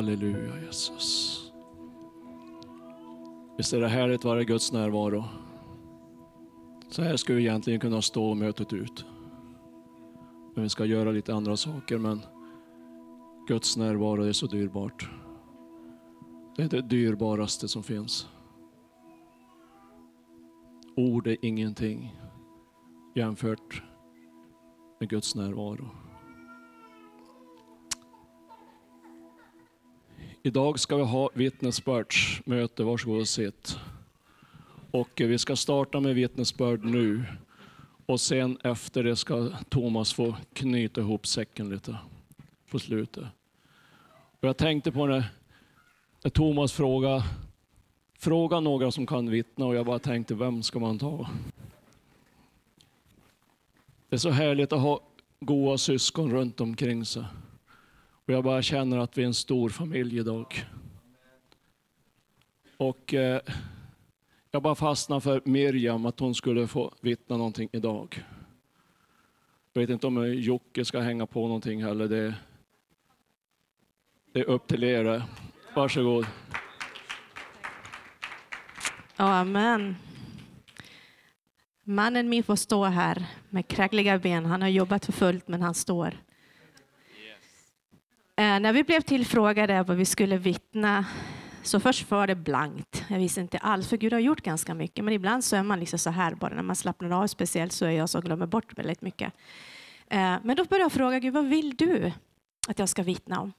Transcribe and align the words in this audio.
Halleluja 0.00 0.60
Jesus. 0.66 1.52
Visst 3.56 3.72
är 3.72 3.80
det 3.80 3.88
härligt 3.88 4.20
att 4.20 4.24
vara 4.24 4.42
i 4.42 4.44
Guds 4.44 4.72
närvaro? 4.72 5.24
Så 6.88 7.02
här 7.02 7.16
skulle 7.16 7.38
vi 7.38 7.44
egentligen 7.44 7.80
kunna 7.80 8.02
stå 8.02 8.34
mötet 8.34 8.72
ut. 8.72 9.04
Men 10.54 10.62
vi 10.62 10.68
ska 10.68 10.84
göra 10.84 11.10
lite 11.10 11.34
andra 11.34 11.56
saker, 11.56 11.98
men 11.98 12.20
Guds 13.48 13.76
närvaro 13.76 14.22
är 14.22 14.32
så 14.32 14.46
dyrbart. 14.46 15.10
Det 16.56 16.62
är 16.62 16.68
det 16.68 16.82
dyrbaraste 16.82 17.68
som 17.68 17.82
finns. 17.82 18.28
Ord 20.96 21.26
är 21.26 21.36
ingenting 21.42 22.16
jämfört 23.14 23.82
med 25.00 25.08
Guds 25.08 25.34
närvaro. 25.34 26.09
Idag 30.42 30.78
ska 30.78 30.96
vi 30.96 31.02
ha 31.02 31.30
vittnesbördsmöte, 31.34 32.82
varsågod 32.82 33.20
och 33.20 33.28
sitt. 33.28 33.78
Och 34.90 35.10
vi 35.16 35.38
ska 35.38 35.56
starta 35.56 36.00
med 36.00 36.14
vittnesbörd 36.14 36.84
nu. 36.84 37.24
Och 38.06 38.20
sen 38.20 38.58
efter 38.64 39.04
det 39.04 39.16
ska 39.16 39.48
Thomas 39.68 40.12
få 40.12 40.36
knyta 40.52 41.00
ihop 41.00 41.26
säcken 41.26 41.70
lite 41.70 41.98
på 42.70 42.78
slutet. 42.78 43.24
Och 44.40 44.48
jag 44.48 44.56
tänkte 44.56 44.92
på 44.92 45.06
när, 45.06 45.24
när 46.22 46.30
Thomas 46.30 46.72
frågade, 46.72 47.24
fråga 48.18 48.60
några 48.60 48.90
som 48.90 49.06
kan 49.06 49.30
vittna 49.30 49.66
och 49.66 49.74
jag 49.74 49.86
bara 49.86 49.98
tänkte, 49.98 50.34
vem 50.34 50.62
ska 50.62 50.78
man 50.78 50.98
ta? 50.98 51.28
Det 54.08 54.16
är 54.16 54.18
så 54.18 54.30
härligt 54.30 54.72
att 54.72 54.80
ha 54.80 55.00
goda 55.40 55.78
syskon 55.78 56.30
runt 56.30 56.60
omkring 56.60 57.04
sig. 57.04 57.24
Och 58.30 58.34
jag 58.34 58.44
bara 58.44 58.62
känner 58.62 58.98
att 58.98 59.18
vi 59.18 59.22
är 59.22 59.26
en 59.26 59.34
stor 59.34 59.68
familj 59.68 60.18
idag. 60.18 60.64
Och 62.76 63.14
eh, 63.14 63.40
jag 64.50 64.62
bara 64.62 64.74
fastnade 64.74 65.20
för 65.20 65.42
Miriam, 65.44 66.06
att 66.06 66.20
hon 66.20 66.34
skulle 66.34 66.66
få 66.66 66.94
vittna 67.00 67.36
någonting 67.36 67.68
idag. 67.72 68.24
Jag 69.72 69.80
vet 69.80 69.90
inte 69.90 70.06
om 70.06 70.34
Jocke 70.34 70.84
ska 70.84 71.00
hänga 71.00 71.26
på 71.26 71.46
någonting 71.46 71.84
heller. 71.84 72.08
Det, 72.08 72.34
det 74.32 74.40
är 74.40 74.44
upp 74.44 74.66
till 74.66 74.84
er. 74.84 75.22
Varsågod. 75.74 76.26
Amen. 79.16 79.96
Mannen 81.82 82.28
min 82.28 82.42
får 82.42 82.56
stå 82.56 82.84
här 82.84 83.26
med 83.48 83.68
krägliga 83.68 84.18
ben. 84.18 84.46
Han 84.46 84.62
har 84.62 84.68
jobbat 84.68 85.04
för 85.04 85.12
fullt, 85.12 85.48
men 85.48 85.62
han 85.62 85.74
står. 85.74 86.14
Eh, 88.40 88.60
när 88.60 88.72
vi 88.72 88.84
blev 88.84 89.00
tillfrågade 89.00 89.82
vad 89.82 89.96
vi 89.96 90.04
skulle 90.04 90.36
vittna 90.36 91.04
så 91.62 91.80
först 91.80 92.10
var 92.10 92.26
det 92.26 92.34
blankt. 92.34 93.04
Jag 93.08 93.18
visste 93.18 93.40
inte 93.40 93.58
alls, 93.58 93.88
för 93.88 93.96
Gud 93.96 94.12
har 94.12 94.20
gjort 94.20 94.40
ganska 94.40 94.74
mycket. 94.74 95.04
Men 95.04 95.14
ibland 95.14 95.44
så 95.44 95.56
är 95.56 95.62
man 95.62 95.80
liksom 95.80 95.98
så 95.98 96.10
här 96.10 96.34
bara 96.34 96.54
när 96.54 96.62
man 96.62 96.76
slappnar 96.76 97.22
av. 97.22 97.26
Speciellt 97.26 97.72
så 97.72 97.86
är 97.86 97.90
jag 97.90 98.08
som 98.08 98.20
glömmer 98.20 98.46
bort 98.46 98.78
väldigt 98.78 99.02
mycket. 99.02 99.32
Eh, 100.06 100.36
men 100.42 100.56
då 100.56 100.64
började 100.64 100.84
jag 100.84 100.92
fråga 100.92 101.18
Gud, 101.18 101.34
vad 101.34 101.46
vill 101.46 101.76
du 101.76 102.12
att 102.68 102.78
jag 102.78 102.88
ska 102.88 103.02
vittna 103.02 103.40
om? 103.40 103.52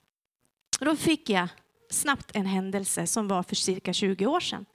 Och 0.80 0.86
då 0.86 0.96
fick 0.96 1.30
jag 1.30 1.48
snabbt 1.90 2.32
en 2.34 2.46
händelse 2.46 3.08
som 3.08 3.28
var 3.28 3.44
för 3.44 3.56
cirka 3.56 3.94
20 3.94 4.26
år 4.26 4.40
sedan. 4.40 4.66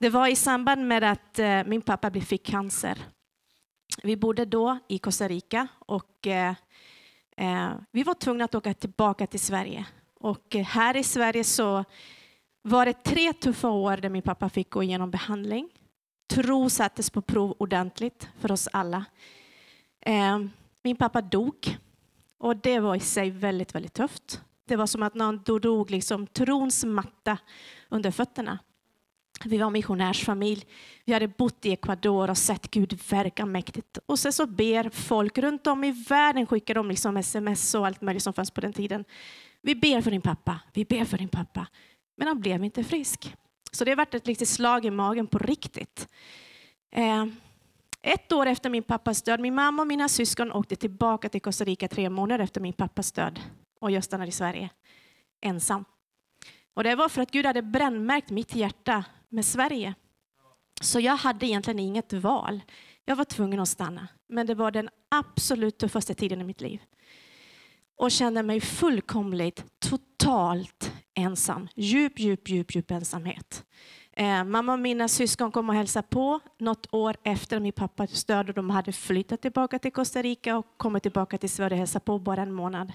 Det 0.00 0.08
var 0.08 0.28
i 0.28 0.36
samband 0.36 0.88
med 0.88 1.04
att 1.04 1.38
eh, 1.38 1.64
min 1.64 1.82
pappa 1.82 2.10
fick 2.10 2.46
cancer. 2.46 2.98
Vi 4.02 4.16
bodde 4.16 4.44
då 4.44 4.78
i 4.88 4.98
Costa 4.98 5.28
Rica 5.28 5.68
och 5.78 6.26
eh, 7.36 7.70
vi 7.90 8.02
var 8.02 8.14
tvungna 8.14 8.44
att 8.44 8.54
åka 8.54 8.74
tillbaka 8.74 9.26
till 9.26 9.40
Sverige. 9.40 9.86
Och 10.20 10.56
eh, 10.56 10.64
här 10.64 10.96
i 10.96 11.02
Sverige 11.02 11.44
så 11.44 11.84
var 12.62 12.86
det 12.86 13.04
tre 13.04 13.32
tuffa 13.32 13.68
år 13.68 13.96
där 13.96 14.08
min 14.08 14.22
pappa 14.22 14.48
fick 14.48 14.70
gå 14.70 14.82
igenom 14.82 15.10
behandling. 15.10 15.68
Tro 16.28 16.70
sattes 16.70 17.10
på 17.10 17.22
prov 17.22 17.54
ordentligt 17.58 18.28
för 18.40 18.52
oss 18.52 18.68
alla. 18.72 19.04
Eh, 20.00 20.38
min 20.82 20.96
pappa 20.96 21.20
dog 21.20 21.78
och 22.38 22.56
det 22.56 22.80
var 22.80 22.94
i 22.94 23.00
sig 23.00 23.30
väldigt, 23.30 23.74
väldigt 23.74 23.94
tufft. 23.94 24.40
Det 24.64 24.76
var 24.76 24.86
som 24.86 25.02
att 25.02 25.14
någon 25.14 25.42
drog 25.42 25.90
liksom 25.90 26.26
trons 26.26 26.84
matta 26.84 27.38
under 27.88 28.10
fötterna. 28.10 28.58
Vi 29.44 29.58
var 29.58 29.70
missionärsfamilj. 29.70 30.66
Vi 31.04 31.12
hade 31.12 31.28
bott 31.28 31.66
i 31.66 31.72
Ecuador 31.72 32.30
och 32.30 32.38
sett 32.38 32.70
Gud 32.70 32.98
verka 33.10 33.46
mäktigt. 33.46 33.98
Och 34.06 34.18
sen 34.18 34.32
så 34.32 34.46
ber 34.46 34.90
folk 34.90 35.38
runt 35.38 35.66
om 35.66 35.84
i 35.84 36.04
världen, 36.08 36.46
skickar 36.46 36.74
de 36.74 36.88
liksom 36.88 37.16
sms 37.16 37.74
och 37.74 37.86
allt 37.86 38.00
möjligt 38.00 38.22
som 38.22 38.32
fanns 38.32 38.50
på 38.50 38.60
den 38.60 38.72
tiden. 38.72 39.04
Vi 39.62 39.74
ber 39.74 40.00
för 40.00 40.10
din 40.10 40.20
pappa, 40.20 40.60
vi 40.72 40.84
ber 40.84 41.04
för 41.04 41.18
din 41.18 41.28
pappa. 41.28 41.66
Men 42.16 42.28
han 42.28 42.40
blev 42.40 42.64
inte 42.64 42.84
frisk. 42.84 43.34
Så 43.72 43.84
det 43.84 43.90
har 43.90 43.96
varit 43.96 44.14
ett 44.14 44.26
litet 44.26 44.48
slag 44.48 44.84
i 44.84 44.90
magen 44.90 45.26
på 45.26 45.38
riktigt. 45.38 46.08
Eh, 46.92 47.26
ett 48.02 48.32
år 48.32 48.46
efter 48.46 48.70
min 48.70 48.82
pappas 48.82 49.22
död, 49.22 49.40
min 49.40 49.54
mamma 49.54 49.82
och 49.82 49.88
mina 49.88 50.08
syskon 50.08 50.52
åkte 50.52 50.76
tillbaka 50.76 51.28
till 51.28 51.40
Costa 51.40 51.64
Rica 51.64 51.88
tre 51.88 52.10
månader 52.10 52.44
efter 52.44 52.60
min 52.60 52.72
pappas 52.72 53.12
död 53.12 53.40
och 53.80 53.90
jag 53.90 54.04
stannade 54.04 54.28
i 54.28 54.32
Sverige 54.32 54.70
ensam. 55.40 55.84
Och 56.74 56.84
det 56.84 56.94
var 56.94 57.08
för 57.08 57.22
att 57.22 57.30
Gud 57.30 57.46
hade 57.46 57.62
brännmärkt 57.62 58.30
mitt 58.30 58.54
hjärta 58.54 59.04
med 59.28 59.44
Sverige. 59.44 59.94
Så 60.80 61.00
jag 61.00 61.16
hade 61.16 61.46
egentligen 61.46 61.78
inget 61.78 62.12
val. 62.12 62.62
Jag 63.04 63.16
var 63.16 63.24
tvungen 63.24 63.60
att 63.60 63.68
stanna. 63.68 64.08
Men 64.28 64.46
det 64.46 64.54
var 64.54 64.70
den 64.70 64.88
absolut 65.08 65.78
tuffaste 65.78 66.14
tiden 66.14 66.40
i 66.40 66.44
mitt 66.44 66.60
liv. 66.60 66.80
Och 67.96 68.10
kände 68.10 68.42
mig 68.42 68.60
fullkomligt, 68.60 69.64
totalt 69.78 70.92
ensam. 71.14 71.68
Djup, 71.74 72.18
djup, 72.18 72.48
djup, 72.48 72.74
djup 72.74 72.90
ensamhet. 72.90 73.64
Eh, 74.12 74.44
mamma 74.44 74.72
och 74.72 74.78
mina 74.78 75.08
syskon 75.08 75.52
kom 75.52 75.68
och 75.68 75.74
hälsade 75.74 76.08
på 76.10 76.40
något 76.58 76.86
år 76.94 77.16
efter 77.22 77.60
min 77.60 77.72
pappas 77.72 78.24
död 78.24 78.48
och 78.48 78.54
de 78.54 78.70
hade 78.70 78.92
flyttat 78.92 79.42
tillbaka 79.42 79.78
till 79.78 79.92
Costa 79.92 80.22
Rica 80.22 80.56
och 80.56 80.66
kommit 80.76 81.02
tillbaka 81.02 81.38
till 81.38 81.50
Sverige 81.50 81.74
och 81.74 81.78
hälsat 81.78 82.04
på 82.04 82.18
bara 82.18 82.42
en 82.42 82.52
månad. 82.52 82.92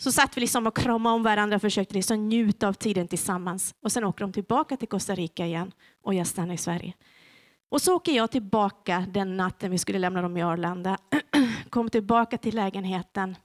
Så 0.00 0.12
satt 0.12 0.36
vi 0.36 0.40
liksom 0.40 0.66
och 0.66 0.76
kramade 0.76 1.14
om 1.14 1.22
varandra 1.22 1.56
och 1.56 1.62
försökte 1.62 1.94
liksom 1.94 2.28
njuta 2.28 2.68
av 2.68 2.72
tiden 2.72 3.08
tillsammans. 3.08 3.74
Och 3.82 3.92
sen 3.92 4.04
åker 4.04 4.24
de 4.24 4.32
tillbaka 4.32 4.76
till 4.76 4.88
Costa 4.88 5.14
Rica 5.14 5.46
igen 5.46 5.72
och 6.02 6.14
jag 6.14 6.26
stannar 6.26 6.54
i 6.54 6.58
Sverige. 6.58 6.94
Och 7.68 7.82
så 7.82 7.94
åker 7.94 8.12
jag 8.12 8.30
tillbaka 8.30 9.06
den 9.08 9.36
natten 9.36 9.70
vi 9.70 9.78
skulle 9.78 9.98
lämna 9.98 10.22
dem 10.22 10.36
i 10.36 10.42
Arlanda. 10.42 10.98
Kom 11.70 11.90
tillbaka 11.90 12.38
till 12.38 12.54
lägenheten 12.54 13.36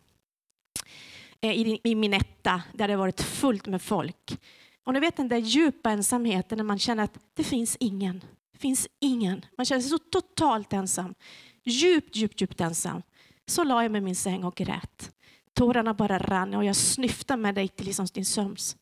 eh, 1.42 1.51
i, 1.51 1.80
i 1.83 1.95
min 1.95 2.13
etta 2.13 2.62
där 2.74 2.88
det 2.88 2.95
varit 2.95 3.22
fullt 3.22 3.68
med 3.68 3.81
folk. 3.81 4.38
Och 4.83 4.94
ni 4.94 5.00
vet 5.00 5.18
den 5.18 5.28
där 5.28 5.38
djupa 5.38 5.92
ensamheten 5.92 6.57
när 6.57 6.66
man 6.66 6.80
känner 6.80 7.04
att 7.04 7.18
det 7.33 7.44
finns 7.44 7.78
ingen. 7.80 8.24
Det 8.51 8.60
finns 8.60 8.88
ingen. 9.00 9.45
Man 9.57 9.66
känner 9.66 9.81
sig 9.81 9.89
så 9.89 9.98
totalt 9.98 10.74
ensam. 10.74 11.16
Djupt, 11.63 12.16
djupt, 12.16 12.42
djupt 12.42 12.62
ensam. 12.62 13.01
Så 13.45 13.63
la 13.63 13.83
jag 13.83 13.92
mig 13.92 14.00
i 14.00 14.04
min 14.04 14.16
säng 14.16 14.44
och 14.44 14.56
grät. 14.56 15.12
Tårarna 15.54 15.94
bara 15.94 16.20
rann 16.20 16.54
och 16.54 16.66
jag 16.66 16.76
snyftade 16.76 17.42
med 17.42 17.56
dig 17.56 17.68
till 17.68 17.86
liksom 17.86 18.06
din 18.14 18.26
sömns. 18.26 18.78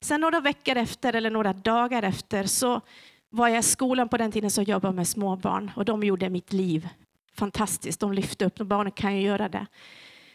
Sen 0.00 0.20
några 0.20 0.40
veckor 0.40 0.76
efter, 0.76 1.12
eller 1.12 1.30
några 1.30 1.52
dagar 1.52 2.02
efter, 2.02 2.44
så 2.44 2.80
var 3.30 3.48
jag 3.48 3.58
i 3.58 3.62
skolan 3.62 4.08
på 4.08 4.16
den 4.16 4.32
tiden 4.32 4.50
som 4.50 4.64
jobbade 4.64 4.94
med 4.94 5.08
småbarn 5.08 5.70
och 5.76 5.84
de 5.84 6.02
gjorde 6.02 6.30
mitt 6.30 6.52
liv 6.52 6.88
fantastiskt. 7.38 8.00
De 8.00 8.12
lyfte 8.12 8.44
upp, 8.44 8.56
de 8.56 8.68
barnen 8.68 8.92
kan 8.92 9.16
ju 9.16 9.22
göra 9.22 9.48
det. 9.48 9.66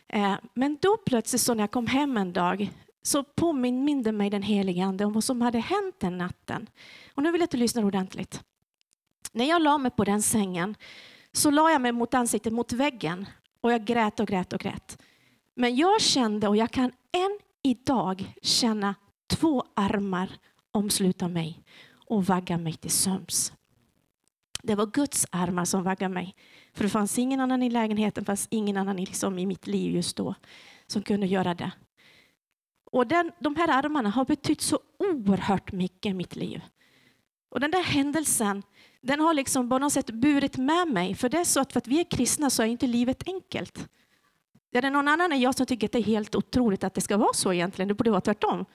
Eh, 0.08 0.36
men 0.54 0.78
då 0.82 0.98
plötsligt 1.06 1.42
så 1.42 1.54
när 1.54 1.64
jag 1.64 1.72
kom 1.72 1.88
hem 1.88 2.18
en 2.18 2.34
dag 2.34 2.72
så 3.02 3.24
påminde 3.24 4.12
mig 4.12 4.30
den 4.30 4.42
helige 4.42 4.84
Ande 4.84 5.06
om 5.06 5.14
vad 5.14 5.24
som 5.24 5.42
hade 5.42 5.60
hänt 5.60 5.96
den 6.00 6.18
natten. 6.18 6.70
Och 7.14 7.24
nu 7.24 7.32
vill 7.32 7.42
jag 7.42 7.46
att 7.46 7.52
du 7.52 7.58
lyssnar 7.58 7.86
ordentligt. 7.86 8.44
När 9.32 9.46
jag 9.46 9.62
la 9.62 9.78
mig 9.78 9.92
på 9.92 10.04
den 10.04 10.22
sängen 10.22 10.76
så 11.32 11.52
la 11.52 11.72
jag 11.72 11.82
mig 11.82 11.92
mot 11.92 12.14
ansiktet 12.14 12.54
mot 12.54 12.74
väggen 12.74 13.26
och 13.62 13.72
jag 13.72 13.86
grät 13.86 14.20
och 14.20 14.28
grät 14.28 14.54
och 14.54 14.60
grät. 14.60 15.02
Men 15.56 15.76
jag 15.76 16.02
kände, 16.02 16.48
och 16.48 16.58
jag 16.58 16.72
kan 16.72 16.92
än 17.12 17.40
idag 17.62 18.34
känna 18.42 18.96
två 19.28 19.64
armar 19.74 20.30
omsluta 20.72 21.28
mig 21.28 21.64
och 22.08 22.26
vagga 22.26 22.58
mig 22.58 22.74
till 22.74 22.92
sömns. 22.92 23.54
Det 24.64 24.76
var 24.76 24.86
Guds 24.86 25.28
armar 25.30 25.66
som 25.66 25.84
vaggade 25.84 26.14
mig. 26.14 26.36
För 26.74 26.84
det 26.84 26.90
fanns 26.90 27.20
ingen 27.20 27.40
annan 27.40 27.64
i 27.64 27.70
lägenheten, 27.70 28.26
fanns 28.26 28.48
ingen 28.52 28.78
annan 28.78 28.96
liksom 28.96 29.40
i 29.40 29.46
mitt 29.46 29.68
liv 29.68 29.96
just 29.96 30.18
då 30.18 30.36
som 30.88 31.02
kunde 31.02 31.28
göra 31.28 31.54
det. 31.54 31.72
Och 32.92 33.08
den, 33.08 33.32
de 33.40 33.56
här 33.56 33.68
armarna 33.68 34.10
har 34.10 34.26
betytt 34.26 34.62
så 34.62 34.80
oerhört 35.00 35.72
mycket 35.72 36.10
i 36.10 36.14
mitt 36.14 36.36
liv. 36.36 36.62
Och 37.50 37.60
den 37.60 37.72
där 37.72 37.84
händelsen, 37.84 38.64
den 39.02 39.20
har 39.20 39.34
liksom 39.34 39.70
på 39.70 39.80
något 39.80 39.94
sätt 39.94 40.10
burit 40.10 40.58
med 40.58 40.88
mig. 40.88 41.16
För 41.16 41.30
det 41.30 41.38
är 41.38 41.44
så 41.44 41.60
att 41.60 41.74
för 41.74 41.78
att 41.78 41.88
vi 41.88 42.00
är 42.00 42.12
kristna 42.12 42.50
så 42.50 42.64
är 42.64 42.68
inte 42.68 42.88
livet 42.88 43.24
enkelt. 43.26 43.90
Är 44.74 44.82
det 44.82 44.90
någon 44.90 45.08
annan 45.08 45.32
än 45.32 45.42
jag 45.42 45.56
som 45.56 45.66
tycker 45.66 45.88
att 45.88 45.92
det 45.92 45.98
är 45.98 46.04
helt 46.04 46.36
otroligt 46.36 46.84
att 46.84 46.94
det 46.94 47.02
ska 47.02 47.18
vara 47.18 47.34
så 47.34 47.54
egentligen? 47.54 47.88
Det 47.88 47.94
borde 47.94 48.12
vara 48.12 48.22
tvärtom. 48.22 48.66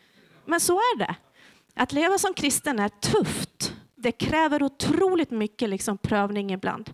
Men 0.45 0.61
så 0.61 0.75
är 0.75 0.99
det. 0.99 1.15
Att 1.75 1.93
leva 1.93 2.19
som 2.19 2.35
kristen 2.35 2.79
är 2.79 2.89
tufft. 2.89 3.75
Det 3.95 4.13
kräver 4.13 4.63
otroligt 4.63 5.31
mycket 5.31 5.69
liksom 5.69 5.99
prövning 5.99 6.53
ibland. 6.53 6.91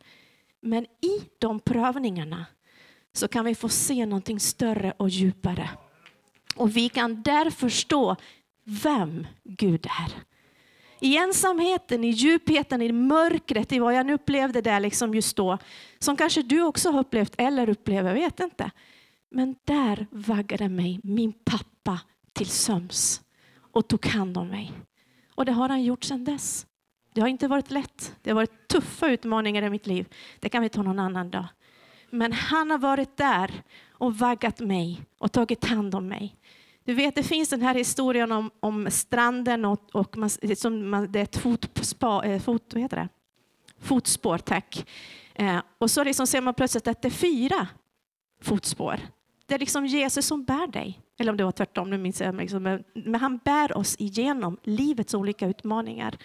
Men 0.61 0.85
i 0.85 1.23
de 1.39 1.61
prövningarna 1.61 2.47
så 3.13 3.29
kan 3.29 3.45
vi 3.45 3.55
få 3.55 3.69
se 3.69 4.07
någonting 4.07 4.41
större 4.41 4.95
och 4.97 5.09
djupare. 5.09 5.71
Och 6.57 6.77
vi 6.77 6.89
kan 6.89 7.23
där 7.23 7.51
förstå 7.51 8.17
vem 8.65 9.27
Gud 9.45 9.87
är. 9.87 10.13
I 11.01 11.17
ensamheten, 11.17 12.05
i 12.05 12.09
djupheten, 12.09 12.83
i 12.83 12.93
mörkret, 12.93 13.73
i 13.73 13.79
vad 13.79 13.95
jag 13.95 14.07
nu 14.07 14.15
upplevde 14.15 14.61
där 14.61 14.81
liksom 14.81 15.15
just 15.15 15.37
då, 15.37 15.59
som 15.99 16.17
kanske 16.17 16.43
du 16.43 16.63
också 16.63 16.91
har 16.91 17.01
upplevt 17.01 17.35
eller 17.39 17.69
upplever, 17.69 18.09
jag 18.09 18.15
vet 18.15 18.41
inte. 18.41 18.71
Men 19.35 19.57
där 19.65 20.07
vaggade 20.11 20.69
mig 20.69 21.01
min 21.03 21.33
pappa 21.33 22.01
till 22.33 22.47
söms 22.47 23.23
och 23.57 23.89
tog 23.89 24.07
hand 24.07 24.39
om 24.39 24.49
mig. 24.49 24.73
Och 25.35 25.45
det 25.45 25.53
har 25.53 25.69
han 25.69 25.83
gjort 25.83 26.05
sedan 26.05 26.25
dess. 26.25 26.67
Det 27.13 27.21
har 27.21 27.29
inte 27.29 27.49
varit 27.49 27.71
lätt. 27.71 28.17
Det 28.23 28.31
har 28.31 28.35
varit 28.35 28.69
tuffa 28.69 29.09
utmaningar 29.09 29.63
i 29.63 29.71
mitt 29.71 29.87
liv. 29.87 30.09
Det 30.41 30.49
kan 30.49 30.63
vi 30.63 30.69
ta 30.69 30.83
någon 30.83 30.99
annan 30.99 31.31
dag. 31.31 31.47
Men 32.11 32.33
han 32.33 32.71
har 32.71 32.79
varit 32.79 33.17
där 33.17 33.63
och 33.91 34.19
vaggat 34.19 34.61
mig 34.61 35.03
och 35.19 35.33
tagit 35.33 35.65
hand 35.65 35.95
om 35.95 36.09
mig. 36.09 36.37
Du 36.85 36.95
vet, 36.95 37.15
det 37.15 37.23
finns 37.23 37.49
den 37.49 37.63
här 37.63 37.75
historien 37.75 38.33
om, 38.33 38.51
om 38.61 38.91
stranden 38.91 39.65
och, 39.65 39.95
och 39.95 40.17
man, 40.17 40.31
som 40.57 40.91
man, 40.91 41.13
det 41.13 41.19
är 41.19 41.23
ett 41.23 41.37
fotspa, 41.37 42.25
eh, 42.25 42.41
fot, 42.41 42.71
vad 42.73 42.83
heter 42.83 42.97
det? 42.97 43.09
fotspår. 43.79 44.39
Tack. 44.39 44.87
Eh, 45.35 45.59
och 45.79 45.91
så 45.91 46.05
liksom 46.05 46.27
ser 46.27 46.41
man 46.41 46.55
plötsligt 46.55 46.89
att 46.89 47.03
det 47.03 47.09
är 47.09 47.11
fyra 47.11 47.69
fotspår. 48.43 49.01
Det 49.47 49.55
är 49.55 49.59
liksom 49.59 49.87
Jesus 49.87 50.27
som 50.27 50.45
bär 50.45 50.67
dig. 50.67 51.01
Eller 51.19 51.31
om 51.31 51.37
det 51.37 51.45
var 51.45 51.53
tvärtom, 51.53 51.91
nu 51.91 51.99
minns 51.99 52.21
jag. 52.21 52.35
Liksom, 52.35 52.83
men 52.95 53.15
han 53.15 53.39
bär 53.45 53.77
oss 53.77 53.97
igenom 53.99 54.59
livets 54.63 55.15
olika 55.15 55.47
utmaningar. 55.47 56.19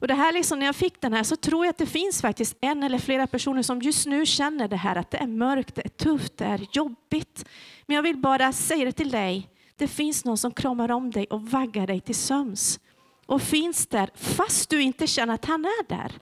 Och 0.00 0.08
det 0.08 0.14
här 0.14 0.32
liksom, 0.32 0.58
när 0.58 0.66
jag 0.66 0.76
fick 0.76 1.00
den 1.00 1.12
här 1.12 1.22
så 1.22 1.36
tror 1.36 1.64
jag 1.64 1.70
att 1.70 1.78
det 1.78 1.86
finns 1.86 2.20
faktiskt 2.20 2.56
en 2.60 2.82
eller 2.82 2.98
flera 2.98 3.26
personer 3.26 3.62
som 3.62 3.82
just 3.82 4.06
nu 4.06 4.26
känner 4.26 4.68
det 4.68 4.76
här 4.76 4.96
att 4.96 5.10
det 5.10 5.18
är 5.18 5.26
mörkt, 5.26 5.74
det 5.74 5.84
är 5.84 5.88
tufft, 5.88 6.36
det 6.36 6.44
är 6.44 6.66
jobbigt. 6.72 7.44
Men 7.86 7.96
jag 7.96 8.02
vill 8.02 8.16
bara 8.16 8.52
säga 8.52 8.84
det 8.84 8.92
till 8.92 9.10
dig. 9.10 9.48
Det 9.76 9.88
finns 9.88 10.24
någon 10.24 10.38
som 10.38 10.52
kramar 10.52 10.90
om 10.90 11.10
dig 11.10 11.26
och 11.26 11.42
vaggar 11.42 11.86
dig 11.86 12.00
till 12.00 12.14
söms. 12.14 12.80
Och 13.26 13.42
finns 13.42 13.86
där 13.86 14.10
fast 14.14 14.70
du 14.70 14.82
inte 14.82 15.06
känner 15.06 15.34
att 15.34 15.44
han 15.44 15.64
är 15.64 15.88
där. 15.88 16.12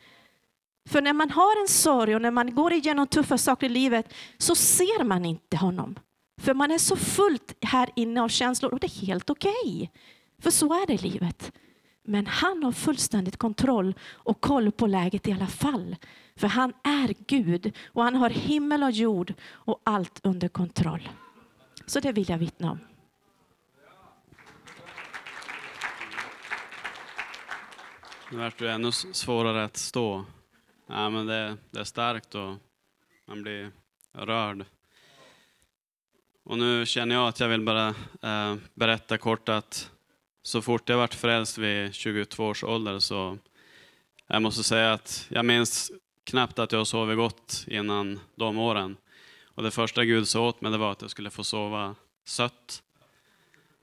För 0.87 1.03
när 1.03 1.13
man 1.13 1.31
har 1.31 1.61
en 1.61 1.69
sorg 1.69 2.15
och 2.15 2.23
när 2.23 2.31
man 2.31 2.55
går 2.55 2.73
igenom 2.73 3.07
tuffa 3.07 3.39
saker 3.39 3.67
i 3.67 3.69
livet 3.69 4.15
så 4.39 4.55
ser 4.55 5.05
man 5.05 5.25
inte 5.25 5.57
honom. 5.57 5.99
För 6.41 6.55
man 6.55 6.71
är 6.71 6.79
så 6.79 6.97
fullt 6.97 7.55
här 7.61 7.91
inne 7.97 8.23
av 8.23 8.29
känslor 8.29 8.73
och 8.73 8.81
det 8.81 8.87
är 8.87 9.07
helt 9.07 9.31
okej. 9.31 9.53
Okay. 9.65 9.89
För 10.39 10.51
så 10.51 10.83
är 10.83 10.87
det 10.87 10.93
i 10.93 10.99
livet. 10.99 11.53
Men 12.05 12.27
han 12.27 12.63
har 12.63 12.73
fullständigt 12.73 13.37
kontroll 13.37 13.95
och 14.13 14.41
koll 14.41 14.73
på 14.73 14.87
läget 14.87 15.29
i 15.29 15.33
alla 15.33 15.47
fall. 15.47 15.97
För 16.37 16.49
han 16.49 16.73
är 16.85 17.15
Gud 17.27 17.73
och 17.87 18.03
han 18.03 18.15
har 18.15 18.31
himmel 18.31 18.83
och 18.83 18.91
jord 18.91 19.35
och 19.51 19.81
allt 19.85 20.21
under 20.23 20.49
kontroll. 20.49 21.09
Så 21.87 22.01
det 22.01 22.13
vill 22.13 22.31
jag 22.31 22.39
vittna 22.39 22.71
om. 22.71 22.79
Nu 28.31 28.39
vart 28.39 28.59
det 28.59 28.73
ännu 28.73 28.93
svårare 28.93 29.65
att 29.65 29.77
stå. 29.77 30.25
Ja, 30.87 31.11
men 31.11 31.27
det, 31.27 31.57
det 31.71 31.81
är 31.81 31.85
starkt 31.85 32.35
och 32.35 32.55
man 33.27 33.43
blir 33.43 33.71
rörd. 34.13 34.65
Och 36.45 36.59
nu 36.59 36.87
känner 36.87 37.15
jag 37.15 37.29
att 37.29 37.41
jag 37.41 37.49
vill 37.49 37.65
bara 37.65 37.89
eh, 38.23 38.57
berätta 38.75 39.19
kort 39.19 39.49
att 39.49 39.91
så 40.43 40.63
fort 40.63 40.89
jag 40.89 40.97
vart 40.97 41.15
frälst 41.15 41.59
vid 41.59 41.95
22 41.95 42.47
års 42.47 42.65
ålder 42.65 42.99
så 42.99 43.39
jag 44.27 44.43
måste 44.43 44.65
säga 44.65 44.93
att 44.93 45.27
jag 45.29 45.45
minns 45.45 45.93
knappt 46.25 46.59
att 46.59 46.73
jag 46.73 46.87
sovit 46.87 47.17
gott 47.17 47.65
innan 47.69 48.21
de 48.35 48.59
åren. 48.59 48.97
Och 49.45 49.63
det 49.63 49.71
första 49.71 50.05
Gud 50.05 50.29
sa 50.29 50.49
åt 50.49 50.61
mig 50.61 50.73
det 50.73 50.79
var 50.79 50.93
att 50.93 51.03
jag 51.03 51.11
skulle 51.11 51.31
få 51.31 51.45
sova 51.45 51.95
sött. 52.25 52.83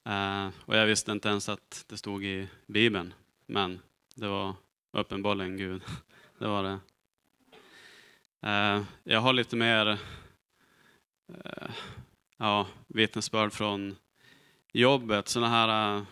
Eh, 0.05 0.47
och 0.65 0.77
jag 0.77 0.85
visste 0.85 1.11
inte 1.11 1.29
ens 1.29 1.49
att 1.49 1.85
det 1.87 1.97
stod 1.97 2.25
i 2.25 2.47
Bibeln. 2.67 3.13
Men 3.45 3.79
det 4.15 4.27
var 4.27 4.55
uppenbarligen 4.91 5.57
Gud. 5.57 5.81
det 6.39 6.47
var 6.47 6.63
det. 6.63 6.79
Eh, 8.43 8.81
jag 9.03 9.21
har 9.21 9.33
lite 9.33 9.55
mer 9.55 9.87
eh, 11.33 11.69
ja, 12.37 12.67
vittnesbörd 12.87 13.53
från 13.53 13.95
jobbet. 14.73 15.27
Sådana 15.27 15.49
här 15.49 16.05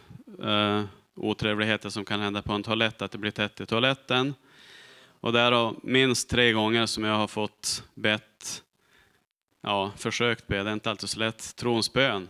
uh, 0.43 0.85
otrevligheter 1.15 1.89
som 1.89 2.05
kan 2.05 2.19
hända 2.19 2.41
på 2.41 2.53
en 2.53 2.63
toalett, 2.63 3.01
att 3.01 3.11
det 3.11 3.17
blir 3.17 3.31
tätt 3.31 3.61
i 3.61 3.65
toaletten. 3.65 4.33
Och 5.03 5.33
det 5.33 5.39
är 5.39 5.73
minst 5.83 6.29
tre 6.29 6.51
gånger 6.51 6.85
som 6.85 7.03
jag 7.03 7.15
har 7.15 7.27
fått 7.27 7.83
bett, 7.93 8.63
ja, 9.61 9.91
försökt 9.97 10.47
be, 10.47 10.63
det 10.63 10.69
är 10.69 10.73
inte 10.73 10.89
alltid 10.89 11.09
så 11.09 11.19
lätt, 11.19 11.55
trons 11.55 11.93
bön. 11.93 12.29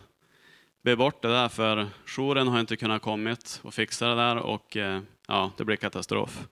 Be 0.83 0.95
bort 0.95 1.21
det 1.21 1.27
där, 1.27 1.49
för 1.49 1.87
jouren 2.05 2.47
har 2.47 2.59
inte 2.59 2.77
kunnat 2.77 3.01
kommit 3.01 3.59
och 3.63 3.73
fixa 3.73 4.07
det 4.07 4.15
där 4.15 4.35
och 4.37 4.77
ja, 5.27 5.51
det 5.57 5.65
blir 5.65 5.75
katastrof. 5.75 6.47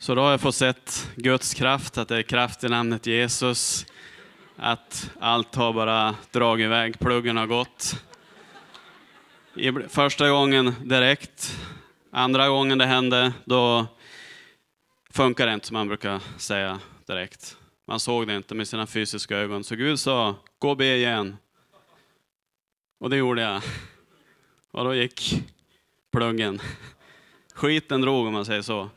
Så 0.00 0.14
då 0.14 0.22
har 0.22 0.30
jag 0.30 0.40
fått 0.40 0.54
sett 0.54 1.10
Guds 1.16 1.54
kraft, 1.54 1.98
att 1.98 2.08
det 2.08 2.16
är 2.16 2.22
kraft 2.22 2.64
i 2.64 2.68
namnet 2.68 3.06
Jesus. 3.06 3.86
Att 4.56 5.10
allt 5.20 5.54
har 5.54 5.72
bara 5.72 6.14
dragit 6.30 6.64
iväg, 6.64 6.98
pluggen 6.98 7.36
har 7.36 7.46
gått. 7.46 8.04
Första 9.88 10.28
gången 10.28 10.74
direkt, 10.84 11.58
andra 12.10 12.48
gången 12.48 12.78
det 12.78 12.86
hände, 12.86 13.32
då 13.44 13.86
funkar 15.10 15.46
det 15.46 15.54
inte 15.54 15.66
som 15.66 15.74
man 15.74 15.88
brukar 15.88 16.20
säga 16.36 16.80
direkt. 17.06 17.56
Man 17.86 18.00
såg 18.00 18.26
det 18.26 18.36
inte 18.36 18.54
med 18.54 18.68
sina 18.68 18.86
fysiska 18.86 19.36
ögon. 19.36 19.64
Så 19.64 19.76
Gud 19.76 20.00
sa, 20.00 20.34
gå 20.58 20.70
och 20.70 20.76
be 20.76 20.96
igen. 20.96 21.36
Och 23.00 23.10
det 23.10 23.16
gjorde 23.16 23.42
jag. 23.42 23.62
Och 24.70 24.84
då 24.84 24.94
gick 24.94 25.42
pluggen. 26.12 26.60
Skiten 27.54 28.00
drog 28.00 28.26
om 28.26 28.32
man 28.32 28.44
säger 28.44 28.62
så. 28.62 28.90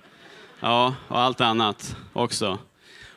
Ja, 0.64 0.96
och 1.08 1.20
allt 1.20 1.42
annat 1.42 1.96
också. 2.14 2.60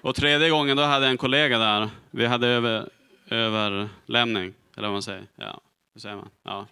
Och 0.00 0.14
tredje 0.14 0.50
gången 0.50 0.76
då 0.76 0.82
hade 0.82 1.04
jag 1.04 1.10
en 1.10 1.18
kollega 1.18 1.58
där. 1.58 1.90
Vi 2.10 2.26
hade 2.26 2.46
över, 2.46 2.88
överlämning, 3.28 4.54
eller 4.76 4.88
vad 4.88 4.92
man 4.92 5.02
säger. 5.02 5.26
Ja, 5.36 5.60
hur 5.94 6.00
säger 6.00 6.16
man? 6.16 6.28
Ja, 6.42 6.66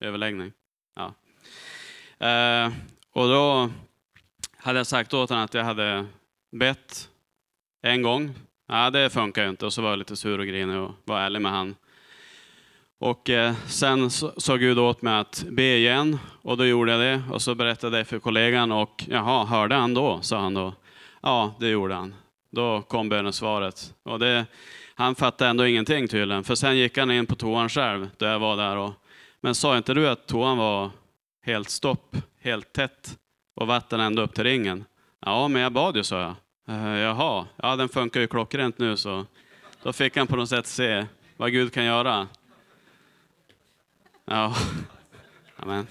överläggning. 0.00 0.52
Ja. 0.94 1.14
Eh, 2.26 2.72
och 3.12 3.28
då 3.28 3.70
hade 4.56 4.78
jag 4.78 4.86
sagt 4.86 5.14
åt 5.14 5.28
honom 5.30 5.44
att 5.44 5.54
jag 5.54 5.64
hade 5.64 6.06
bett 6.52 7.08
en 7.82 8.02
gång. 8.02 8.34
Ja, 8.68 8.90
det 8.90 9.10
funkar 9.10 9.42
ju 9.42 9.48
inte. 9.48 9.66
Och 9.66 9.72
så 9.72 9.82
var 9.82 9.90
jag 9.90 9.98
lite 9.98 10.16
sur 10.16 10.38
och 10.38 10.46
grinig 10.46 10.76
och 10.76 10.94
var 11.04 11.20
ärlig 11.20 11.42
med 11.42 11.52
honom. 11.52 11.74
Och 13.00 13.30
eh, 13.30 13.54
sen 13.66 14.10
sa 14.10 14.56
Gud 14.56 14.78
åt 14.78 15.02
mig 15.02 15.20
att 15.20 15.44
be 15.50 15.76
igen 15.76 16.18
och 16.42 16.56
då 16.56 16.64
gjorde 16.64 16.92
jag 16.92 17.00
det 17.00 17.22
och 17.32 17.42
så 17.42 17.54
berättade 17.54 17.98
jag 17.98 18.06
för 18.06 18.18
kollegan 18.18 18.72
och 18.72 19.04
jaha, 19.08 19.44
hörde 19.44 19.74
han 19.74 19.94
då? 19.94 20.18
sa 20.22 20.38
han 20.38 20.54
då. 20.54 20.74
Ja, 21.22 21.54
det 21.60 21.68
gjorde 21.68 21.94
han. 21.94 22.14
Då 22.50 22.82
kom 22.82 23.08
bönesvaret. 23.08 23.94
Och 24.02 24.18
det, 24.18 24.46
han 24.94 25.14
fattade 25.14 25.50
ändå 25.50 25.66
ingenting 25.66 26.08
tydligen, 26.08 26.44
för 26.44 26.54
sen 26.54 26.76
gick 26.76 26.98
han 26.98 27.10
in 27.10 27.26
på 27.26 27.34
toan 27.34 27.68
själv, 27.68 28.08
där 28.16 28.32
jag 28.32 28.38
var 28.38 28.56
där. 28.56 28.76
Och, 28.76 28.92
men 29.40 29.54
sa 29.54 29.76
inte 29.76 29.94
du 29.94 30.08
att 30.08 30.26
toan 30.26 30.58
var 30.58 30.90
helt 31.42 31.70
stopp, 31.70 32.16
helt 32.40 32.72
tätt 32.72 33.18
och 33.56 33.66
vatten 33.66 34.00
ända 34.00 34.22
upp 34.22 34.34
till 34.34 34.44
ringen? 34.44 34.84
Ja, 35.26 35.48
men 35.48 35.62
jag 35.62 35.72
bad 35.72 35.96
ju, 35.96 36.04
sa 36.04 36.20
jag. 36.20 36.34
Eh, 36.76 36.98
jaha, 36.98 37.46
ja 37.56 37.76
den 37.76 37.88
funkar 37.88 38.20
ju 38.20 38.26
klockrent 38.26 38.78
nu 38.78 38.96
så. 38.96 39.26
Då 39.82 39.92
fick 39.92 40.16
han 40.16 40.26
på 40.26 40.36
något 40.36 40.48
sätt 40.48 40.66
se 40.66 41.06
vad 41.36 41.52
Gud 41.52 41.72
kan 41.72 41.84
göra. 41.84 42.28
Ja, 44.30 44.54
amen. 45.56 45.86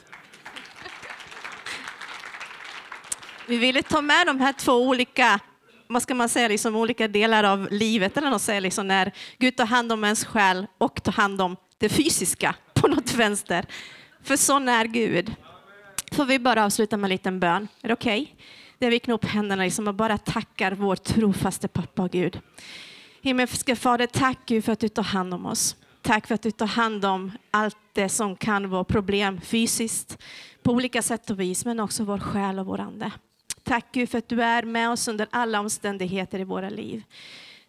Vi 3.47 3.57
ville 3.57 3.83
ta 3.83 4.01
med 4.01 4.27
de 4.27 4.39
här 4.39 4.53
två 4.53 4.73
olika 4.73 5.39
vad 5.87 6.01
ska 6.01 6.15
man 6.15 6.29
säga, 6.29 6.47
liksom 6.47 6.75
olika 6.75 7.07
delar 7.07 7.43
av 7.43 7.67
livet, 7.71 8.17
eller 8.17 8.29
något 8.29 8.41
säga, 8.41 8.59
liksom 8.59 8.87
när 8.87 9.11
Gud 9.37 9.55
tar 9.55 9.65
hand 9.65 9.91
om 9.91 10.03
ens 10.03 10.25
själ 10.25 10.67
och 10.77 11.03
tar 11.03 11.11
hand 11.11 11.41
om 11.41 11.55
det 11.77 11.89
fysiska 11.89 12.55
på 12.73 12.87
något 12.87 13.13
vänster. 13.13 13.65
För 14.23 14.35
sån 14.35 14.69
är 14.69 14.85
Gud. 14.85 15.35
Får 16.11 16.25
vi 16.25 16.39
bara 16.39 16.65
avsluta 16.65 16.97
med 16.97 17.07
en 17.07 17.09
liten 17.09 17.39
bön? 17.39 17.67
Är 17.81 17.87
det 17.87 17.93
okej? 17.93 18.21
Okay? 18.21 18.45
Där 18.79 18.91
vi 18.91 18.99
knop 18.99 19.25
händerna 19.25 19.63
liksom 19.63 19.87
och 19.87 19.93
bara 19.93 20.17
tackar 20.17 20.71
vår 20.71 20.95
trofaste 20.95 21.67
pappa 21.67 22.03
och 22.03 22.11
Gud. 22.11 22.39
Himmelske 23.21 23.75
Fader, 23.75 24.07
tack 24.07 24.37
Gud 24.45 24.65
för 24.65 24.71
att 24.71 24.79
du 24.79 24.89
tar 24.89 25.03
hand 25.03 25.33
om 25.33 25.45
oss. 25.45 25.75
Tack 26.07 26.27
för 26.27 26.35
att 26.35 26.41
du 26.41 26.51
tar 26.51 26.67
hand 26.67 27.05
om 27.05 27.31
allt 27.51 27.77
det 27.93 28.09
som 28.09 28.35
kan 28.35 28.69
vara 28.69 28.83
problem 28.83 29.41
fysiskt 29.41 30.17
på 30.63 30.71
olika 30.71 31.01
sätt 31.01 31.29
och 31.29 31.39
vis, 31.39 31.65
men 31.65 31.79
också 31.79 32.03
vår 32.03 32.19
själ 32.19 32.59
och 32.59 32.65
vår 32.65 32.79
ande. 32.79 33.11
Tack 33.63 33.85
Gud 33.91 34.09
för 34.09 34.17
att 34.17 34.29
du 34.29 34.43
är 34.43 34.63
med 34.63 34.89
oss 34.89 35.07
under 35.07 35.27
alla 35.29 35.59
omständigheter 35.59 36.39
i 36.39 36.43
våra 36.43 36.69
liv. 36.69 37.03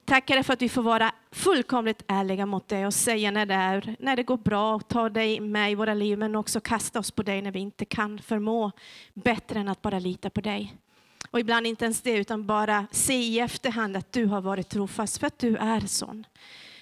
Tack 0.05 0.27
för 0.27 0.53
att 0.53 0.63
vi 0.63 0.69
får 0.69 0.83
vara 0.83 1.13
fullkomligt 1.33 2.03
ärliga 2.07 2.47
mot 2.47 2.69
dig 2.69 2.87
och 2.87 2.95
säga 2.95 3.31
när 3.31 3.47
det, 3.47 3.55
är, 3.55 3.97
när 3.99 4.17
det 4.17 4.23
går 4.23 4.37
bra 4.37 4.75
och 4.75 4.89
ta 4.89 5.09
dig 5.09 5.41
med 5.41 5.73
i 5.73 5.75
våra 5.75 5.95
liv, 5.95 6.19
men 6.19 6.37
också 6.37 6.61
kasta 6.61 6.99
oss 6.99 7.11
på 7.11 7.23
dig 7.23 7.43
när 7.43 7.53
vi 7.53 7.59
inte 7.59 7.85
kan 7.85 8.19
förmå 8.19 8.73
bättre 9.15 9.61
än 9.61 9.69
att 9.69 9.83
bara 9.83 9.99
lita 9.99 10.31
på 10.31 10.41
dig. 10.41 10.75
Och 11.31 11.41
ibland 11.41 11.67
inte 11.67 11.85
ens 11.85 12.03
det, 12.03 12.17
utan 12.17 12.47
bara 12.47 12.87
se 12.91 13.15
i 13.15 13.39
efterhand 13.41 13.97
att 13.97 14.13
du 14.13 14.27
har 14.27 14.41
varit 14.41 14.69
trofast, 14.69 15.19
för 15.19 15.27
att 15.27 15.39
du 15.39 15.57
är 15.57 15.81
sån. 15.81 16.27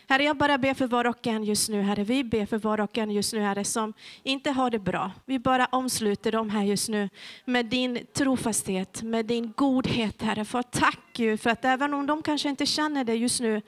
Herre, 0.09 0.25
jag 0.25 0.37
bara 0.37 0.59
ber 0.59 0.75
för 0.75 0.87
var 0.87 1.07
och 1.07 1.27
en 1.27 1.45
just 1.45 1.69
nu, 1.69 1.83
Herre. 1.83 2.05
Vi 2.05 2.25
ber 2.25 2.47
för 2.47 2.59
var 2.59 2.81
och 2.81 2.99
en 2.99 3.11
just 3.11 3.33
nu, 3.33 3.41
Herre, 3.41 3.65
som 3.65 3.93
inte 4.23 4.51
har 4.51 4.71
det 4.71 4.79
bra. 4.79 5.11
Vi 5.25 5.39
bara 5.39 5.67
omsluter 5.67 6.33
dem 6.33 6.51
här 6.51 6.63
just 6.63 6.89
nu 6.89 7.09
med 7.45 7.67
din 7.67 8.07
trofasthet, 8.13 9.03
med 9.03 9.27
din 9.27 9.53
godhet, 9.57 10.23
Herre. 10.23 10.45
För 10.45 10.63
tack 10.63 10.99
Gud, 11.13 11.41
för 11.41 11.51
att 11.51 11.65
även 11.65 11.95
om 11.95 12.07
de 12.07 12.23
kanske 12.23 12.49
inte 12.49 12.67
känner 12.67 13.05
dig 13.05 13.17
just 13.17 13.41
nu, 13.41 13.63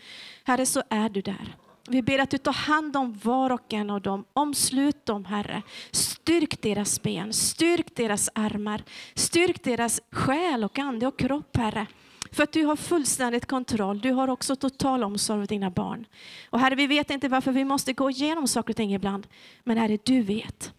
Herre, 0.45 0.67
så 0.67 0.83
är 0.89 1.09
du 1.09 1.21
där. 1.21 1.57
Vi 1.89 2.03
ber 2.03 2.19
att 2.19 2.31
du 2.31 2.39
tar 2.39 2.53
hand 2.53 2.97
om 2.97 3.19
var 3.23 3.51
och 3.51 3.73
en 3.73 3.91
av 3.91 4.01
dem. 4.01 4.25
Omslut 4.33 5.07
dem, 5.07 5.25
Herre. 5.25 5.63
Styrk 5.91 6.63
deras 6.63 7.03
ben, 7.03 7.33
styrk 7.33 7.97
deras 7.97 8.31
armar, 8.35 8.83
styrk 9.15 9.65
deras 9.65 10.01
själ 10.11 10.65
och 10.65 10.79
ande 10.79 11.07
och 11.07 11.19
kropp, 11.19 11.57
Herre. 11.57 11.87
För 12.33 12.43
att 12.43 12.53
du 12.53 12.65
har 12.65 12.77
fullständigt 12.77 13.47
kontroll. 13.47 14.01
Du 14.01 14.13
har 14.13 14.29
också 14.29 14.57
total 14.57 15.05
omsorg 15.05 15.41
om 15.41 15.47
dina 15.47 15.71
barn. 15.71 16.07
Och 16.51 16.61
Herre, 16.61 16.75
vi 16.75 16.87
vet 16.87 17.11
inte 17.11 17.29
varför 17.29 17.53
vi 17.53 17.65
måste 17.65 17.93
gå 17.93 18.11
igenom 18.11 18.49
saker 18.49 18.73
och 18.73 18.77
ting 18.77 18.95
ibland. 18.95 19.27
Men 19.65 19.79
Herre, 19.79 19.99
du 20.05 20.23
vet. 20.23 20.73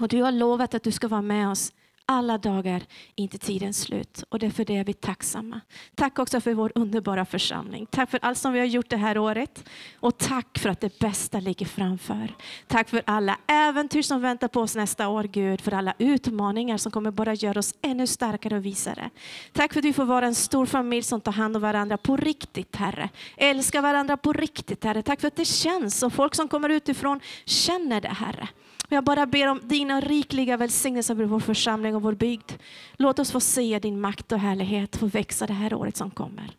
Och 0.00 0.08
du 0.08 0.22
har 0.22 0.32
lovat 0.32 0.74
att 0.74 0.82
du 0.82 0.90
ska 0.90 1.08
vara 1.08 1.22
med 1.22 1.50
oss 1.50 1.72
alla 2.08 2.38
dagar 2.38 2.82
inte 3.14 3.38
tidens 3.38 3.80
slut. 3.80 4.24
Och 4.28 4.38
därför 4.38 4.64
det 4.64 4.76
är 4.76 4.84
vi 4.84 4.92
tacksamma. 4.92 5.60
Tack 5.94 6.18
också 6.18 6.40
för 6.40 6.54
vår 6.54 6.72
underbara 6.74 7.24
församling. 7.24 7.86
Tack 7.90 8.10
för 8.10 8.20
allt 8.22 8.38
som 8.38 8.52
vi 8.52 8.58
har 8.58 8.66
gjort 8.66 8.90
det 8.90 8.96
här 8.96 9.18
året. 9.18 9.64
Och 10.00 10.18
tack 10.18 10.58
för 10.58 10.68
att 10.68 10.80
det 10.80 10.98
bästa 10.98 11.40
ligger 11.40 11.66
framför. 11.66 12.34
Tack 12.66 12.88
för 12.88 13.02
alla 13.04 13.38
äventyr 13.46 14.02
som 14.02 14.20
väntar 14.20 14.48
på 14.48 14.60
oss 14.60 14.76
nästa 14.76 15.08
år, 15.08 15.24
Gud. 15.24 15.60
För 15.60 15.74
alla 15.74 15.94
utmaningar 15.98 16.76
som 16.76 16.92
kommer 16.92 17.10
bara 17.10 17.34
göra 17.34 17.58
oss 17.58 17.74
ännu 17.82 18.06
starkare 18.06 18.56
och 18.56 18.66
visare. 18.66 19.10
Tack 19.52 19.72
för 19.72 19.80
att 19.80 19.84
vi 19.84 19.92
får 19.92 20.04
vara 20.04 20.26
en 20.26 20.34
stor 20.34 20.66
familj 20.66 21.02
som 21.02 21.20
tar 21.20 21.32
hand 21.32 21.56
om 21.56 21.62
varandra 21.62 21.96
på 21.96 22.16
riktigt, 22.16 22.76
Herre. 22.76 23.08
Älskar 23.36 23.82
varandra 23.82 24.16
på 24.16 24.32
riktigt, 24.32 24.84
Herre. 24.84 25.02
Tack 25.02 25.20
för 25.20 25.28
att 25.28 25.36
det 25.36 25.44
känns 25.44 26.02
och 26.02 26.12
folk 26.12 26.34
som 26.34 26.48
kommer 26.48 26.68
utifrån 26.68 27.20
känner 27.44 28.00
det, 28.00 28.08
Herre. 28.08 28.48
Jag 28.90 29.04
bara 29.04 29.26
ber 29.26 29.48
om 29.48 29.60
dina 29.62 30.00
rikliga 30.00 30.56
välsignelser 30.56 31.14
över 31.14 31.24
vår 31.24 31.40
församling 31.40 31.96
och 31.96 32.02
vår 32.02 32.14
bygd. 32.14 32.52
Låt 32.96 33.18
oss 33.18 33.32
få 33.32 33.40
se 33.40 33.78
din 33.78 34.00
makt 34.00 34.32
och 34.32 34.38
härlighet 34.38 34.96
få 34.96 35.06
växa 35.06 35.46
det 35.46 35.52
här 35.52 35.74
året 35.74 35.96
som 35.96 36.10
kommer. 36.10 36.50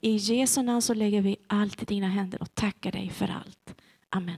I 0.00 0.16
Jesu 0.16 0.62
namn 0.62 0.82
så 0.82 0.94
lägger 0.94 1.22
vi 1.22 1.36
allt 1.46 1.82
i 1.82 1.84
dina 1.84 2.08
händer 2.08 2.42
och 2.42 2.54
tackar 2.54 2.92
dig 2.92 3.10
för 3.10 3.24
allt. 3.24 3.74
Amen. 4.08 4.36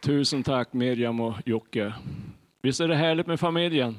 Tusen 0.00 0.42
tack 0.42 0.72
Miriam 0.72 1.20
och 1.20 1.34
Jocke. 1.46 1.94
Visst 2.62 2.80
är 2.80 2.88
det 2.88 2.96
härligt 2.96 3.26
med 3.26 3.40
familjen? 3.40 3.98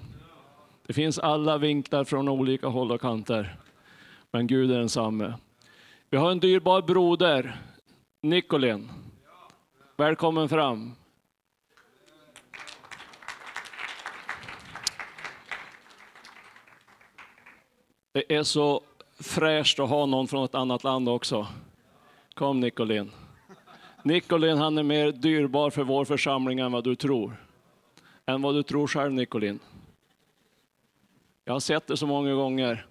Det 0.87 0.93
finns 0.93 1.19
alla 1.19 1.57
vinklar 1.57 2.03
från 2.03 2.29
olika 2.29 2.67
håll 2.67 2.91
och 2.91 3.01
kanter. 3.01 3.55
Men 4.31 4.47
Gud 4.47 4.71
är 4.71 4.79
densamme. 4.79 5.33
Vi 6.13 6.17
har 6.17 6.31
en 6.31 6.39
dyrbar 6.39 6.81
broder, 6.81 7.61
Nicolin. 8.21 8.89
Välkommen 9.97 10.49
fram. 10.49 10.91
Det 18.11 18.35
är 18.35 18.43
så 18.43 18.81
fräscht 19.19 19.79
att 19.79 19.89
ha 19.89 20.05
någon 20.05 20.27
från 20.27 20.45
ett 20.45 20.55
annat 20.55 20.83
land 20.83 21.09
också. 21.09 21.47
Kom 22.33 22.59
Nicolin. 22.59 23.11
Nicolin 24.03 24.57
han 24.57 24.77
är 24.77 24.83
mer 24.83 25.11
dyrbar 25.11 25.69
för 25.69 25.83
vår 25.83 26.05
församling 26.05 26.59
än 26.59 26.71
vad 26.71 26.83
du 26.83 26.95
tror. 26.95 27.45
Än 28.25 28.41
vad 28.41 28.55
du 28.55 28.63
tror 28.63 28.87
själv 28.87 29.13
Nicolin. 29.13 29.59
Jag 31.45 31.53
har 31.53 31.59
sett 31.59 31.87
det 31.87 31.97
så 31.97 32.07
många 32.07 32.33
gånger. 32.33 32.90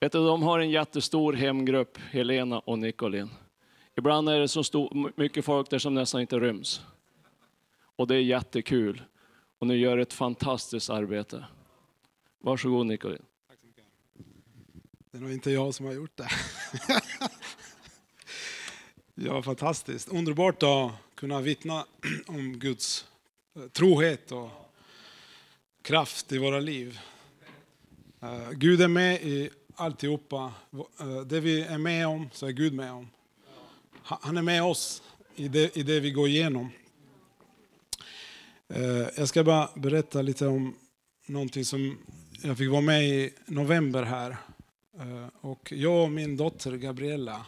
Vet 0.00 0.12
du, 0.12 0.26
de 0.26 0.42
har 0.42 0.58
en 0.58 0.70
jättestor 0.70 1.32
hemgrupp, 1.32 1.98
Helena 1.98 2.58
och 2.58 2.78
Nicolin. 2.78 3.30
Ibland 3.96 4.28
är 4.28 4.40
det 4.40 4.48
så 4.48 4.64
stor, 4.64 5.12
mycket 5.16 5.44
folk 5.44 5.70
där 5.70 5.78
som 5.78 5.94
nästan 5.94 6.20
inte 6.20 6.38
ryms. 6.38 6.80
Och 7.96 8.06
det 8.06 8.14
är 8.14 8.20
jättekul. 8.20 9.02
Och 9.58 9.66
ni 9.66 9.74
gör 9.74 9.98
ett 9.98 10.12
fantastiskt 10.12 10.90
arbete. 10.90 11.44
Varsågod 12.38 12.86
Nicolin. 12.86 13.22
Det 15.10 15.18
är 15.18 15.22
nog 15.22 15.32
inte 15.32 15.50
jag 15.50 15.74
som 15.74 15.86
har 15.86 15.92
gjort 15.92 16.16
det. 16.16 16.28
ja, 19.14 19.42
fantastiskt. 19.42 20.08
Underbart 20.08 20.62
att 20.62 20.92
kunna 21.14 21.40
vittna 21.40 21.84
om 22.26 22.58
Guds 22.58 23.06
eh, 23.56 23.62
trohet 23.62 24.32
och 24.32 24.50
kraft 25.82 26.32
i 26.32 26.38
våra 26.38 26.60
liv. 26.60 26.98
Eh, 28.20 28.50
Gud 28.50 28.80
är 28.80 28.88
med 28.88 29.22
i 29.22 29.50
alltihopa. 29.80 30.52
Eh, 31.00 31.20
det 31.20 31.40
vi 31.40 31.62
är 31.62 31.78
med 31.78 32.06
om, 32.06 32.30
så 32.32 32.46
är 32.46 32.50
Gud 32.50 32.72
med 32.72 32.92
om. 32.92 33.08
Han 34.02 34.36
är 34.36 34.42
med 34.42 34.62
oss 34.62 35.02
i 35.36 35.48
det, 35.48 35.76
i 35.76 35.82
det 35.82 36.00
vi 36.00 36.10
går 36.10 36.28
igenom. 36.28 36.70
Eh, 38.68 39.08
jag 39.16 39.28
ska 39.28 39.44
bara 39.44 39.68
berätta 39.74 40.22
lite 40.22 40.46
om 40.46 40.74
någonting 41.26 41.64
som 41.64 41.98
jag 42.42 42.58
fick 42.58 42.70
vara 42.70 42.80
med 42.80 43.04
i 43.04 43.34
november 43.46 44.02
här. 44.02 44.30
Eh, 44.98 45.26
och 45.40 45.72
jag 45.76 46.02
och 46.02 46.10
min 46.10 46.36
dotter 46.36 46.76
Gabriella, 46.76 47.46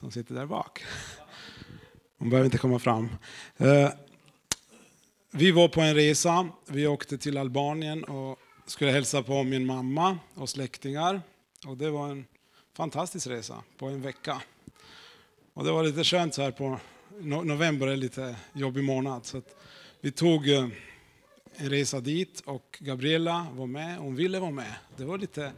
som 0.00 0.10
sitter 0.10 0.34
där 0.34 0.46
bak. 0.46 0.84
Hon 2.18 2.30
behöver 2.30 2.44
inte 2.44 2.58
komma 2.58 2.78
fram. 2.78 3.08
Vi 5.30 5.50
var 5.50 5.68
på 5.68 5.80
en 5.80 5.94
resa. 5.94 6.48
Vi 6.66 6.86
åkte 6.86 7.18
till 7.18 7.38
Albanien 7.38 8.04
och 8.04 8.38
skulle 8.66 8.90
hälsa 8.90 9.22
på 9.22 9.42
min 9.42 9.66
mamma 9.66 10.18
och 10.34 10.48
släktingar. 10.48 11.20
Och 11.66 11.76
det 11.76 11.90
var 11.90 12.08
en 12.08 12.26
fantastisk 12.72 13.26
resa 13.26 13.62
på 13.78 13.86
en 13.86 14.02
vecka. 14.02 14.42
Och 15.54 15.64
det 15.64 15.72
var 15.72 15.84
lite 15.84 16.04
skönt 16.04 16.34
så 16.34 16.42
här 16.42 16.50
på 16.50 16.78
november 17.20 17.86
är 17.86 17.96
lite 17.96 18.36
jobbig 18.52 18.84
månad. 18.84 19.26
Så 19.26 19.38
att 19.38 19.56
vi 20.00 20.12
tog 20.12 20.48
eh, 20.48 20.68
en 21.56 21.70
resa 21.70 22.00
dit 22.00 22.42
och 22.44 22.78
Gabriella 22.80 23.46
var 23.52 23.66
med. 23.66 23.98
Hon 23.98 24.16
ville 24.16 24.40
vara 24.40 24.50
med. 24.50 24.74
Det 24.96 25.04
var 25.04 25.18
lite, 25.18 25.52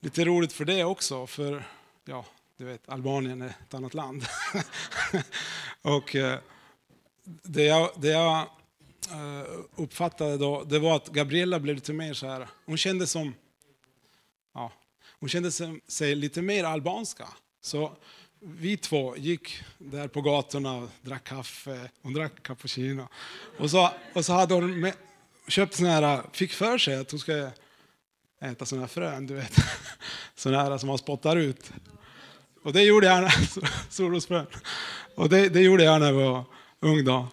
lite 0.00 0.24
roligt 0.24 0.52
för 0.52 0.64
det 0.64 0.84
också. 0.84 1.26
För 1.26 1.64
ja, 2.04 2.24
du 2.56 2.64
vet, 2.64 2.88
Albanien 2.88 3.42
är 3.42 3.48
ett 3.48 3.74
annat 3.74 3.94
land. 3.94 4.24
och 5.82 6.16
eh, 6.16 6.38
det 7.42 7.64
jag, 7.64 7.90
det 7.96 8.08
jag 8.08 8.38
eh, 9.10 9.46
uppfattade 9.76 10.36
då, 10.36 10.64
det 10.64 10.78
var 10.78 10.96
att 10.96 11.08
Gabriella 11.08 11.60
blev 11.60 11.74
lite 11.74 11.92
mer 11.92 12.14
så 12.14 12.26
här, 12.26 12.48
hon 12.64 12.76
kände 12.76 13.06
som, 13.06 13.34
hon 15.20 15.28
kände 15.28 15.52
sig, 15.88 16.14
lite 16.14 16.42
mer 16.42 16.64
albanska. 16.64 17.28
Så 17.60 17.96
vi 18.40 18.76
två 18.76 19.16
gick 19.16 19.62
där 19.78 20.08
på 20.08 20.20
gatorna 20.20 20.76
och 20.76 20.88
drack 21.02 21.24
kaffe, 21.24 21.90
hon 22.02 22.12
drack 22.12 22.42
cappuccino. 22.42 23.08
Och 23.58 23.70
så, 23.70 23.90
och 24.12 24.24
så 24.24 24.32
hade 24.32 24.54
hon 24.54 24.80
med, 24.80 24.94
köpt 25.48 25.74
såna 25.74 25.90
här, 25.90 26.22
fick 26.32 26.52
för 26.52 26.78
sig 26.78 26.96
att 26.96 27.10
hon 27.10 27.20
ska 27.20 27.50
äta 28.40 28.66
såna 28.66 28.80
här 28.80 28.88
frön, 28.88 29.26
du 29.26 29.34
vet. 29.34 29.56
Såna 30.34 30.62
här 30.62 30.78
som 30.78 30.86
man 30.86 30.98
spottar 30.98 31.36
ut. 31.36 31.72
Och 32.62 32.72
det 32.72 32.82
gjorde 32.82 33.06
jag 33.06 33.30
solrosfrön. 33.90 34.46
Och 35.14 35.28
det, 35.28 35.48
det 35.48 35.60
gjorde 35.60 35.84
jag 35.84 36.00
när 36.00 36.06
jag 36.06 36.14
var 36.14 36.44
ung 36.80 37.04
då. 37.04 37.28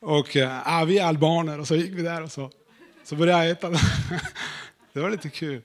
Och 0.00 0.36
äh, 0.36 0.84
vi 0.84 0.98
är 0.98 1.04
albaner 1.04 1.60
och 1.60 1.68
så 1.68 1.76
gick 1.76 1.92
vi 1.92 2.02
där 2.02 2.22
och 2.22 2.32
så, 2.32 2.50
så 3.04 3.16
började 3.16 3.44
jag 3.44 3.50
äta. 3.50 3.70
Det 4.92 5.00
var 5.00 5.10
lite 5.10 5.28
kul. 5.28 5.62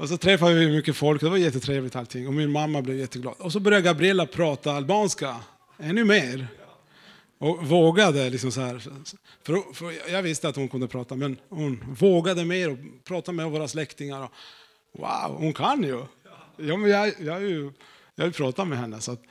Och 0.00 0.08
så 0.08 0.16
träffade 0.16 0.54
vi 0.54 0.68
mycket 0.68 0.96
folk, 0.96 1.20
det 1.20 1.28
var 1.28 1.36
jättetrevligt 1.36 1.96
allting. 1.96 2.26
Och 2.26 2.34
min 2.34 2.50
mamma 2.50 2.82
blev 2.82 2.98
jätteglad. 2.98 3.34
Och 3.38 3.52
så 3.52 3.60
började 3.60 3.82
Gabriella 3.82 4.26
prata 4.26 4.72
albanska 4.72 5.36
ännu 5.78 6.04
mer. 6.04 6.46
Och 7.38 7.68
vågade 7.68 8.30
liksom 8.30 8.52
så 8.52 8.60
här. 8.60 8.82
För, 9.42 9.74
för 9.74 10.12
jag 10.12 10.22
visste 10.22 10.48
att 10.48 10.56
hon 10.56 10.68
kunde 10.68 10.88
prata, 10.88 11.14
men 11.14 11.36
hon 11.48 11.84
vågade 11.98 12.44
mer 12.44 12.70
och 12.70 12.78
prata 13.04 13.32
med 13.32 13.50
våra 13.50 13.68
släktingar. 13.68 14.22
Och, 14.22 14.30
wow, 14.92 15.36
hon 15.38 15.52
kan 15.52 15.82
ju! 15.82 16.04
Ja, 16.56 16.76
men 16.76 16.90
jag, 16.90 17.12
jag, 17.20 17.36
är 17.36 17.48
ju, 17.48 17.72
jag 18.14 18.24
vill 18.24 18.34
prata 18.34 18.64
med 18.64 18.78
henne. 18.78 19.00
Så, 19.00 19.12
att, 19.12 19.22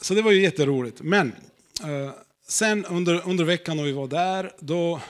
så 0.00 0.14
det 0.14 0.22
var 0.22 0.32
ju 0.32 0.42
jätteroligt. 0.42 1.00
Men 1.02 1.32
eh, 1.82 2.10
sen 2.46 2.84
under, 2.84 3.28
under 3.28 3.44
veckan 3.44 3.76
när 3.76 3.84
vi 3.84 3.92
var 3.92 4.06
där, 4.06 4.52
då, 4.58 5.00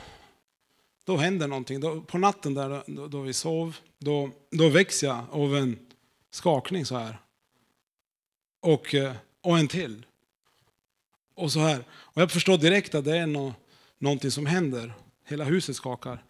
då 1.07 1.17
händer 1.17 1.49
någonting. 1.49 1.81
Då, 1.81 2.01
på 2.01 2.19
natten 2.19 2.55
där, 2.55 2.83
då, 2.87 3.09
då 3.09 3.21
vi 3.21 3.33
sov, 3.33 3.77
då, 3.99 4.31
då 4.51 4.69
väcks 4.69 5.03
jag 5.03 5.25
av 5.31 5.57
en 5.57 5.79
skakning 6.31 6.87
så 6.87 6.97
här. 6.97 7.19
Och, 8.61 8.95
eh, 8.95 9.13
och 9.43 9.59
en 9.59 9.69
till. 9.69 10.07
Och 11.35 11.53
så 11.53 11.61
här. 11.61 11.85
Och 11.91 12.23
jag 12.23 12.31
förstår 12.31 12.59
direkt 12.59 12.95
att 12.95 13.05
det 13.05 13.19
är 13.19 13.27
no, 13.27 13.55
någonting 13.99 14.31
som 14.31 14.47
händer. 14.47 14.93
Hela 15.29 15.45
huset 15.45 15.77
skakar. 15.77 16.25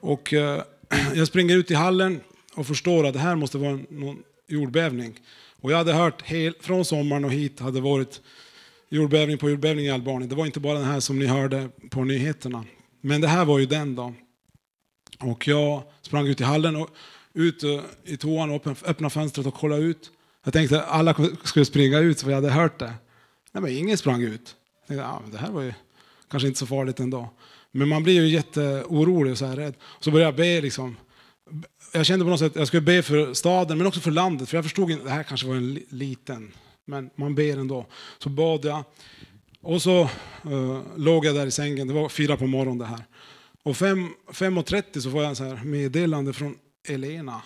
Och 0.00 0.32
eh, 0.34 0.62
jag 1.14 1.26
springer 1.28 1.56
ut 1.56 1.70
i 1.70 1.74
hallen 1.74 2.20
och 2.54 2.66
förstår 2.66 3.06
att 3.06 3.12
det 3.12 3.20
här 3.20 3.36
måste 3.36 3.58
vara 3.58 3.70
en, 3.70 3.86
någon 3.90 4.22
jordbävning. 4.46 5.20
Och 5.60 5.72
jag 5.72 5.76
hade 5.76 5.92
hört 5.92 6.22
hel, 6.22 6.54
från 6.60 6.84
sommaren 6.84 7.24
och 7.24 7.32
hit 7.32 7.60
hade 7.60 7.80
varit 7.80 8.20
jordbävning 8.88 9.38
på 9.38 9.50
jordbävning 9.50 9.86
i 9.86 9.90
Albanien. 9.90 10.28
Det 10.28 10.34
var 10.34 10.46
inte 10.46 10.60
bara 10.60 10.78
den 10.78 10.88
här 10.88 11.00
som 11.00 11.18
ni 11.18 11.26
hörde 11.26 11.68
på 11.90 12.04
nyheterna. 12.04 12.64
Men 13.00 13.20
det 13.20 13.28
här 13.28 13.44
var 13.44 13.58
ju 13.58 13.66
den 13.66 13.94
dagen. 13.94 14.14
Och 15.20 15.48
jag 15.48 15.82
sprang 16.02 16.26
ut 16.26 16.40
i 16.40 16.44
hallen 16.44 16.76
och 16.76 16.88
ut 17.34 17.62
eh, 17.62 17.80
i 18.04 18.16
toan 18.16 18.50
och 18.50 18.66
öppnade 18.66 19.10
fönstret 19.10 19.46
och 19.46 19.54
kollade 19.54 19.82
ut. 19.82 20.10
Jag 20.44 20.52
tänkte 20.52 20.82
att 20.82 20.88
alla 20.88 21.14
skulle 21.42 21.64
springa 21.64 21.98
ut 21.98 22.20
för 22.20 22.30
jag 22.30 22.36
hade 22.36 22.50
hört 22.50 22.78
det. 22.78 22.92
Nej, 23.52 23.62
men 23.62 23.72
ingen 23.76 23.98
sprang 23.98 24.22
ut. 24.22 24.56
Jag 24.80 24.88
tänkte, 24.88 25.06
ah, 25.06 25.20
men 25.22 25.30
det 25.30 25.38
här 25.38 25.50
var 25.50 25.62
ju 25.62 25.72
kanske 26.30 26.46
inte 26.46 26.58
så 26.58 26.66
farligt 26.66 27.00
ändå. 27.00 27.30
Men 27.70 27.88
man 27.88 28.02
blir 28.02 28.14
ju 28.14 28.28
jätteorolig 28.28 29.32
och 29.32 29.38
så 29.38 29.46
här 29.46 29.56
rädd. 29.56 29.74
Så 30.00 30.10
började 30.10 30.28
jag 30.28 30.36
be 30.36 30.60
liksom. 30.60 30.96
Jag 31.92 32.06
kände 32.06 32.24
på 32.24 32.30
något 32.30 32.38
sätt 32.38 32.52
att 32.52 32.56
jag 32.56 32.66
skulle 32.66 32.80
be 32.80 33.02
för 33.02 33.34
staden 33.34 33.78
men 33.78 33.86
också 33.86 34.00
för 34.00 34.10
landet. 34.10 34.48
För 34.48 34.56
jag 34.56 34.64
förstod 34.64 34.92
att 34.92 35.04
det 35.04 35.10
här 35.10 35.22
kanske 35.22 35.46
var 35.46 35.54
en 35.54 35.80
liten. 35.88 36.52
Men 36.84 37.10
man 37.16 37.34
ber 37.34 37.56
ändå. 37.56 37.86
Så 38.18 38.28
bad 38.28 38.64
jag. 38.64 38.84
Och 39.68 39.82
så 39.82 40.10
uh, 40.46 40.80
låg 40.96 41.24
jag 41.24 41.34
där 41.34 41.46
i 41.46 41.50
sängen. 41.50 41.88
Det 41.88 41.94
var 41.94 42.08
fyra 42.08 42.36
på 42.36 42.46
morgonen 42.46 42.78
det 42.78 42.84
här. 42.84 43.04
Och 43.62 43.74
5.30 43.74 45.00
så 45.00 45.10
får 45.10 45.22
jag 45.22 45.36
så 45.36 45.44
här 45.44 45.64
meddelande 45.64 46.32
från 46.32 46.58
Elena. 46.88 47.42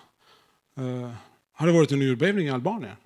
Uh, 0.78 1.10
har 1.52 1.66
det 1.66 1.72
varit 1.72 1.92
en 1.92 2.00
jordbävning 2.00 2.46
i 2.46 2.50
Albanien? 2.50 2.96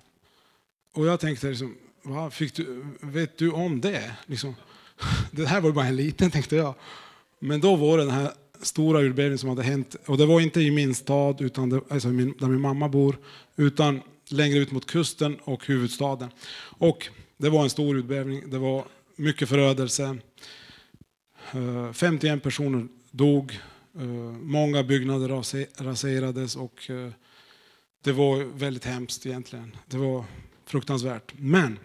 Och 0.93 1.05
jag 1.05 1.19
tänkte 1.19 1.47
liksom, 1.47 1.75
Va? 2.03 2.29
Fick 2.29 2.55
du, 2.55 2.85
vet 3.01 3.37
du 3.37 3.51
om 3.51 3.81
det? 3.81 4.11
Liksom, 4.25 4.55
det 5.31 5.45
här 5.45 5.61
var 5.61 5.69
ju 5.69 5.73
bara 5.73 5.85
en 5.85 5.95
liten 5.95 6.31
tänkte 6.31 6.55
jag. 6.55 6.75
Men 7.39 7.61
då 7.61 7.75
var 7.75 7.97
det 7.97 8.03
den 8.03 8.13
här 8.13 8.31
stora 8.61 9.01
jordbävningen 9.01 9.37
som 9.37 9.49
hade 9.49 9.63
hänt. 9.63 9.95
Och 10.05 10.17
det 10.17 10.25
var 10.25 10.41
inte 10.41 10.61
i 10.61 10.71
min 10.71 10.95
stad, 10.95 11.41
utan 11.41 11.69
det, 11.69 11.81
alltså 11.89 12.07
min, 12.07 12.33
där 12.39 12.47
min 12.47 12.61
mamma 12.61 12.89
bor, 12.89 13.17
utan 13.55 14.01
längre 14.29 14.59
ut 14.59 14.71
mot 14.71 14.85
kusten 14.85 15.37
och 15.43 15.65
huvudstaden. 15.65 16.29
Och 16.59 17.07
det 17.37 17.49
var 17.49 17.63
en 17.63 17.69
stor 17.69 17.95
jordbävning, 17.95 18.49
det 18.49 18.57
var 18.57 18.83
mycket 19.17 19.49
förödelse. 19.49 20.17
Eh, 21.51 21.93
51 21.93 22.43
personer 22.43 22.87
dog, 23.11 23.59
eh, 23.95 24.03
många 24.41 24.83
byggnader 24.83 25.27
raserades 25.83 26.55
och 26.55 26.89
eh, 26.89 27.11
det 28.03 28.11
var 28.11 28.43
väldigt 28.43 28.85
hemskt 28.85 29.25
egentligen. 29.25 29.75
Det 29.85 29.97
var 29.97 30.25
fruktansvärt. 30.65 31.33
Men 31.37 31.79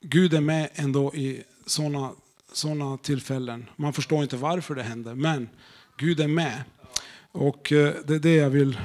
Gud 0.00 0.34
är 0.34 0.40
med 0.40 0.68
ändå 0.74 1.14
i 1.14 1.42
sådana 1.66 2.10
såna 2.52 2.98
tillfällen. 2.98 3.66
Man 3.76 3.92
förstår 3.92 4.22
inte 4.22 4.36
varför 4.36 4.74
det 4.74 4.82
händer, 4.82 5.14
men 5.14 5.48
Gud 5.96 6.20
är 6.20 6.28
med. 6.28 6.62
Och 7.32 7.66
det 7.68 8.10
är 8.10 8.18
det 8.18 8.34
jag 8.34 8.50
vill 8.50 8.78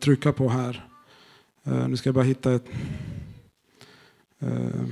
trycka 0.00 0.32
på 0.32 0.48
här. 0.48 0.88
Nu 1.62 1.96
ska 1.96 2.08
jag 2.08 2.14
bara 2.14 2.24
hitta 2.24 2.54
ett... 2.54 2.66
Eh, 4.40 4.86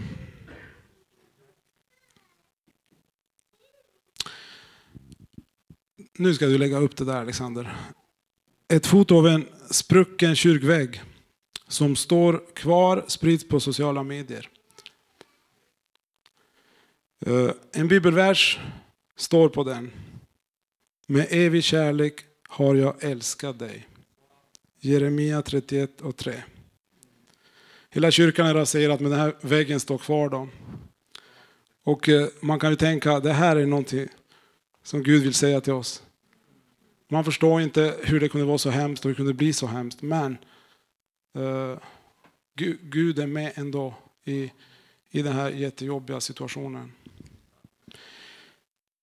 nu 6.18 6.34
ska 6.34 6.46
du 6.46 6.58
lägga 6.58 6.78
upp 6.78 6.96
det 6.96 7.04
där 7.04 7.20
Alexander. 7.20 7.76
Ett 8.68 8.86
foto 8.86 9.18
av 9.18 9.26
en 9.26 9.46
sprucken 9.70 10.36
kyrkvägg 10.36 11.02
som 11.68 11.96
står 11.96 12.54
kvar 12.54 13.04
sprids 13.06 13.48
på 13.48 13.60
sociala 13.60 14.02
medier. 14.02 14.48
Eh, 17.26 17.50
en 17.72 17.88
bibelvers 17.88 18.58
står 19.16 19.48
på 19.48 19.64
den. 19.64 19.90
Med 21.06 21.26
evig 21.30 21.64
kärlek 21.64 22.14
har 22.48 22.74
jag 22.74 23.04
älskat 23.04 23.58
dig. 23.58 23.88
Jeremia 24.80 25.42
31 25.42 26.00
och 26.00 26.16
3. 26.16 26.42
Hela 27.96 28.10
kyrkan 28.10 28.46
är 28.46 28.54
raserad 28.54 29.00
men 29.00 29.10
den 29.10 29.20
här 29.20 29.34
väggen 29.40 29.80
står 29.80 29.98
kvar 29.98 30.28
då. 30.28 30.48
Och 31.84 32.08
eh, 32.08 32.28
man 32.40 32.58
kan 32.58 32.70
ju 32.70 32.76
tänka 32.76 33.20
det 33.20 33.32
här 33.32 33.56
är 33.56 33.66
någonting 33.66 34.08
som 34.82 35.02
Gud 35.02 35.22
vill 35.22 35.34
säga 35.34 35.60
till 35.60 35.72
oss. 35.72 36.02
Man 37.08 37.24
förstår 37.24 37.60
inte 37.60 37.94
hur 38.02 38.20
det 38.20 38.28
kunde 38.28 38.46
vara 38.46 38.58
så 38.58 38.70
hemskt 38.70 39.04
och 39.04 39.08
hur 39.08 39.14
det 39.14 39.16
kunde 39.16 39.34
bli 39.34 39.52
så 39.52 39.66
hemskt. 39.66 40.02
Men 40.02 40.38
eh, 41.34 41.42
uh, 41.42 41.78
Gud, 42.56 42.78
Gud 42.82 43.18
är 43.18 43.26
med 43.26 43.52
ändå 43.54 43.94
i, 44.24 44.52
i 45.10 45.22
den 45.22 45.32
här 45.32 45.50
jättejobbiga 45.50 46.20
situationen. 46.20 46.92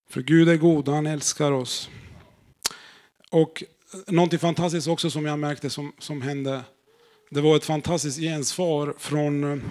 För 0.10 0.22
Gud 0.22 0.50
är 0.50 0.58
god 0.58 0.88
och 0.88 0.96
han 0.96 1.08
älskar 1.08 1.52
oss. 1.52 1.90
Och 3.32 3.64
eh, 3.94 4.14
någonting 4.14 4.40
fantastiskt 4.40 4.88
också 4.88 5.10
som 5.10 5.26
jag 5.26 5.40
märkte 5.40 5.70
som, 5.70 5.94
som 6.00 6.22
hände. 6.22 6.64
Det 7.34 7.42
var 7.42 7.56
ett 7.56 7.66
fantastiskt 7.66 8.20
gensvar 8.20 8.96
från 8.98 9.44
eh, 9.44 9.64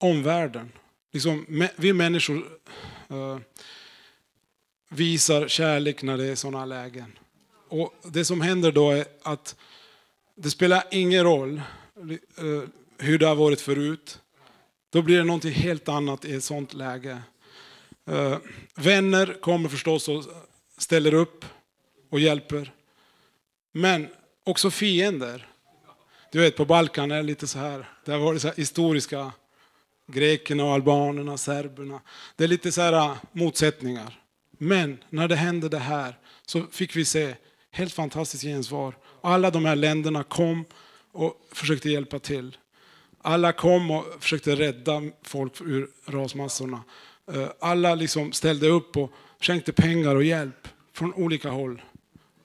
omvärlden. 0.00 0.72
Liksom, 1.12 1.68
vi 1.76 1.92
människor 1.92 2.36
uh, 3.10 3.38
visar 4.88 5.48
kärlek 5.48 6.02
när 6.02 6.16
det 6.16 6.24
är 6.24 6.34
sådana 6.34 6.64
lägen. 6.64 7.18
Och 7.68 7.94
det 8.02 8.24
som 8.24 8.40
händer 8.40 8.72
då 8.72 8.90
är 8.90 9.04
att 9.22 9.56
det 10.34 10.50
spelar 10.50 10.84
ingen 10.90 11.24
roll 11.24 11.62
uh, 12.40 12.62
hur 12.98 13.18
det 13.18 13.26
har 13.26 13.34
varit 13.34 13.60
förut. 13.60 14.20
Då 14.90 15.02
blir 15.02 15.18
det 15.18 15.24
någonting 15.24 15.52
helt 15.52 15.88
annat 15.88 16.24
i 16.24 16.34
ett 16.34 16.44
sådant 16.44 16.74
läge. 16.74 17.22
Uh, 18.10 18.36
vänner 18.74 19.40
kommer 19.40 19.68
förstås 19.68 20.08
och 20.08 20.24
ställer 20.78 21.14
upp 21.14 21.44
och 22.10 22.20
hjälper. 22.20 22.72
Men 23.72 24.08
också 24.44 24.70
fiender. 24.70 25.53
Du 26.34 26.40
vet 26.40 26.56
på 26.56 26.64
Balkan 26.64 27.10
är 27.10 27.16
det 27.16 27.22
lite 27.22 27.46
så 27.46 27.58
här. 27.58 27.88
Där 28.04 28.18
var 28.18 28.34
det 28.34 28.40
så 28.40 28.48
här 28.48 28.56
historiska 28.56 29.32
grekerna 30.12 30.64
och 30.64 30.72
albanerna, 30.72 31.36
serberna. 31.36 32.00
Det 32.36 32.44
är 32.44 32.48
lite 32.48 32.72
så 32.72 32.80
här 32.80 32.92
äh, 32.92 33.16
motsättningar. 33.32 34.20
Men 34.58 34.98
när 35.10 35.28
det 35.28 35.36
hände 35.36 35.68
det 35.68 35.78
här 35.78 36.18
så 36.46 36.62
fick 36.70 36.96
vi 36.96 37.04
se 37.04 37.34
helt 37.70 37.92
fantastiskt 37.92 38.44
gensvar. 38.44 38.96
Alla 39.20 39.50
de 39.50 39.64
här 39.64 39.76
länderna 39.76 40.22
kom 40.22 40.64
och 41.12 41.40
försökte 41.52 41.90
hjälpa 41.90 42.18
till. 42.18 42.56
Alla 43.22 43.52
kom 43.52 43.90
och 43.90 44.04
försökte 44.20 44.56
rädda 44.56 45.02
folk 45.22 45.60
ur 45.60 45.88
rasmassorna. 46.06 46.82
Äh, 47.34 47.48
alla 47.60 47.94
liksom 47.94 48.32
ställde 48.32 48.68
upp 48.68 48.96
och 48.96 49.12
skänkte 49.40 49.72
pengar 49.72 50.16
och 50.16 50.24
hjälp 50.24 50.68
från 50.92 51.14
olika 51.14 51.50
håll. 51.50 51.82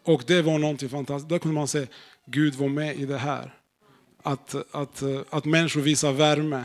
Och 0.04 0.23
det 0.28 0.41
var 0.41 0.58
någonting 0.58 0.89
fantastiskt. 0.89 1.30
Där 1.30 1.39
kunde 1.39 1.56
man 1.56 1.67
se 1.67 1.88
Gud 2.25 2.56
var 2.56 2.69
med 2.69 2.95
i 2.95 3.06
det 3.06 3.17
här. 3.17 3.59
Att, 4.23 4.55
att, 4.71 5.03
att 5.29 5.45
människor 5.45 5.82
visar 5.82 6.12
värme. 6.12 6.63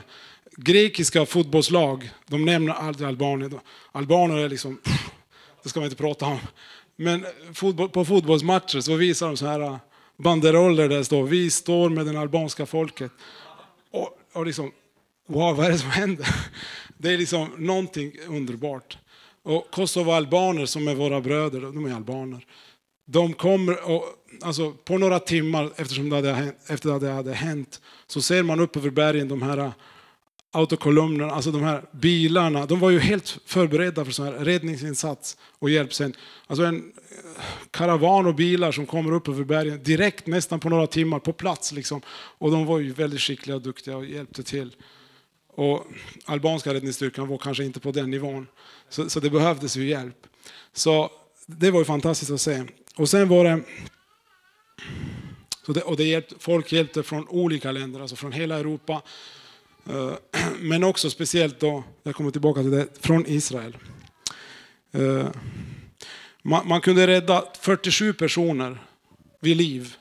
Grekiska 0.57 1.27
fotbollslag, 1.27 2.11
de 2.27 2.45
nämner 2.45 2.73
aldrig 2.73 3.09
Albanien. 3.09 3.61
Albaner 3.93 4.37
är 4.37 4.49
liksom, 4.49 4.81
det 5.63 5.69
ska 5.69 5.81
man 5.81 5.85
inte 5.85 6.03
prata 6.03 6.27
om. 6.27 6.39
Men 6.97 7.27
fotboll, 7.53 7.89
på 7.89 8.05
fotbollsmatcher 8.05 8.81
så 8.81 8.95
visar 8.95 9.27
de 9.27 9.37
så 9.37 9.47
här 9.47 9.79
banderoller 10.17 10.89
där 10.89 10.97
det 10.97 11.05
står 11.05 11.25
vi 11.25 11.51
står 11.51 11.91
med 11.91 12.07
det 12.07 12.21
albanska 12.21 12.67
folket. 12.67 13.13
Och, 13.91 14.19
och 14.33 14.47
liksom, 14.47 14.73
wow, 15.27 15.57
vad 15.57 15.67
är 15.67 15.71
det 15.71 15.79
som 15.79 15.91
händer? 15.91 16.29
Det 16.99 17.13
är 17.13 17.19
liksom 17.19 17.49
någonting 17.57 18.13
underbart. 18.29 18.99
Och 19.43 19.69
Kosovo-albaner 19.71 20.67
som 20.67 20.89
är 20.89 20.95
våra 20.95 21.21
bröder, 21.21 21.61
de 21.61 21.87
är 21.87 21.95
albaner. 21.95 22.47
De 23.07 23.33
kommer, 23.33 23.91
och, 23.91 24.05
alltså, 24.43 24.73
på 24.73 24.99
några 24.99 25.19
timmar 25.19 25.71
eftersom 25.77 26.11
det 26.11 26.17
hade, 26.17 26.53
efter 26.67 26.91
att 26.91 27.01
det 27.01 27.11
hade 27.11 27.33
hänt 27.33 27.81
så 28.07 28.23
ser 28.23 28.43
man 28.43 28.61
upp 28.61 28.77
över 28.77 28.91
bergen 28.91 29.29
de 29.29 29.43
här 29.43 29.59
äh, 29.59 29.71
autokolumnerna, 30.51 31.33
alltså 31.33 31.51
de 31.51 31.63
här 31.63 31.85
bilarna. 31.93 32.67
De 32.67 32.81
var 32.81 32.91
ju 32.91 32.99
helt 32.99 33.39
förberedda 33.47 34.05
för 34.05 34.13
sån 34.13 34.27
här 34.27 34.33
räddningsinsats 34.33 35.37
och 35.59 35.71
hjälp 35.71 35.95
sen. 35.95 36.15
Alltså 36.47 36.65
en 36.65 36.77
äh, 36.77 37.43
karavan 37.71 38.27
och 38.27 38.35
bilar 38.35 38.73
som 38.73 38.87
kommer 38.87 39.13
upp 39.13 39.29
över 39.29 39.45
bergen 39.45 39.83
direkt, 39.83 40.27
nästan 40.27 40.61
på 40.61 40.69
några 40.69 40.87
timmar, 40.87 41.19
på 41.19 41.33
plats. 41.33 41.73
Liksom. 41.73 42.01
Och 42.39 42.51
de 42.51 42.67
var 42.67 42.79
ju 42.79 42.93
väldigt 42.93 43.21
skickliga 43.21 43.57
och 43.57 43.63
duktiga 43.63 43.97
och 43.97 44.07
hjälpte 44.07 44.43
till. 44.43 44.77
Och 45.57 45.87
albanska 46.25 46.75
räddningsstyrkan 46.75 47.29
var 47.29 47.39
kanske 47.39 47.65
inte 47.65 47.81
på 47.81 47.93
den 47.93 48.11
nivån. 48.11 48.47
Så, 48.89 49.11
så 49.11 49.21
det 49.21 49.31
behövdes 49.31 49.77
ju 49.77 49.89
hjälp. 49.89 50.27
Så 50.73 51.11
det 51.47 51.71
var 51.71 51.79
ju 51.79 51.85
fantastiskt 51.85 52.31
att 52.31 52.41
se. 52.41 52.63
Och 52.97 53.09
sen 53.09 53.29
var 53.29 53.45
det... 53.45 53.61
Så 55.67 55.73
det 55.73 55.83
och 55.83 55.97
det 55.97 56.05
hjälpt, 56.05 56.33
folk 56.39 56.73
hjälpte 56.73 57.03
från 57.03 57.29
olika 57.29 57.73
länder, 57.73 58.01
alltså 58.01 58.17
från 58.17 58.33
hela 58.33 58.59
Europa. 58.59 59.03
Eh, 59.89 60.13
men 60.59 60.85
också 60.85 61.11
speciellt 61.11 61.61
då, 61.61 61.85
jag 62.03 62.15
kommer 62.15 62.31
tillbaka 62.31 62.61
till 62.61 62.71
det, 62.71 62.87
från 63.01 63.27
Israel. 63.27 63.77
Eh, 64.93 65.29
man, 66.43 66.69
man 66.69 66.81
kunde 66.81 67.07
rädda 67.07 67.45
47 67.61 68.13
personer 68.13 68.79
vid 69.41 69.57
liv 69.57 69.95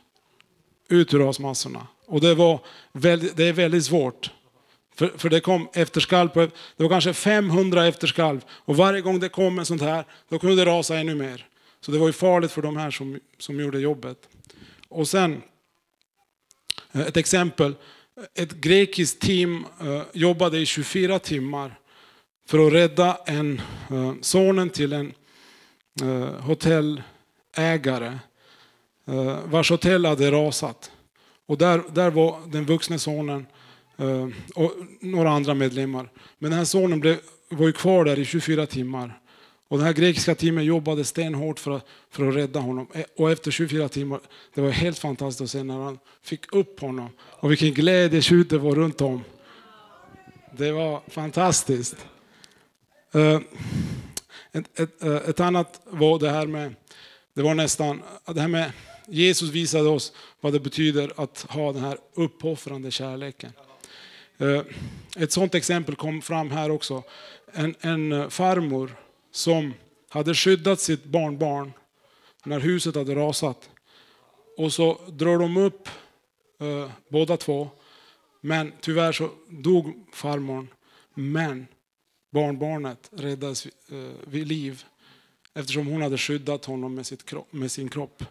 ut 0.88 1.13
ur 1.13 1.19
rasmassorna. 1.19 1.88
Och 2.05 2.21
det, 2.21 2.36
var 2.36 2.59
väldigt, 2.91 3.38
det 3.38 3.43
är 3.43 3.53
väldigt 3.53 3.86
svårt. 3.86 4.31
För, 4.95 5.12
för 5.17 5.29
det 5.29 5.39
kom 5.39 5.69
efterskalv, 5.73 6.29
på, 6.29 6.39
det 6.77 6.83
var 6.83 6.89
kanske 6.89 7.13
500 7.13 7.88
efterskalv. 7.88 8.41
Och 8.49 8.77
varje 8.77 9.01
gång 9.01 9.19
det 9.19 9.29
kom 9.29 9.59
en 9.59 9.65
sånt 9.65 9.81
här, 9.81 10.05
då 10.29 10.39
kunde 10.39 10.55
det 10.55 10.65
rasa 10.65 10.97
ännu 10.97 11.15
mer. 11.15 11.47
Så 11.81 11.91
det 11.91 11.97
var 11.97 12.07
ju 12.07 12.13
farligt 12.13 12.51
för 12.51 12.62
de 12.62 12.77
här 12.77 12.91
som, 12.91 13.19
som 13.38 13.59
gjorde 13.59 13.79
jobbet. 13.79 14.17
Och 14.93 15.08
sen, 15.08 15.41
eh, 16.91 17.01
ett 17.01 17.17
exempel. 17.17 17.75
Ett 18.36 18.51
grekiskt 18.51 19.21
team 19.21 19.65
eh, 19.82 20.01
jobbade 20.13 20.60
i 20.60 20.65
24 20.65 21.19
timmar 21.19 21.79
för 22.47 22.67
att 22.67 22.73
rädda 22.73 23.17
en, 23.25 23.62
eh, 23.89 24.13
sonen 24.21 24.69
till 24.69 24.93
en 24.93 25.13
hotellägare 26.39 28.19
vars 29.45 29.71
hotell 29.71 30.06
hade 30.06 30.32
rasat. 30.32 30.91
Och 31.45 31.58
där, 31.58 31.84
där 31.93 32.12
var 32.12 32.39
den 32.47 32.65
vuxne 32.65 32.99
sonen 32.99 33.45
och 34.56 34.71
några 34.99 35.29
andra 35.29 35.53
medlemmar. 35.53 36.10
Men 36.39 36.51
den 36.51 36.58
här 36.58 36.65
sonen 36.65 36.99
blev, 36.99 37.17
var 37.49 37.67
ju 37.67 37.73
kvar 37.73 38.06
där 38.06 38.19
i 38.19 38.25
24 38.25 38.65
timmar. 38.65 39.19
Och 39.73 39.79
det 39.79 39.86
här 39.86 39.93
grekiska 39.93 40.36
teamet 40.36 40.65
jobbade 40.65 41.05
stenhårt 41.05 41.59
för 41.59 41.71
att, 41.71 41.86
för 42.09 42.27
att 42.29 42.36
rädda 42.36 42.59
honom. 42.59 42.88
Eh, 42.93 43.03
och 43.17 43.31
efter 43.31 43.51
24 43.51 43.89
timmar, 43.89 44.19
det 44.53 44.62
var 44.62 44.69
helt 44.69 44.99
fantastiskt 44.99 45.41
att 45.41 45.49
se 45.49 45.63
när 45.63 45.77
han 45.77 45.99
fick 46.21 46.53
upp 46.53 46.79
honom. 46.79 47.09
Och 47.19 47.51
vilken 47.51 47.73
glädje 47.73 48.43
det 48.43 48.57
var 48.57 48.75
runt 48.75 49.01
om. 49.01 49.23
Det 50.57 50.71
var 50.71 51.01
fantastiskt. 51.07 52.05
Eh, 53.13 53.39
ett, 54.51 54.79
ett, 54.79 55.03
eh, 55.03 55.15
ett 55.15 55.39
annat 55.39 55.81
var 55.86 56.19
det 56.19 56.29
här 56.29 56.47
med, 56.47 56.75
det 57.33 57.41
var 57.41 57.53
nästan, 57.53 58.01
det 58.25 58.41
här 58.41 58.47
med 58.47 58.71
Jesus 59.07 59.49
visade 59.49 59.89
oss 59.89 60.13
vad 60.41 60.53
det 60.53 60.59
betyder 60.59 61.12
att 61.15 61.45
ha 61.49 61.73
den 61.73 61.83
här 61.83 61.97
uppoffrande 62.13 62.91
kärleken. 62.91 63.51
Ett 65.17 65.31
sådant 65.31 65.55
exempel 65.55 65.95
kom 65.95 66.21
fram 66.21 66.51
här 66.51 66.71
också. 66.71 67.03
En, 67.53 67.75
en 67.81 68.29
farmor 68.29 69.02
som 69.33 69.73
hade 70.09 70.35
skyddat 70.35 70.79
sitt 70.79 71.03
barnbarn 71.03 71.73
när 72.43 72.59
huset 72.59 72.95
hade 72.95 73.15
rasat. 73.15 73.69
Och 74.57 74.73
så 74.73 75.01
drar 75.07 75.37
de 75.37 75.57
upp 75.57 75.89
eh, 76.59 76.91
båda 77.07 77.37
två. 77.37 77.69
Men 78.41 78.71
tyvärr 78.81 79.11
så 79.11 79.29
dog 79.49 80.05
farmor. 80.13 80.67
Men 81.13 81.67
barnbarnet 82.31 83.09
räddades 83.11 83.65
eh, 83.65 83.71
vid 84.27 84.47
liv 84.47 84.83
eftersom 85.53 85.87
hon 85.87 86.01
hade 86.01 86.17
skyddat 86.17 86.65
honom 86.65 86.95
med, 86.95 87.05
sitt 87.05 87.25
kropp, 87.25 87.53
med 87.53 87.71
sin 87.71 87.89
kropp. 87.89 88.23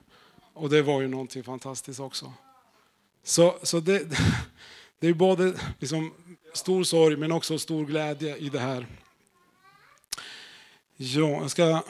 Och 0.52 0.70
det 0.70 0.82
var 0.82 1.00
ju 1.00 1.08
någonting 1.08 1.42
fantastiskt 1.42 2.00
också. 2.00 2.32
Så, 3.24 3.58
så 3.62 3.80
det, 3.80 4.08
det 4.98 5.08
är 5.08 5.14
både 5.14 5.54
liksom 5.78 6.12
stor 6.52 6.84
sorg 6.84 7.16
men 7.16 7.32
också 7.32 7.58
stor 7.58 7.84
glädje 7.84 8.36
i 8.36 8.48
det 8.48 8.58
här. 8.60 8.86
Ja, 10.96 11.28
jag 11.28 11.50
ska 11.50 11.82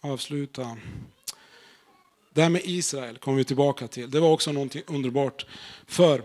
avsluta. 0.00 0.76
Det 2.34 2.42
här 2.42 2.50
med 2.50 2.62
Israel 2.64 3.18
kommer 3.18 3.38
vi 3.38 3.44
tillbaka 3.44 3.88
till. 3.88 4.10
Det 4.10 4.20
var 4.20 4.30
också 4.30 4.52
någonting 4.52 4.82
underbart. 4.86 5.46
För 5.86 6.22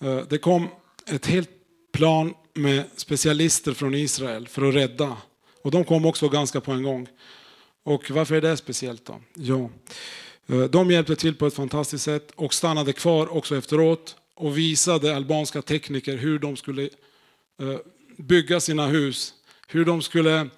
eh, 0.00 0.18
det 0.28 0.38
kom 0.38 0.68
ett 1.06 1.26
helt 1.26 1.50
plan 1.92 2.34
med 2.54 2.84
specialister 2.96 3.72
från 3.72 3.94
Israel 3.94 4.48
för 4.48 4.68
att 4.68 4.74
rädda. 4.74 5.16
Och 5.62 5.70
de 5.70 5.84
kom 5.84 6.06
också 6.06 6.28
ganska 6.28 6.60
på 6.60 6.72
en 6.72 6.82
gång. 6.82 7.08
Och 7.82 8.10
varför 8.10 8.34
är 8.34 8.40
det 8.40 8.56
speciellt 8.56 9.04
då? 9.04 9.20
Ja, 9.34 9.70
eh, 10.46 10.64
de 10.64 10.90
hjälpte 10.90 11.16
till 11.16 11.34
på 11.34 11.46
ett 11.46 11.54
fantastiskt 11.54 12.04
sätt 12.04 12.32
och 12.34 12.54
stannade 12.54 12.92
kvar 12.92 13.36
också 13.36 13.56
efteråt 13.56 14.16
och 14.34 14.58
visade 14.58 15.16
albanska 15.16 15.62
tekniker 15.62 16.16
hur 16.16 16.38
de 16.38 16.56
skulle 16.56 16.82
eh, 16.82 17.78
bygga 18.16 18.60
sina 18.60 18.86
hus. 18.86 19.34
Hur 19.68 19.84
de 19.84 20.02
skulle 20.02 20.48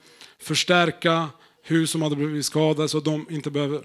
förstärka 0.40 1.28
hus 1.62 1.90
som 1.90 2.02
hade 2.02 2.16
blivit 2.16 2.46
skadade 2.46 2.88
så, 2.88 3.00
de 3.00 3.26
inte 3.30 3.50
behöver, 3.50 3.84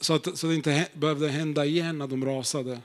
så 0.00 0.14
att 0.14 0.38
så 0.38 0.46
det 0.46 0.54
inte 0.54 0.88
behövde 0.94 1.28
hända 1.28 1.64
igen 1.64 1.98
när 1.98 2.06
de 2.06 2.24
rasade. 2.24 2.80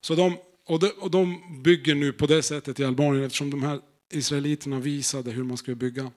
Så 0.00 0.14
de, 0.14 0.36
och, 0.66 0.80
de, 0.80 0.88
och 0.88 1.10
de 1.10 1.42
bygger 1.62 1.94
nu 1.94 2.12
på 2.12 2.26
det 2.26 2.42
sättet 2.42 2.80
i 2.80 2.84
Albanien 2.84 3.24
eftersom 3.24 3.50
de 3.50 3.62
här 3.62 3.80
israeliterna 4.10 4.78
visade 4.78 5.30
hur 5.30 5.44
man 5.44 5.56
skulle 5.56 5.74
bygga. 5.74 6.10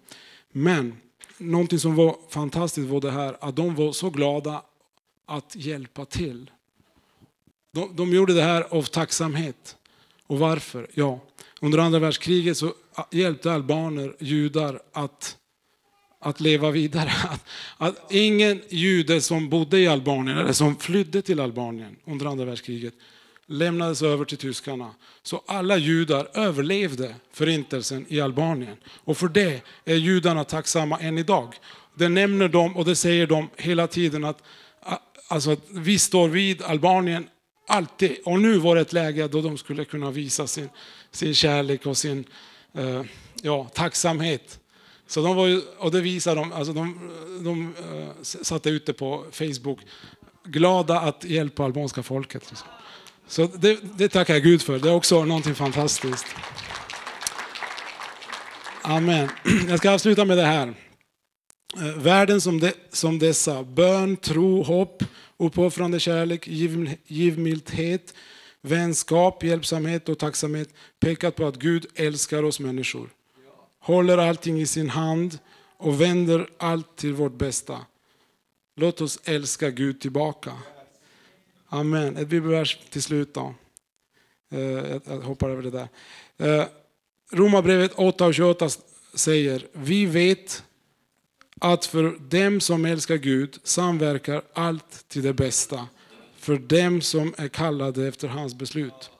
Men 0.52 0.98
någonting 1.38 1.80
som 1.80 1.96
var 1.96 2.18
fantastiskt 2.30 2.88
var 2.88 3.02
det 3.02 3.12
här 3.12 3.38
att 3.40 3.56
de 3.56 3.76
var 3.76 3.92
så 3.92 4.10
glada 4.10 4.64
att 5.26 5.56
hjälpa 5.56 6.06
till. 6.06 6.52
De, 7.72 7.96
de 7.96 8.14
gjorde 8.14 8.34
det 8.34 8.42
här 8.42 8.62
av 8.62 8.84
tacksamhet. 8.84 9.76
Och 10.28 10.40
varför? 10.40 10.88
Ja, 10.94 11.20
under 11.62 11.78
andra 11.78 12.00
världskriget 12.00 12.58
så 12.58 12.74
hjälpte 13.12 13.52
albaner 13.52 14.16
judar 14.20 14.82
att, 14.94 15.38
att 16.20 16.40
leva 16.40 16.72
vidare. 16.72 17.12
Att, 17.30 17.46
att 17.78 18.12
ingen 18.12 18.62
jude 18.70 19.22
som 19.22 19.50
bodde 19.50 19.80
i 19.80 19.88
Albanien 19.88 20.38
eller 20.38 20.54
som 20.54 20.76
flydde 20.76 21.22
till 21.22 21.40
Albanien 21.40 21.96
under 22.06 22.26
andra 22.26 22.46
världskriget 22.46 22.94
lämnades 23.48 24.02
över 24.02 24.26
till 24.26 24.38
tyskarna. 24.38 24.92
Så 25.24 25.44
alla 25.48 25.78
judar 25.78 26.28
överlevde 26.34 27.16
förintelsen 27.34 28.06
i 28.10 28.22
Albanien. 28.22 28.78
Och 28.86 29.18
för 29.18 29.28
det 29.28 29.62
är 29.86 29.96
judarna 29.96 30.44
tacksamma 30.44 31.00
än 31.00 31.18
idag. 31.18 31.56
Det 31.96 32.10
nämner 32.10 32.48
de 32.48 32.78
och 32.78 32.86
det 32.86 32.96
säger 32.96 33.28
de 33.28 33.50
hela 33.58 33.88
tiden 33.88 34.24
att 34.24 34.44
alltså, 35.28 35.52
att 35.52 35.66
vi 35.70 36.00
står 36.00 36.30
vid 36.30 36.62
Albanien 36.62 37.28
alltid. 37.68 38.18
Och 38.26 38.40
nu 38.40 38.58
var 38.58 38.76
det 38.76 38.82
ett 38.82 38.94
läge 38.94 39.28
då 39.28 39.42
de 39.42 39.58
skulle 39.58 39.86
kunna 39.86 40.12
visa 40.12 40.48
sin, 40.48 40.70
sin 41.12 41.34
kärlek 41.34 41.86
och 41.86 41.98
sin 41.98 42.26
eh, 42.74 43.04
ja, 43.42 43.70
tacksamhet. 43.74 44.59
Så 45.10 45.22
de 45.22 45.36
var 45.36 45.48
ju, 45.48 45.62
och 45.78 45.92
det 45.92 46.02
visar 46.02 46.36
de, 46.36 46.52
alltså 46.52 46.74
de, 46.74 47.12
de 47.44 47.74
eh, 47.78 48.10
satte 48.22 48.70
ut 48.70 48.86
det 48.86 48.94
på 48.94 49.26
Facebook. 49.32 49.80
Glada 50.46 51.00
att 51.00 51.24
hjälpa 51.24 51.64
albanska 51.64 52.04
folket. 52.04 52.44
Liksom. 52.50 52.68
Så 53.28 53.48
det, 53.48 53.80
det 53.98 54.10
tackar 54.10 54.34
jag 54.34 54.44
Gud 54.44 54.62
för. 54.62 54.80
Det 54.80 54.90
är 54.90 54.94
också 54.94 55.26
någonting 55.26 55.56
fantastiskt. 55.56 56.26
Amen. 58.82 59.30
Jag 59.70 59.80
ska 59.80 59.92
avsluta 59.92 60.26
med 60.26 60.38
det 60.38 60.46
här. 60.46 60.74
Eh, 61.78 61.98
Värden 61.98 62.42
som, 62.42 62.60
de, 62.60 62.72
som 62.92 63.20
dessa, 63.20 63.64
bön, 63.64 64.18
tro, 64.18 64.64
hopp, 64.64 65.04
uppoffrande 65.38 66.00
kärlek, 66.00 66.48
giv, 66.48 66.96
givmildhet, 67.08 68.14
vänskap, 68.62 69.44
hjälpsamhet 69.44 70.10
och 70.10 70.20
tacksamhet 70.20 70.70
pekar 71.00 71.32
på 71.32 71.48
att 71.48 71.56
Gud 71.56 71.86
älskar 71.96 72.44
oss 72.44 72.60
människor. 72.60 73.10
Håller 73.80 74.18
allting 74.18 74.62
i 74.62 74.66
sin 74.66 74.90
hand 74.90 75.40
och 75.78 76.02
vänder 76.02 76.50
allt 76.58 76.96
till 76.96 77.14
vårt 77.14 77.38
bästa. 77.38 77.80
Låt 78.76 79.02
oss 79.02 79.20
älska 79.24 79.70
Gud 79.70 80.02
tillbaka. 80.02 80.52
Amen. 81.70 82.18
Ett 82.18 82.28
bibelvers 82.28 82.80
till 82.90 83.04
slut 83.04 83.34
då. 83.34 83.54
Eh, 84.52 84.60
jag 85.06 85.22
hoppar 85.22 85.50
över 85.50 85.64
det 85.64 85.72
där. 85.72 85.88
Eh, 86.38 86.66
Romarbrevet 87.32 87.96
8.28 87.96 88.80
säger, 89.14 89.68
vi 89.74 90.06
vet 90.06 90.64
att 91.60 91.86
för 91.86 92.20
dem 92.30 92.60
som 92.60 92.86
älskar 92.86 93.16
Gud 93.16 93.60
samverkar 93.64 94.42
allt 94.54 95.08
till 95.08 95.22
det 95.22 95.34
bästa. 95.34 95.88
För 96.38 96.58
dem 96.58 97.02
som 97.02 97.34
är 97.38 97.48
kallade 97.48 98.08
efter 98.08 98.28
hans 98.28 98.56
beslut. 98.56 99.12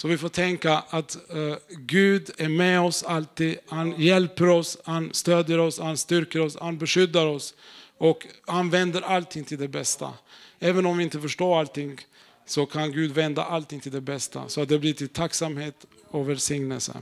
Så 0.00 0.08
vi 0.08 0.18
får 0.18 0.28
tänka 0.28 0.82
att 0.90 1.30
eh, 1.30 1.56
Gud 1.68 2.30
är 2.38 2.48
med 2.48 2.80
oss 2.80 3.02
alltid. 3.02 3.58
Han 3.68 4.00
hjälper 4.00 4.48
oss, 4.48 4.78
han 4.84 5.10
stödjer 5.12 5.58
oss, 5.58 5.78
han 5.80 5.96
styrker 5.96 6.40
oss, 6.40 6.56
han 6.60 6.78
beskyddar 6.78 7.26
oss. 7.26 7.54
Och 7.98 8.26
han 8.46 8.70
vänder 8.70 9.02
allting 9.02 9.44
till 9.44 9.58
det 9.58 9.68
bästa. 9.68 10.12
Även 10.58 10.86
om 10.86 10.98
vi 10.98 11.04
inte 11.04 11.20
förstår 11.20 11.58
allting 11.58 12.00
så 12.46 12.66
kan 12.66 12.92
Gud 12.92 13.12
vända 13.12 13.44
allting 13.44 13.80
till 13.80 13.92
det 13.92 14.00
bästa. 14.00 14.48
Så 14.48 14.62
att 14.62 14.68
det 14.68 14.78
blir 14.78 14.92
till 14.92 15.08
tacksamhet 15.08 15.86
och 16.08 16.28
välsignelse. 16.28 16.92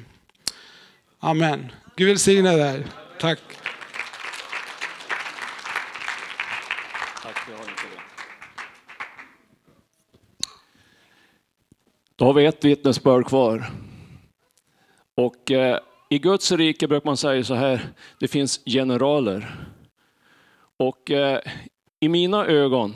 Amen. 1.19 1.73
Gud 1.97 2.09
välsigne 2.09 2.57
dig. 2.57 2.87
Tack. 3.21 3.41
Då 12.19 12.25
har 12.25 12.33
vi 12.33 12.47
ett 12.47 12.65
vittnesbörd 12.65 13.27
kvar. 13.27 13.71
Och 15.15 15.51
eh, 15.51 15.79
i 16.09 16.19
Guds 16.19 16.53
rike 16.53 16.89
brukar 16.89 17.07
man 17.07 17.17
säga 17.17 17.45
så 17.45 17.55
här, 17.55 17.81
det 18.21 18.29
finns 18.29 18.61
generaler. 18.67 19.57
Och 20.77 21.11
eh, 21.11 21.41
i 22.01 22.09
mina 22.09 22.47
ögon 22.47 22.95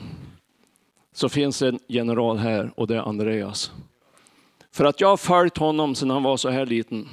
så 1.13 1.29
finns 1.29 1.63
en 1.63 1.79
general 1.89 2.39
här 2.39 2.73
och 2.77 2.87
det 2.87 2.97
är 2.97 3.01
Andreas. 3.01 3.73
För 4.73 4.85
att 4.85 5.01
jag 5.01 5.09
har 5.09 5.17
följt 5.17 5.59
honom 5.59 5.95
sedan 5.95 6.11
han 6.11 6.23
var 6.23 6.37
så 6.37 6.51
här 6.51 6.67
liten. 6.67 7.09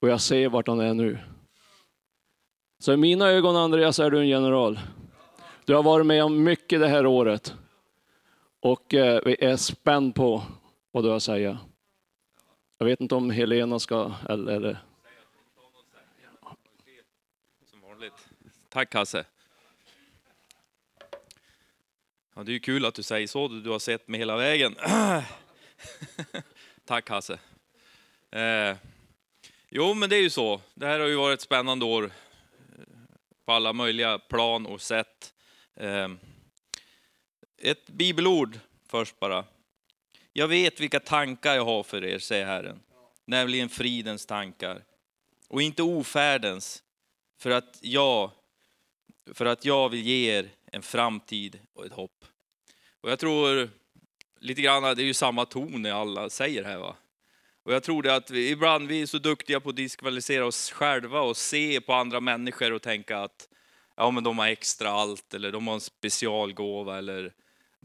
Och 0.00 0.08
jag 0.08 0.20
ser 0.20 0.48
vart 0.48 0.68
han 0.68 0.80
är 0.80 0.94
nu. 0.94 1.18
Så 2.78 2.92
i 2.92 2.96
mina 2.96 3.28
ögon 3.28 3.56
Andreas 3.56 3.98
är 3.98 4.10
du 4.10 4.20
en 4.20 4.28
general. 4.28 4.80
Du 5.64 5.74
har 5.74 5.82
varit 5.82 6.06
med 6.06 6.24
om 6.24 6.44
mycket 6.44 6.80
det 6.80 6.88
här 6.88 7.06
året. 7.06 7.54
Och 8.60 8.94
eh, 8.94 9.20
vi 9.24 9.36
är 9.40 9.56
spänd 9.56 10.14
på 10.14 10.42
vad 10.94 11.04
du 11.04 11.08
har 11.08 11.16
att 11.16 11.22
säga. 11.22 11.58
Jag 12.78 12.86
vet 12.86 13.00
inte 13.00 13.14
om 13.14 13.30
Helena 13.30 13.78
ska, 13.78 14.12
eller, 14.28 14.52
eller 14.52 14.78
Som 17.64 17.80
vanligt. 17.80 18.28
Tack 18.68 18.94
Hasse. 18.94 19.24
Ja, 22.34 22.42
det 22.42 22.50
är 22.50 22.52
ju 22.52 22.60
kul 22.60 22.84
att 22.84 22.94
du 22.94 23.02
säger 23.02 23.26
så, 23.26 23.48
du 23.48 23.70
har 23.70 23.78
sett 23.78 24.08
mig 24.08 24.20
hela 24.20 24.36
vägen. 24.36 24.74
Tack 26.84 27.08
Hasse. 27.08 27.38
Eh, 28.30 28.76
jo, 29.68 29.94
men 29.94 30.10
det 30.10 30.16
är 30.16 30.22
ju 30.22 30.30
så. 30.30 30.60
Det 30.74 30.86
här 30.86 31.00
har 31.00 31.06
ju 31.06 31.16
varit 31.16 31.38
ett 31.38 31.44
spännande 31.44 31.84
år 31.84 32.04
eh, 32.04 32.10
på 33.44 33.52
alla 33.52 33.72
möjliga 33.72 34.18
plan 34.18 34.66
och 34.66 34.80
sätt. 34.80 35.34
Eh, 35.76 36.08
ett 37.58 37.86
bibelord 37.86 38.58
först 38.88 39.20
bara. 39.20 39.44
Jag 40.36 40.48
vet 40.48 40.80
vilka 40.80 41.00
tankar 41.00 41.54
jag 41.54 41.64
har 41.64 41.82
för 41.82 42.04
er, 42.04 42.18
säger 42.18 42.46
Herren. 42.46 42.80
Nämligen 43.24 43.68
fridens 43.68 44.26
tankar. 44.26 44.84
Och 45.48 45.62
inte 45.62 45.82
ofärdens. 45.82 46.82
För 47.38 47.50
att 47.50 47.78
jag, 47.80 48.30
för 49.34 49.46
att 49.46 49.64
jag 49.64 49.88
vill 49.88 50.06
ge 50.06 50.38
er 50.38 50.48
en 50.72 50.82
framtid 50.82 51.60
och 51.74 51.86
ett 51.86 51.92
hopp. 51.92 52.24
Och 53.00 53.10
jag 53.10 53.18
tror 53.18 53.70
lite 54.40 54.62
grann, 54.62 54.82
det 54.82 55.02
är 55.02 55.06
ju 55.06 55.14
samma 55.14 55.44
ton 55.44 55.86
i 55.86 55.90
alla 55.90 56.30
säger 56.30 56.64
här 56.64 56.78
va. 56.78 56.96
Och 57.62 57.72
jag 57.72 57.82
tror 57.82 58.02
det 58.02 58.14
att 58.14 58.30
vi, 58.30 58.50
ibland 58.50 58.88
vi 58.88 59.02
är 59.02 59.06
så 59.06 59.18
duktiga 59.18 59.60
på 59.60 59.68
att 59.68 59.76
diskvalificera 59.76 60.46
oss 60.46 60.70
själva 60.70 61.20
och 61.20 61.36
se 61.36 61.80
på 61.80 61.92
andra 61.92 62.20
människor 62.20 62.72
och 62.72 62.82
tänka 62.82 63.18
att 63.18 63.48
ja, 63.96 64.10
men 64.10 64.24
de 64.24 64.38
har 64.38 64.46
extra 64.46 64.90
allt 64.90 65.34
eller 65.34 65.52
de 65.52 65.66
har 65.66 65.74
en 65.74 65.80
specialgåva 65.80 66.98
eller 66.98 67.32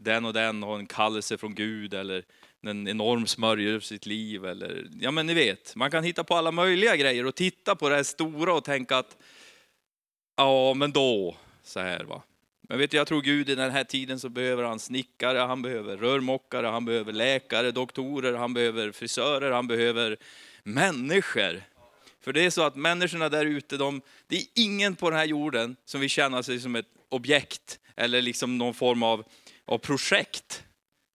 den 0.02 0.24
och 0.24 0.32
den 0.32 0.62
har 0.62 0.78
en 0.78 0.86
kallelse 0.86 1.38
från 1.38 1.54
Gud 1.54 1.94
eller 1.94 2.24
en 2.62 2.88
enorm 2.88 3.26
smörjelse 3.26 3.94
i 3.94 3.98
sitt 3.98 4.06
liv 4.06 4.44
eller 4.44 4.86
ja 5.00 5.10
men 5.10 5.26
ni 5.26 5.34
vet, 5.34 5.76
man 5.76 5.90
kan 5.90 6.04
hitta 6.04 6.24
på 6.24 6.34
alla 6.34 6.52
möjliga 6.52 6.96
grejer 6.96 7.26
och 7.26 7.34
titta 7.34 7.76
på 7.76 7.88
det 7.88 7.96
här 7.96 8.02
stora 8.02 8.54
och 8.54 8.64
tänka 8.64 8.96
att 8.96 9.16
ja 10.36 10.74
men 10.74 10.92
då 10.92 11.36
så 11.62 11.80
här 11.80 12.04
va. 12.04 12.22
Men 12.68 12.78
vet 12.78 12.90
du, 12.90 12.96
jag 12.96 13.06
tror 13.06 13.22
Gud 13.22 13.50
i 13.50 13.54
den 13.54 13.70
här 13.70 13.84
tiden 13.84 14.20
så 14.20 14.28
behöver 14.28 14.64
han 14.64 14.78
snickare, 14.78 15.38
han 15.38 15.62
behöver 15.62 15.96
rörmokare, 15.96 16.66
han 16.66 16.84
behöver 16.84 17.12
läkare, 17.12 17.70
doktorer, 17.70 18.32
han 18.32 18.54
behöver 18.54 18.92
frisörer, 18.92 19.50
han 19.50 19.66
behöver 19.66 20.16
människor. 20.62 21.62
För 22.20 22.32
det 22.32 22.44
är 22.44 22.50
så 22.50 22.62
att 22.62 22.76
människorna 22.76 23.28
där 23.28 23.46
ute, 23.46 23.76
de, 23.76 24.00
det 24.26 24.36
är 24.36 24.42
ingen 24.54 24.96
på 24.96 25.10
den 25.10 25.18
här 25.18 25.26
jorden 25.26 25.76
som 25.84 26.00
vill 26.00 26.10
känna 26.10 26.42
sig 26.42 26.60
som 26.60 26.76
ett 26.76 26.86
objekt 27.08 27.78
eller 27.96 28.22
liksom 28.22 28.58
någon 28.58 28.74
form 28.74 29.02
av, 29.02 29.24
av 29.70 29.78
projekt. 29.78 30.64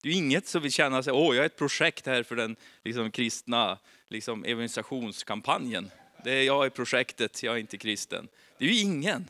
Det 0.03 0.09
är 0.09 0.13
inget 0.13 0.47
som 0.47 0.61
vill 0.61 0.71
känna 0.71 1.03
sig, 1.03 1.13
åh 1.13 1.35
jag 1.35 1.43
är 1.43 1.45
ett 1.45 1.57
projekt 1.57 2.05
här 2.05 2.23
för 2.23 2.35
den 2.35 2.55
liksom, 2.83 3.11
kristna 3.11 3.77
liksom, 4.07 4.45
evangelisationskampanjen. 4.45 5.91
Det 6.23 6.31
är 6.31 6.43
jag 6.43 6.65
är 6.65 6.69
projektet, 6.69 7.43
jag 7.43 7.55
är 7.55 7.59
inte 7.59 7.77
kristen. 7.77 8.27
Det 8.57 8.65
är 8.65 8.69
ju 8.69 8.79
ingen. 8.79 9.29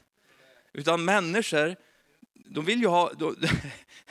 Utan 0.73 1.05
människor, 1.05 1.75
de 2.33 2.65
vill 2.65 2.81
ju 2.81 2.87
ha, 2.87 3.11
de, 3.13 3.35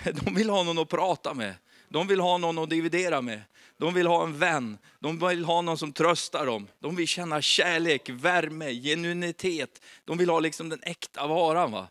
de 0.24 0.34
vill 0.34 0.50
ha 0.50 0.62
någon 0.62 0.78
att 0.78 0.88
prata 0.88 1.34
med. 1.34 1.54
De 1.88 2.06
vill 2.06 2.20
ha 2.20 2.38
någon 2.38 2.58
att 2.58 2.70
dividera 2.70 3.20
med. 3.20 3.40
De 3.76 3.94
vill 3.94 4.06
ha 4.06 4.24
en 4.24 4.38
vän. 4.38 4.78
De 5.00 5.28
vill 5.28 5.44
ha 5.44 5.62
någon 5.62 5.78
som 5.78 5.92
tröstar 5.92 6.46
dem. 6.46 6.68
De 6.78 6.96
vill 6.96 7.08
känna 7.08 7.42
kärlek, 7.42 8.08
värme, 8.08 8.72
genuinitet. 8.72 9.82
De 10.04 10.18
vill 10.18 10.30
ha 10.30 10.40
liksom 10.40 10.68
den 10.68 10.82
äkta 10.82 11.26
varan. 11.26 11.72
Va? 11.72 11.88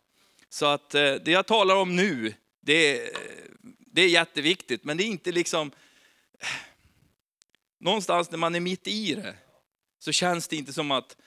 Så 0.50 0.66
att 0.66 0.96
eh, 0.96 1.14
det 1.14 1.32
jag 1.32 1.46
talar 1.46 1.76
om 1.76 1.96
nu, 1.96 2.34
det 2.64 3.00
är, 3.00 3.10
det 3.92 4.02
är 4.02 4.10
jätteviktigt. 4.10 4.84
Men 4.84 4.98
det 4.98 5.04
är 5.04 5.08
inte 5.08 5.32
liksom... 5.32 5.72
Någonstans 7.80 8.32
när 8.32 8.38
man 8.38 8.56
är 8.56 8.60
mitt 8.60 8.88
i 8.88 9.16
det, 9.16 9.36
så 10.00 10.12
känns 10.12 10.48
det 10.48 10.56
inte 10.56 10.74
som 10.74 10.92
att 10.92 11.18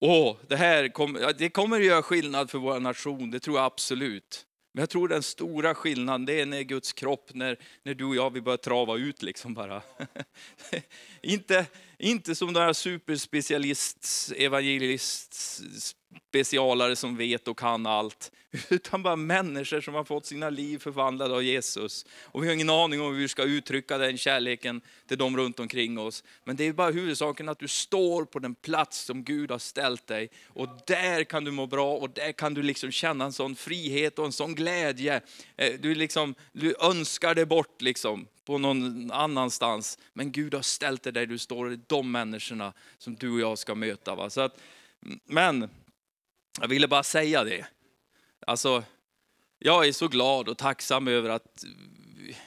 Åh, 0.00 0.36
det 0.48 0.56
här 0.56 0.88
kommer, 0.88 1.32
det 1.32 1.50
kommer 1.50 1.80
att 1.80 1.86
göra 1.86 2.02
skillnad 2.02 2.50
för 2.50 2.58
vår 2.58 2.80
nation, 2.80 3.30
det 3.30 3.40
tror 3.40 3.56
jag 3.56 3.66
absolut. 3.66 4.46
Men 4.72 4.82
jag 4.82 4.90
tror 4.90 5.08
den 5.08 5.22
stora 5.22 5.74
skillnaden, 5.74 6.26
det 6.26 6.40
är 6.40 6.46
när 6.46 6.62
Guds 6.62 6.92
kropp, 6.92 7.30
när, 7.34 7.58
när 7.82 7.94
du 7.94 8.04
och 8.04 8.16
jag 8.16 8.32
vi 8.32 8.40
börjar 8.40 8.56
trava 8.56 8.96
ut 8.96 9.22
liksom 9.22 9.54
bara. 9.54 9.82
inte, 11.22 11.66
inte 11.98 12.34
som 12.34 12.52
några 12.52 12.74
superspecialist, 12.74 14.32
evangelist, 14.36 15.60
specialare 16.28 16.96
som 16.96 17.16
vet 17.16 17.48
och 17.48 17.58
kan 17.58 17.86
allt. 17.86 18.32
Utan 18.68 19.02
bara 19.02 19.16
människor 19.16 19.80
som 19.80 19.94
har 19.94 20.04
fått 20.04 20.26
sina 20.26 20.50
liv 20.50 20.78
förvandlade 20.78 21.34
av 21.34 21.42
Jesus. 21.42 22.06
Och 22.22 22.42
vi 22.42 22.46
har 22.46 22.54
ingen 22.54 22.70
aning 22.70 23.00
om 23.00 23.12
hur 23.12 23.20
vi 23.20 23.28
ska 23.28 23.42
uttrycka 23.42 23.98
den 23.98 24.18
kärleken 24.18 24.80
till 25.08 25.18
dem 25.18 25.36
runt 25.36 25.60
omkring 25.60 25.98
oss. 25.98 26.24
Men 26.44 26.56
det 26.56 26.64
är 26.64 26.72
bara 26.72 26.90
huvudsaken 26.90 27.48
att 27.48 27.58
du 27.58 27.68
står 27.68 28.24
på 28.24 28.38
den 28.38 28.54
plats 28.54 29.04
som 29.04 29.24
Gud 29.24 29.50
har 29.50 29.58
ställt 29.58 30.06
dig. 30.06 30.30
Och 30.46 30.68
där 30.86 31.24
kan 31.24 31.44
du 31.44 31.50
må 31.50 31.66
bra 31.66 31.96
och 31.96 32.10
där 32.10 32.32
kan 32.32 32.54
du 32.54 32.62
liksom 32.62 32.90
känna 32.90 33.24
en 33.24 33.32
sån 33.32 33.56
frihet 33.56 34.18
och 34.18 34.26
en 34.26 34.32
sån 34.32 34.54
glädje. 34.54 35.20
Eh, 35.56 35.72
du, 35.80 35.94
liksom, 35.94 36.34
du 36.52 36.74
önskar 36.80 37.34
det 37.34 37.46
bort 37.46 37.82
liksom 37.82 38.26
på 38.48 38.58
någon 38.58 39.10
annanstans. 39.10 39.98
Men 40.12 40.32
Gud 40.32 40.54
har 40.54 40.62
ställt 40.62 41.02
dig 41.02 41.12
där 41.12 41.26
du 41.26 41.38
står, 41.38 41.66
det 41.66 41.74
är 41.74 41.80
de 41.86 42.12
människorna 42.12 42.72
som 42.98 43.14
du 43.14 43.30
och 43.30 43.40
jag 43.40 43.58
ska 43.58 43.74
möta. 43.74 44.14
Va? 44.14 44.30
Så 44.30 44.40
att, 44.40 44.60
men 45.24 45.68
jag 46.60 46.68
ville 46.68 46.88
bara 46.88 47.02
säga 47.02 47.44
det. 47.44 47.66
Alltså, 48.46 48.84
jag 49.58 49.88
är 49.88 49.92
så 49.92 50.08
glad 50.08 50.48
och 50.48 50.58
tacksam 50.58 51.08
över 51.08 51.30
att 51.30 51.64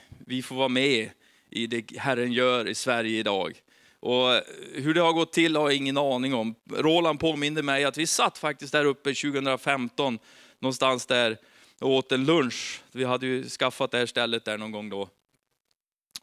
vi 0.09 0.41
får 0.41 0.55
vara 0.55 0.67
med 0.67 1.09
i 1.49 1.67
det 1.67 1.97
Herren 1.97 2.31
gör 2.31 2.67
i 2.67 2.75
Sverige 2.75 3.19
idag. 3.19 3.61
Och 3.99 4.41
hur 4.73 4.93
det 4.93 5.01
har 5.01 5.13
gått 5.13 5.33
till 5.33 5.55
har 5.55 5.69
jag 5.69 5.77
ingen 5.77 5.97
aning 5.97 6.33
om. 6.33 6.55
Roland 6.71 7.19
påminde 7.19 7.63
mig 7.63 7.83
att 7.83 7.97
vi 7.97 8.07
satt 8.07 8.37
faktiskt 8.37 8.71
där 8.71 8.85
uppe 8.85 9.13
2015, 9.13 10.19
någonstans 10.59 11.05
där, 11.05 11.37
och 11.79 11.89
åt 11.89 12.11
en 12.11 12.25
lunch. 12.25 12.81
Vi 12.91 13.03
hade 13.03 13.25
ju 13.25 13.49
skaffat 13.49 13.91
det 13.91 13.97
här 13.97 14.05
stället 14.05 14.45
där 14.45 14.57
någon 14.57 14.71
gång 14.71 14.89
då. 14.89 15.09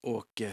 Och 0.08 0.40
eh, 0.40 0.50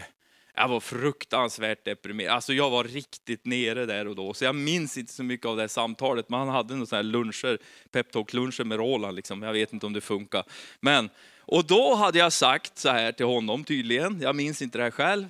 jag 0.54 0.68
var 0.68 0.80
fruktansvärt 0.80 1.84
deprimerad. 1.84 2.34
Alltså 2.34 2.52
jag 2.52 2.70
var 2.70 2.84
riktigt 2.84 3.46
nere 3.46 3.86
där 3.86 4.08
och 4.08 4.16
då. 4.16 4.34
Så 4.34 4.44
jag 4.44 4.54
minns 4.54 4.98
inte 4.98 5.12
så 5.12 5.22
mycket 5.22 5.46
av 5.46 5.56
det 5.56 5.62
här 5.62 5.68
samtalet. 5.68 6.28
Men 6.28 6.38
han 6.38 6.48
hade 6.48 6.74
några 6.74 6.86
sådana 6.86 7.02
här 7.02 7.12
luncher, 7.12 7.58
peptalk-luncher 7.90 8.64
med 8.64 8.78
Roland. 8.78 9.16
Liksom. 9.16 9.42
Jag 9.42 9.52
vet 9.52 9.72
inte 9.72 9.86
om 9.86 9.92
det 9.92 10.00
funkar. 10.00 10.44
Men, 10.80 11.10
och 11.40 11.64
då 11.64 11.94
hade 11.94 12.18
jag 12.18 12.32
sagt 12.32 12.78
så 12.78 12.88
här 12.88 13.12
till 13.12 13.26
honom 13.26 13.64
tydligen, 13.64 14.20
jag 14.20 14.36
minns 14.36 14.62
inte 14.62 14.78
det 14.78 14.84
här 14.84 14.90
själv. 14.90 15.26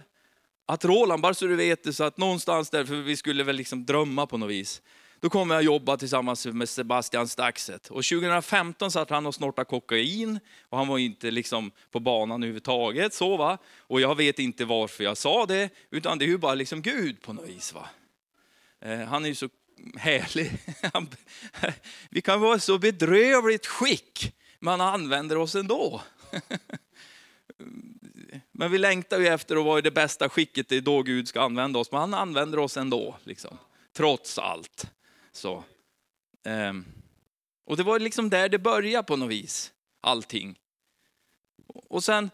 Att 0.67 0.85
Roland, 0.85 1.23
bara 1.23 1.35
så 1.35 1.47
du 1.47 1.57
vet 1.57 1.85
det, 1.85 1.93
så 1.93 2.05
att 2.05 2.19
någonstans 2.19 2.71
där, 2.71 2.85
för 2.85 2.95
vi 2.95 3.17
skulle 3.17 3.45
väl 3.45 3.57
liksom 3.57 3.85
drömma 3.85 4.27
på 4.27 4.39
något 4.39 4.51
vis. 4.51 4.83
Då 5.21 5.31
kom 5.31 5.51
jag 5.51 5.63
jobba 5.63 5.97
tillsammans 5.97 6.47
med 6.47 6.69
Sebastian 6.69 7.29
Staxet. 7.29 7.87
Och 7.87 8.05
2015 8.05 8.91
satt 8.91 9.11
han 9.11 9.27
och 9.27 9.35
snortade 9.35 9.65
kokain 9.65 10.41
och 10.69 10.79
han 10.79 10.89
var 10.89 10.99
inte 10.99 11.31
liksom 11.31 11.71
på 11.91 12.01
banan 12.01 12.43
överhuvudtaget. 12.43 13.15
Så, 13.15 13.37
va? 13.37 13.59
Och 13.79 14.01
jag 14.01 14.15
vet 14.15 14.39
inte 14.39 14.65
varför 14.65 15.05
jag 15.05 15.17
sa 15.17 15.47
det, 15.47 15.71
utan 15.91 16.19
det 16.19 16.25
är 16.25 16.27
ju 16.27 16.39
bara 16.39 16.55
liksom 16.55 16.83
Gud 16.83 17.23
på 17.23 17.33
något 17.33 17.49
vis. 17.49 17.73
Va? 17.75 17.89
Eh, 18.81 19.01
han 19.01 19.25
är 19.25 19.29
ju 19.29 19.35
så 19.35 19.49
härlig. 19.97 20.53
Vi 22.11 22.21
kan 22.21 22.41
vara 22.41 22.59
så 22.59 22.79
bedrövligt 22.79 23.67
skick, 23.67 24.35
men 24.59 24.81
han 24.81 24.95
använder 24.95 25.39
oss 25.39 25.55
ändå. 25.55 26.03
Men 28.53 28.71
vi 28.71 28.79
längtar 28.79 29.21
ju 29.21 29.27
efter 29.27 29.57
att 29.57 29.65
vara 29.65 29.79
i 29.79 29.83
det 29.83 29.91
bästa 29.91 30.29
skicket, 30.29 30.69
det 30.69 30.77
är 30.77 30.81
då 30.81 31.03
Gud 31.03 31.29
ska 31.29 31.41
använda 31.41 31.79
oss. 31.79 31.93
Men 31.93 32.01
han 32.01 32.15
använder 32.15 32.59
oss 32.59 32.77
ändå, 32.77 33.17
liksom. 33.25 33.59
trots 33.93 34.39
allt. 34.39 34.91
Så. 35.37 35.65
Um, 36.45 36.85
och 37.67 37.77
det 37.77 37.83
var 37.83 37.99
liksom 37.99 38.31
där 38.31 38.49
det 38.49 38.59
började 38.59 39.07
på 39.07 39.17
något 39.17 39.31
vis, 39.31 39.73
allting. 40.01 40.59
Och 41.67 42.05
sen 42.05 42.31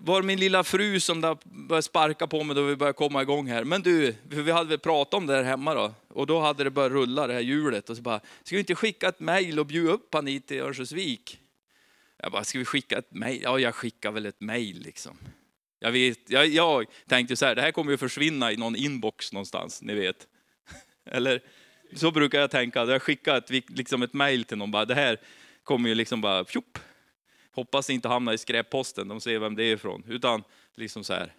var 0.00 0.20
det 0.20 0.26
min 0.26 0.40
lilla 0.40 0.64
fru 0.64 1.00
som 1.00 1.20
började 1.44 1.82
sparka 1.82 2.26
på 2.26 2.44
mig 2.44 2.56
då 2.56 2.62
vi 2.62 2.76
började 2.76 2.96
komma 2.96 3.22
igång 3.22 3.48
här. 3.48 3.64
Men 3.64 3.82
du, 3.82 4.14
vi 4.22 4.50
hade 4.50 4.68
väl 4.68 4.78
pratat 4.78 5.14
om 5.14 5.26
det 5.26 5.36
här 5.36 5.42
hemma 5.42 5.74
då. 5.74 5.94
Och 6.08 6.26
då 6.26 6.40
hade 6.40 6.64
det 6.64 6.70
börjat 6.70 6.92
rulla 6.92 7.26
det 7.26 7.32
här 7.32 7.40
hjulet. 7.40 7.90
Och 7.90 7.96
så 7.96 8.02
bara, 8.02 8.20
ska 8.42 8.56
vi 8.56 8.60
inte 8.60 8.74
skicka 8.74 9.08
ett 9.08 9.20
mejl 9.20 9.58
och 9.58 9.66
bjuda 9.66 9.92
upp 9.92 10.14
han 10.14 10.26
hit 10.26 10.46
till 10.46 10.60
Örnsköldsvik? 10.60 11.40
Jag 12.16 12.32
bara, 12.32 12.44
ska 12.44 12.58
vi 12.58 12.64
skicka 12.64 12.98
ett 12.98 13.12
mejl? 13.12 13.40
Ja, 13.42 13.58
jag 13.58 13.74
skickar 13.74 14.10
väl 14.10 14.26
ett 14.26 14.40
mejl 14.40 14.78
liksom. 14.78 15.18
Jag, 15.78 15.92
vet, 15.92 16.30
jag, 16.30 16.46
jag 16.46 16.86
tänkte 17.08 17.36
så 17.36 17.46
här, 17.46 17.54
det 17.54 17.62
här 17.62 17.72
kommer 17.72 17.90
ju 17.90 17.96
försvinna 17.96 18.52
i 18.52 18.56
någon 18.56 18.76
inbox 18.76 19.32
någonstans, 19.32 19.82
ni 19.82 19.94
vet. 19.94 20.28
Eller 21.04 21.42
så 21.94 22.10
brukar 22.10 22.40
jag 22.40 22.50
tänka, 22.50 22.84
jag 22.84 23.02
skickar 23.02 23.36
ett, 23.36 23.50
liksom 23.70 24.02
ett 24.02 24.12
mejl 24.12 24.44
till 24.44 24.58
någon, 24.58 24.70
bara, 24.70 24.84
det 24.84 24.94
här 24.94 25.20
kommer 25.64 25.88
ju 25.88 25.94
liksom 25.94 26.20
bara, 26.20 26.44
fjup. 26.44 26.78
Hoppas 27.52 27.90
inte 27.90 28.08
hamna 28.08 28.34
i 28.34 28.38
skräpposten, 28.38 29.08
de 29.08 29.20
ser 29.20 29.38
vem 29.38 29.56
det 29.56 29.64
är 29.64 29.74
ifrån. 29.74 30.04
Utan 30.08 30.42
liksom 30.74 31.04
så 31.04 31.12
här. 31.12 31.34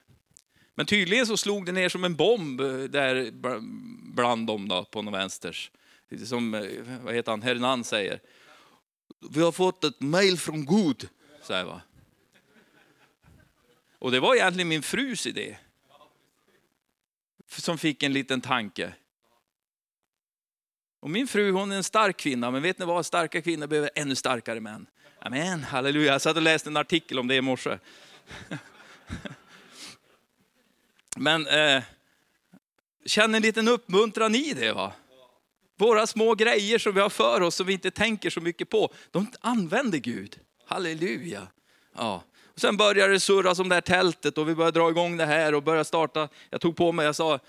Men 0.76 0.86
tydligen 0.86 1.28
så 1.28 1.38
slog 1.38 1.66
det 1.66 1.72
ner 1.72 1.90
som 1.90 2.04
en 2.04 2.16
bomb 2.16 2.62
eh, 2.62 2.78
där 2.78 3.32
bland 4.14 4.48
dem 4.48 4.68
då, 4.68 4.86
på 4.86 5.02
någon 5.02 5.14
vänsters. 5.14 5.72
Som, 6.26 6.54
eh, 6.54 6.62
vad 7.04 7.14
heter 7.14 7.32
han, 7.32 7.42
Hernan 7.42 7.84
säger. 7.84 8.20
Vi 9.30 9.42
har 9.42 9.52
fått 9.52 9.84
ett 9.84 10.02
mejl 10.02 10.38
från 10.38 10.66
Gud, 10.66 11.10
säger 11.44 11.64
va. 11.64 11.82
Och 14.00 14.12
det 14.12 14.20
var 14.20 14.36
egentligen 14.36 14.68
min 14.68 14.84
frus 14.84 15.28
idé. 15.28 15.58
Som 17.48 17.78
fick 17.78 18.04
en 18.04 18.14
liten 18.14 18.42
tanke. 18.42 18.94
Och 21.06 21.12
min 21.12 21.28
fru 21.28 21.52
hon 21.52 21.72
är 21.72 21.76
en 21.76 21.84
stark 21.84 22.18
kvinna, 22.18 22.52
men 22.52 22.62
vet 22.62 22.80
ni 22.80 22.86
vad? 22.86 23.06
Starka 23.06 23.42
kvinnor 23.42 23.68
behöver 23.68 23.90
ännu 23.96 24.16
starkare 24.16 24.60
män. 24.60 24.86
Amen, 25.20 25.64
halleluja. 25.64 26.12
Jag 26.12 26.22
satt 26.22 26.36
och 26.36 26.42
läste 26.42 26.70
en 26.70 26.78
artikel 26.78 27.20
om 27.20 27.28
det 27.28 27.36
i 27.36 27.42
morse. 27.42 27.78
men 31.18 31.48
eh, 31.48 31.84
känn 33.06 33.36
en 33.36 33.42
liten 33.42 33.68
uppmuntran 33.68 34.36
i 34.36 34.54
det. 34.54 34.74
va? 34.74 34.94
Våra 35.78 36.08
små 36.08 36.36
grejer 36.36 36.80
som 36.80 36.94
vi 36.94 37.02
har 37.02 37.10
för 37.10 37.42
oss, 37.42 37.56
som 37.56 37.68
vi 37.68 37.74
inte 37.74 37.92
tänker 37.92 38.30
så 38.30 38.42
mycket 38.42 38.70
på, 38.70 38.94
de 39.12 39.28
använder 39.42 39.98
Gud. 39.98 40.40
Halleluja. 40.66 41.48
Ja. 41.96 42.24
Sen 42.56 42.78
började 42.78 43.14
det 43.14 43.20
surras 43.20 43.60
om 43.60 43.70
det 43.70 43.76
här 43.76 43.82
tältet 43.82 44.38
och 44.38 44.50
vi 44.50 44.56
började 44.56 44.80
dra 44.80 44.90
igång 44.90 45.18
det 45.18 45.26
här 45.26 45.56
och 45.56 45.64
började 45.64 45.86
starta. 45.86 46.30
Jag 46.50 46.62
tog 46.62 46.76
på 46.76 46.92
mig, 46.92 47.06
jag 47.06 47.16
sa, 47.16 47.40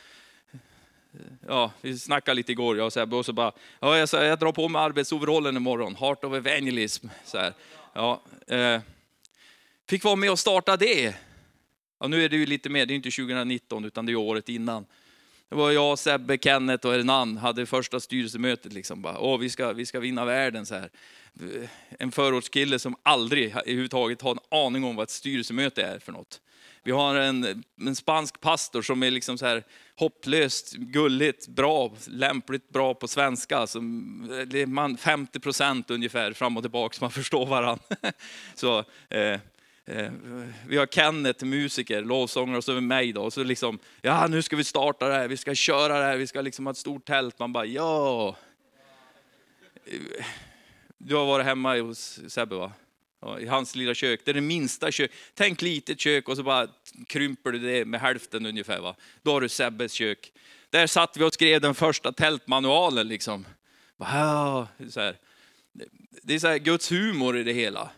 ja, 1.48 1.72
vi 1.81 1.98
snackade 1.98 2.35
lite 2.35 2.52
igår, 2.52 2.76
jag 2.76 2.87
och 2.87 2.92
Sebbe, 2.92 3.16
och 3.16 3.26
så 3.26 3.33
bara, 3.33 3.52
ja, 3.81 3.98
jag, 3.98 4.09
sa, 4.09 4.24
jag 4.24 4.38
drar 4.38 4.52
på 4.52 4.68
mig 4.68 4.83
arbetsoverallen 4.83 5.57
imorgon, 5.57 5.96
Heart 5.96 6.24
of 6.24 6.35
Evangelism. 6.35 7.09
Så 7.24 7.38
här. 7.38 7.52
Ja, 7.92 8.22
eh, 8.46 8.81
fick 9.88 10.05
vara 10.05 10.16
med 10.16 10.31
och 10.31 10.38
starta 10.38 10.76
det. 10.76 11.14
Ja, 12.00 12.07
nu 12.09 12.24
är 12.24 12.29
det 12.29 12.37
ju 12.37 12.46
lite 12.46 12.68
mer, 12.68 12.87
det 12.87 12.92
är 12.92 12.96
inte 12.96 13.11
2019 13.11 13.85
utan 13.85 14.07
det 14.07 14.12
är 14.12 14.16
året 14.16 14.48
innan. 14.48 14.87
Det 15.48 15.55
var 15.55 15.70
jag, 15.70 15.98
Sebbe, 15.98 16.38
Kenneth 16.38 16.87
och 16.87 16.92
Hernan 16.92 17.37
hade 17.37 17.66
första 17.66 18.00
styrelsemötet. 18.00 18.72
Liksom 18.72 19.02
bara, 19.02 19.18
Åh, 19.18 19.38
vi, 19.38 19.50
ska, 19.50 19.72
vi 19.72 19.87
ska 19.87 20.00
vinna 20.00 20.24
världen. 20.24 20.66
Så 20.66 20.74
här. 20.74 20.90
En 21.98 22.12
förortskille 22.12 22.79
som 22.79 22.96
aldrig 23.02 23.50
överhuvudtaget 23.50 24.22
har 24.22 24.31
en 24.31 24.38
aning 24.66 24.85
om 24.85 24.96
vad 24.96 25.02
ett 25.02 25.11
styrelsemöte 25.11 25.83
är 25.83 25.98
för 25.98 26.12
något. 26.12 26.40
Vi 26.87 26.92
har 26.92 27.14
en, 27.14 27.64
en 27.81 27.96
spansk 27.96 28.40
pastor 28.40 28.83
som 28.83 29.03
är 29.03 29.11
liksom 29.11 29.38
så 29.38 29.46
här 29.46 29.64
hopplöst, 29.96 30.72
gulligt, 30.72 31.49
bra, 31.49 31.92
lämpligt 32.09 32.68
bra 32.68 32.94
på 32.94 33.09
svenska. 33.09 33.66
Så 33.66 33.79
det 34.46 34.62
är 34.62 34.66
man 34.66 34.96
50 34.96 35.40
procent 35.40 35.90
ungefär 35.90 36.33
fram 36.33 36.57
och 36.57 36.62
tillbaka, 36.62 36.99
man 37.01 37.11
förstår 37.11 37.46
varandra. 37.46 37.85
Så, 38.55 38.85
eh, 39.09 39.40
Eh, 39.88 40.12
vi 40.66 40.77
har 40.77 40.87
Kenneth, 40.87 41.44
musiker, 41.44 42.03
lovsångare 42.03 42.57
och 42.57 42.64
så 42.64 42.72
är 42.72 42.75
det 42.75 42.81
mig 42.81 43.12
då. 43.12 43.22
Och 43.22 43.33
så 43.33 43.42
liksom, 43.42 43.79
ja 44.03 44.27
nu 44.27 44.42
ska 44.42 44.57
vi 44.57 44.64
starta 44.64 45.09
det 45.09 45.14
här, 45.14 45.29
vi 45.29 45.37
ska 45.37 45.55
köra 45.55 45.99
det 45.99 46.05
här, 46.05 46.16
vi 46.16 46.27
ska 46.27 46.40
liksom 46.40 46.66
ha 46.66 46.70
ett 46.70 46.77
stort 46.77 47.05
tält. 47.05 47.38
Man 47.38 47.53
bara, 47.53 47.64
ja. 47.64 48.37
Du 50.99 51.14
har 51.14 51.27
varit 51.27 51.46
hemma 51.46 51.79
hos 51.79 52.20
Sebbe 52.29 52.55
va? 52.55 52.72
I 53.40 53.46
hans 53.46 53.74
lilla 53.74 53.94
kök, 53.94 54.20
det 54.24 54.31
är 54.31 54.35
det 54.35 54.40
minsta 54.40 54.92
kök. 54.92 55.11
Tänk 55.35 55.62
litet 55.62 56.00
kök 56.00 56.29
och 56.29 56.37
så 56.37 56.42
bara 56.42 56.68
krymper 57.07 57.52
du 57.52 57.59
det 57.59 57.85
med 57.85 58.00
hälften 58.00 58.46
ungefär. 58.46 58.81
Va? 58.81 58.96
Då 59.22 59.33
har 59.33 59.40
du 59.40 59.48
Sebbes 59.48 59.92
kök. 59.92 60.33
Där 60.70 60.87
satt 60.87 61.16
vi 61.16 61.24
och 61.24 61.35
skrev 61.35 61.61
den 61.61 61.74
första 61.74 62.12
tältmanualen. 62.12 63.09
Liksom. 63.09 63.46
Wow, 63.96 64.66
så 64.90 65.00
här. 65.00 65.16
Det 66.22 66.35
är 66.35 66.38
så 66.38 66.48
här 66.48 66.59
Guds 66.59 66.92
humor 66.92 67.38
i 67.38 67.42
det 67.42 67.52
hela. 67.52 67.90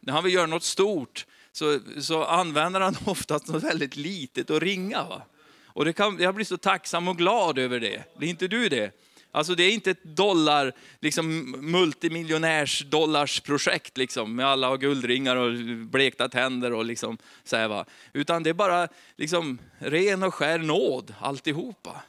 När 0.00 0.12
han 0.12 0.24
vill 0.24 0.34
göra 0.34 0.46
något 0.46 0.64
stort 0.64 1.26
så, 1.52 1.80
så 2.00 2.24
använder 2.24 2.80
han 2.80 2.96
oftast 3.04 3.48
något 3.48 3.62
väldigt 3.62 3.96
litet 3.96 4.50
att 4.50 4.62
ringa. 4.62 5.04
Va? 5.04 5.22
Och 5.66 5.84
det 5.84 5.92
kan, 5.92 6.18
jag 6.20 6.34
blir 6.34 6.44
så 6.44 6.56
tacksam 6.56 7.08
och 7.08 7.18
glad 7.18 7.58
över 7.58 7.80
det. 7.80 8.16
Blir 8.16 8.28
inte 8.28 8.48
du 8.48 8.68
det? 8.68 9.03
Alltså 9.34 9.54
det 9.54 9.64
är 9.64 9.72
inte 9.72 9.90
ett 9.90 10.04
dollar, 10.04 10.72
liksom 11.00 11.50
multimiljonärs 11.60 12.84
dollarsprojekt 12.86 13.96
liksom, 13.96 14.36
med 14.36 14.46
alla 14.46 14.76
guldringar 14.76 15.36
och 15.36 15.54
blekta 15.86 16.28
tänder 16.28 16.72
och 16.72 16.84
liksom 16.84 17.18
så 17.44 17.56
här, 17.56 17.68
va. 17.68 17.84
Utan 18.12 18.42
det 18.42 18.50
är 18.50 18.54
bara 18.54 18.88
liksom 19.16 19.58
ren 19.78 20.22
och 20.22 20.34
skär 20.34 20.58
nåd 20.58 21.14
alltihopa. 21.20 22.02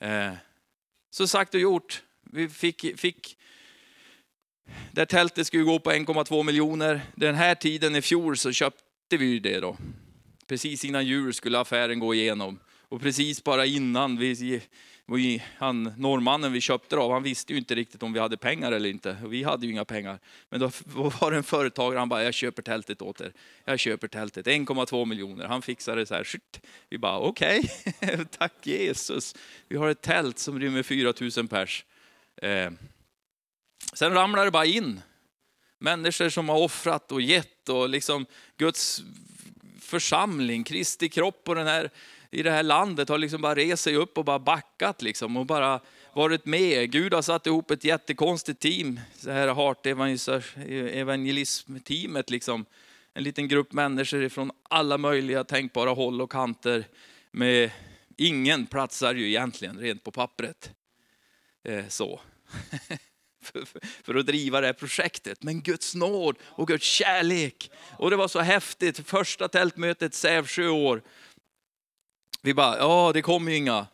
Eh, 0.00 0.32
så 1.10 1.26
sagt 1.26 1.54
och 1.54 1.60
gjort. 1.60 2.02
Vi 2.22 2.48
fick, 2.48 2.98
fick 2.98 3.38
det 4.92 5.06
tältet 5.06 5.46
skulle 5.46 5.62
gå 5.62 5.78
på 5.78 5.92
1,2 5.92 6.42
miljoner. 6.42 7.00
Den 7.14 7.34
här 7.34 7.54
tiden 7.54 7.96
i 7.96 8.02
fjol 8.02 8.36
så 8.36 8.52
köpte 8.52 9.16
vi 9.16 9.38
det 9.38 9.60
då. 9.60 9.76
Precis 10.46 10.84
innan 10.84 11.06
jul 11.06 11.34
skulle 11.34 11.58
affären 11.58 11.98
gå 11.98 12.14
igenom. 12.14 12.58
Och 12.88 13.00
precis 13.00 13.44
bara 13.44 13.66
innan 13.66 14.16
vi, 14.16 14.62
vi, 15.08 15.42
han, 15.58 15.82
norrmannen 15.96 16.52
vi 16.52 16.60
köpte 16.60 16.96
av, 16.96 17.12
han 17.12 17.22
visste 17.22 17.52
ju 17.52 17.58
inte 17.58 17.74
riktigt 17.74 18.02
om 18.02 18.12
vi 18.12 18.20
hade 18.20 18.36
pengar 18.36 18.72
eller 18.72 18.88
inte. 18.88 19.16
Vi 19.26 19.42
hade 19.42 19.66
ju 19.66 19.72
inga 19.72 19.84
pengar. 19.84 20.18
Men 20.48 20.60
då 20.60 20.70
var 21.20 21.30
det 21.30 21.36
en 21.36 21.42
företagare, 21.42 21.98
han 21.98 22.08
bara, 22.08 22.24
jag 22.24 22.34
köper 22.34 22.62
tältet 22.62 23.02
åt 23.02 23.20
er. 23.20 23.32
Jag 23.64 23.78
köper 23.78 24.08
tältet, 24.08 24.46
1,2 24.46 25.04
miljoner. 25.04 25.46
Han 25.46 25.62
fixade 25.62 26.00
det 26.00 26.06
så 26.06 26.14
här, 26.14 26.24
Skjut. 26.24 26.60
Vi 26.88 26.98
bara, 26.98 27.18
okej, 27.18 27.70
okay. 27.86 28.24
tack 28.38 28.52
Jesus. 28.62 29.34
Vi 29.68 29.76
har 29.76 29.88
ett 29.88 30.02
tält 30.02 30.38
som 30.38 30.60
rymmer 30.60 30.82
4 30.82 31.12
000 31.36 31.48
pers. 31.48 31.84
Eh. 32.42 32.70
Sen 33.92 34.12
ramlar 34.12 34.44
det 34.44 34.50
bara 34.50 34.66
in. 34.66 35.00
Människor 35.78 36.28
som 36.28 36.48
har 36.48 36.58
offrat 36.58 37.12
och 37.12 37.20
gett 37.20 37.68
och 37.68 37.88
liksom 37.88 38.26
Guds 38.56 39.02
församling, 39.80 40.64
Kristi 40.64 41.08
kropp 41.08 41.48
och 41.48 41.54
den 41.54 41.66
här, 41.66 41.90
i 42.36 42.42
det 42.42 42.50
här 42.50 42.62
landet 42.62 43.08
har 43.08 43.18
liksom 43.18 43.42
bara 43.42 43.54
rest 43.54 43.82
sig 43.82 43.96
upp 43.96 44.18
och 44.18 44.24
bara 44.24 44.38
backat 44.38 45.02
liksom 45.02 45.36
och 45.36 45.46
bara 45.46 45.80
varit 46.12 46.46
med. 46.46 46.90
Gud 46.90 47.14
har 47.14 47.22
satt 47.22 47.46
ihop 47.46 47.70
ett 47.70 47.84
jättekonstigt 47.84 48.60
team, 48.60 49.00
det 49.20 49.32
här 49.32 49.54
Heart 49.54 49.86
Evangelism-teamet 49.86 52.30
liksom. 52.30 52.64
En 53.14 53.24
liten 53.24 53.48
grupp 53.48 53.72
människor 53.72 54.28
från 54.28 54.50
alla 54.62 54.98
möjliga 54.98 55.44
tänkbara 55.44 55.90
håll 55.90 56.20
och 56.20 56.32
kanter 56.32 56.84
med 57.30 57.70
ingen 58.16 58.66
platsar 58.66 59.14
ju 59.14 59.28
egentligen 59.28 59.78
rent 59.78 60.04
på 60.04 60.10
pappret. 60.10 60.70
Eh, 61.64 61.84
så. 61.88 62.20
för, 64.04 64.14
att 64.14 64.26
driva 64.26 64.60
det 64.60 64.66
här 64.66 64.74
projektet. 64.74 65.42
Men 65.42 65.62
Guds 65.62 65.94
nåd 65.94 66.36
och 66.42 66.68
Guds 66.68 66.86
kärlek. 66.86 67.70
Och 67.96 68.10
det 68.10 68.16
var 68.16 68.28
så 68.28 68.40
häftigt, 68.40 69.08
första 69.08 69.48
tältmötet 69.48 70.14
Sävsjö 70.14 70.68
år. 70.68 71.02
Vi 72.46 72.54
bara, 72.54 72.78
ja 72.78 73.10
det 73.14 73.22
kommer 73.22 73.50
ju 73.50 73.56
inga. 73.56 73.86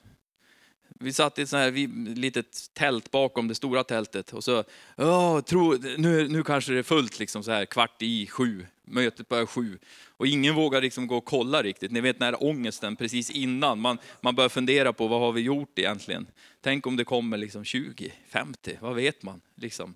Vi 0.89 1.13
satt 1.13 1.39
i 1.39 1.43
ett 1.43 1.49
sånt 1.49 1.61
här 1.61 2.15
litet 2.15 2.75
tält 2.75 3.11
bakom 3.11 3.49
det 3.49 3.55
stora 3.55 3.85
tältet 3.85 4.33
och 4.33 4.45
så, 4.45 4.65
ja, 4.97 5.43
tro, 5.43 5.77
nu, 5.97 6.29
nu 6.29 6.43
kanske 6.43 6.73
det 6.73 6.79
är 6.79 6.83
fullt 6.83 7.19
liksom 7.19 7.43
så 7.43 7.51
här 7.51 7.65
kvart 7.65 8.03
i 8.03 8.27
sju. 8.27 8.67
Mötet 8.85 9.29
börjar 9.29 9.47
sju. 9.47 9.79
Och 10.17 10.27
ingen 10.27 10.55
vågar 10.55 10.81
liksom 10.81 11.07
gå 11.07 11.17
och 11.17 11.25
kolla 11.25 11.63
riktigt. 11.63 11.91
Ni 11.91 12.01
vet 12.01 12.19
den 12.19 12.27
här 12.35 12.45
ångesten 12.45 12.97
precis 12.97 13.31
innan. 13.31 13.81
Man, 13.81 13.99
man 14.21 14.35
börjar 14.35 14.49
fundera 14.49 14.93
på 14.93 15.09
vad 15.09 15.21
har 15.21 15.33
vi 15.33 15.41
gjort 15.41 15.79
egentligen. 15.79 16.27
Tänk 16.61 16.87
om 16.87 16.97
det 16.97 17.05
kommer 17.05 17.37
liksom 17.37 17.65
20, 17.65 18.13
50, 18.29 18.79
vad 18.81 18.95
vet 18.95 19.23
man? 19.23 19.41
Liksom. 19.55 19.95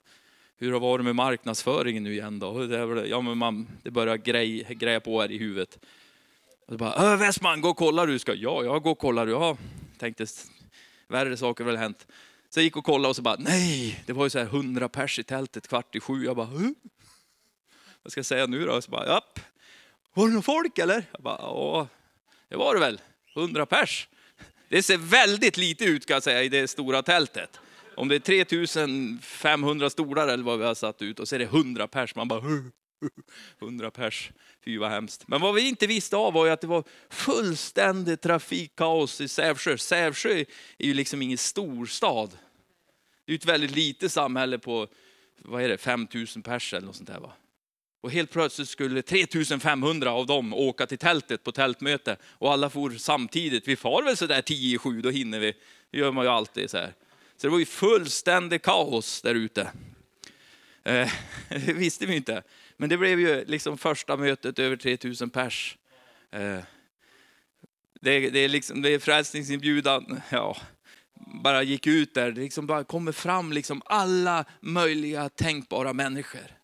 Hur 0.58 0.66
har 0.66 0.72
det 0.72 0.78
varit 0.78 1.04
med 1.04 1.14
marknadsföringen 1.14 2.02
nu 2.02 2.12
igen 2.12 2.38
då? 2.38 2.66
Det, 2.66 3.06
ja, 3.06 3.20
men 3.20 3.38
man, 3.38 3.68
det 3.82 3.90
börjar 3.90 4.16
grej, 4.16 4.66
greja 4.70 5.00
på 5.00 5.20
här 5.20 5.30
i 5.30 5.38
huvudet. 5.38 5.78
Och 6.66 6.72
så 6.72 6.78
bara, 6.78 7.12
äh, 7.12 7.18
Westman, 7.18 7.60
gå 7.60 7.68
och 7.68 7.76
kolla 7.76 8.06
du 8.06 8.18
ska. 8.18 8.34
Ja, 8.34 8.64
jag 8.64 8.82
går 8.82 8.90
och 8.90 8.98
kollar. 8.98 9.26
Ja, 9.26 9.56
tänkte, 9.98 10.26
värre 11.08 11.36
saker 11.36 11.64
har 11.64 11.70
väl 11.70 11.80
hänt. 11.80 12.06
Så 12.50 12.58
jag 12.58 12.64
gick 12.64 12.76
och 12.76 12.84
kollade 12.84 13.08
och 13.08 13.16
så 13.16 13.22
bara, 13.22 13.36
nej, 13.38 14.02
det 14.06 14.12
var 14.12 14.24
ju 14.24 14.30
så 14.30 14.38
här 14.38 14.46
100 14.46 14.88
pers 14.88 15.18
i 15.18 15.22
tältet 15.22 15.68
kvart 15.68 15.94
i 15.94 16.00
sju. 16.00 16.24
Jag 16.24 16.36
bara, 16.36 16.46
Hö? 16.46 16.74
vad 18.02 18.12
ska 18.12 18.18
jag 18.18 18.26
säga 18.26 18.46
nu 18.46 18.64
då? 18.66 18.82
Så 18.82 18.90
bara, 18.90 19.06
japp. 19.06 19.40
Var 20.14 20.26
det 20.26 20.32
någon 20.34 20.42
folk 20.42 20.78
eller? 20.78 21.04
Jag 21.12 21.22
bara, 21.22 21.38
ja, 21.40 21.88
det 22.48 22.56
var 22.56 22.74
det 22.74 22.80
väl. 22.80 23.00
100 23.36 23.66
pers. 23.66 24.08
Det 24.68 24.82
ser 24.82 24.96
väldigt 24.96 25.56
lite 25.56 25.84
ut 25.84 26.06
kan 26.06 26.14
jag 26.14 26.22
säga 26.22 26.42
i 26.42 26.48
det 26.48 26.68
stora 26.68 27.02
tältet. 27.02 27.60
Om 27.96 28.08
det 28.08 28.14
är 28.14 28.20
3500 28.20 29.90
stolar 29.90 30.28
eller 30.28 30.44
vad 30.44 30.58
vi 30.58 30.64
har 30.64 30.74
satt 30.74 31.02
ut 31.02 31.20
och 31.20 31.28
så 31.28 31.34
är 31.34 31.38
det 31.38 31.44
100 31.44 31.88
pers. 31.88 32.14
Man 32.14 32.28
bara, 32.28 32.40
100 33.62 33.90
pers. 33.90 34.30
Fy 34.64 34.78
vad 34.78 34.90
hemskt. 34.90 35.28
Men 35.28 35.40
vad 35.40 35.54
vi 35.54 35.68
inte 35.68 35.86
visste 35.86 36.16
av 36.16 36.32
var 36.32 36.46
ju 36.46 36.52
att 36.52 36.60
det 36.60 36.66
var 36.66 36.84
fullständigt 37.10 38.22
trafikkaos 38.22 39.20
i 39.20 39.28
Sävsjö. 39.28 39.78
Sävsjö 39.78 40.44
är 40.78 40.86
ju 40.86 40.94
liksom 40.94 41.22
ingen 41.22 41.38
storstad. 41.38 42.38
Det 43.24 43.32
är 43.32 43.36
ett 43.36 43.44
väldigt 43.44 43.70
litet 43.70 44.12
samhälle 44.12 44.58
på, 44.58 44.88
vad 45.38 45.62
är 45.62 45.68
det, 45.68 45.78
5000 45.78 46.42
pers 46.42 46.74
eller 46.74 46.86
något 46.86 46.96
sånt 46.96 47.08
där 47.08 47.20
va. 47.20 47.32
Och 48.00 48.12
helt 48.12 48.30
plötsligt 48.30 48.68
skulle 48.68 49.02
3500 49.02 50.10
av 50.10 50.26
dem 50.26 50.54
åka 50.54 50.86
till 50.86 50.98
tältet 50.98 51.44
på 51.44 51.52
tältmöte 51.52 52.16
och 52.24 52.52
alla 52.52 52.70
for 52.70 52.90
samtidigt. 52.90 53.68
Vi 53.68 53.76
far 53.76 54.02
väl 54.02 54.16
sådär 54.16 54.42
10 54.42 54.74
i 54.74 54.78
7, 54.78 55.00
då 55.00 55.10
hinner 55.10 55.40
vi. 55.40 55.52
Det 55.90 55.98
gör 55.98 56.12
man 56.12 56.24
ju 56.24 56.30
alltid 56.30 56.70
så 56.70 56.76
här. 56.76 56.94
Så 57.36 57.46
det 57.46 57.50
var 57.50 57.58
ju 57.58 57.64
fullständigt 57.64 58.62
kaos 58.62 59.22
där 59.22 59.34
ute. 59.34 59.70
Eh, 60.84 61.10
det 61.48 61.72
visste 61.72 62.06
vi 62.06 62.16
inte. 62.16 62.42
Men 62.76 62.88
det 62.88 62.96
blev 62.96 63.20
ju 63.20 63.44
liksom 63.44 63.78
första 63.78 64.16
mötet 64.16 64.58
över 64.58 64.76
3000 64.76 65.30
pers. 65.30 65.76
Eh, 66.30 66.58
det, 68.00 68.30
det, 68.30 68.38
är 68.38 68.48
liksom, 68.48 68.82
det 68.82 68.90
är 68.90 68.98
frälsningsinbjudan, 68.98 70.20
ja, 70.30 70.56
bara 71.42 71.62
gick 71.62 71.86
ut 71.86 72.14
där. 72.14 72.32
Det 72.32 72.40
liksom 72.40 72.66
bara 72.66 72.84
kommer 72.84 73.12
fram 73.12 73.52
liksom 73.52 73.82
alla 73.84 74.44
möjliga 74.60 75.28
tänkbara 75.28 75.92
människor. 75.92 76.56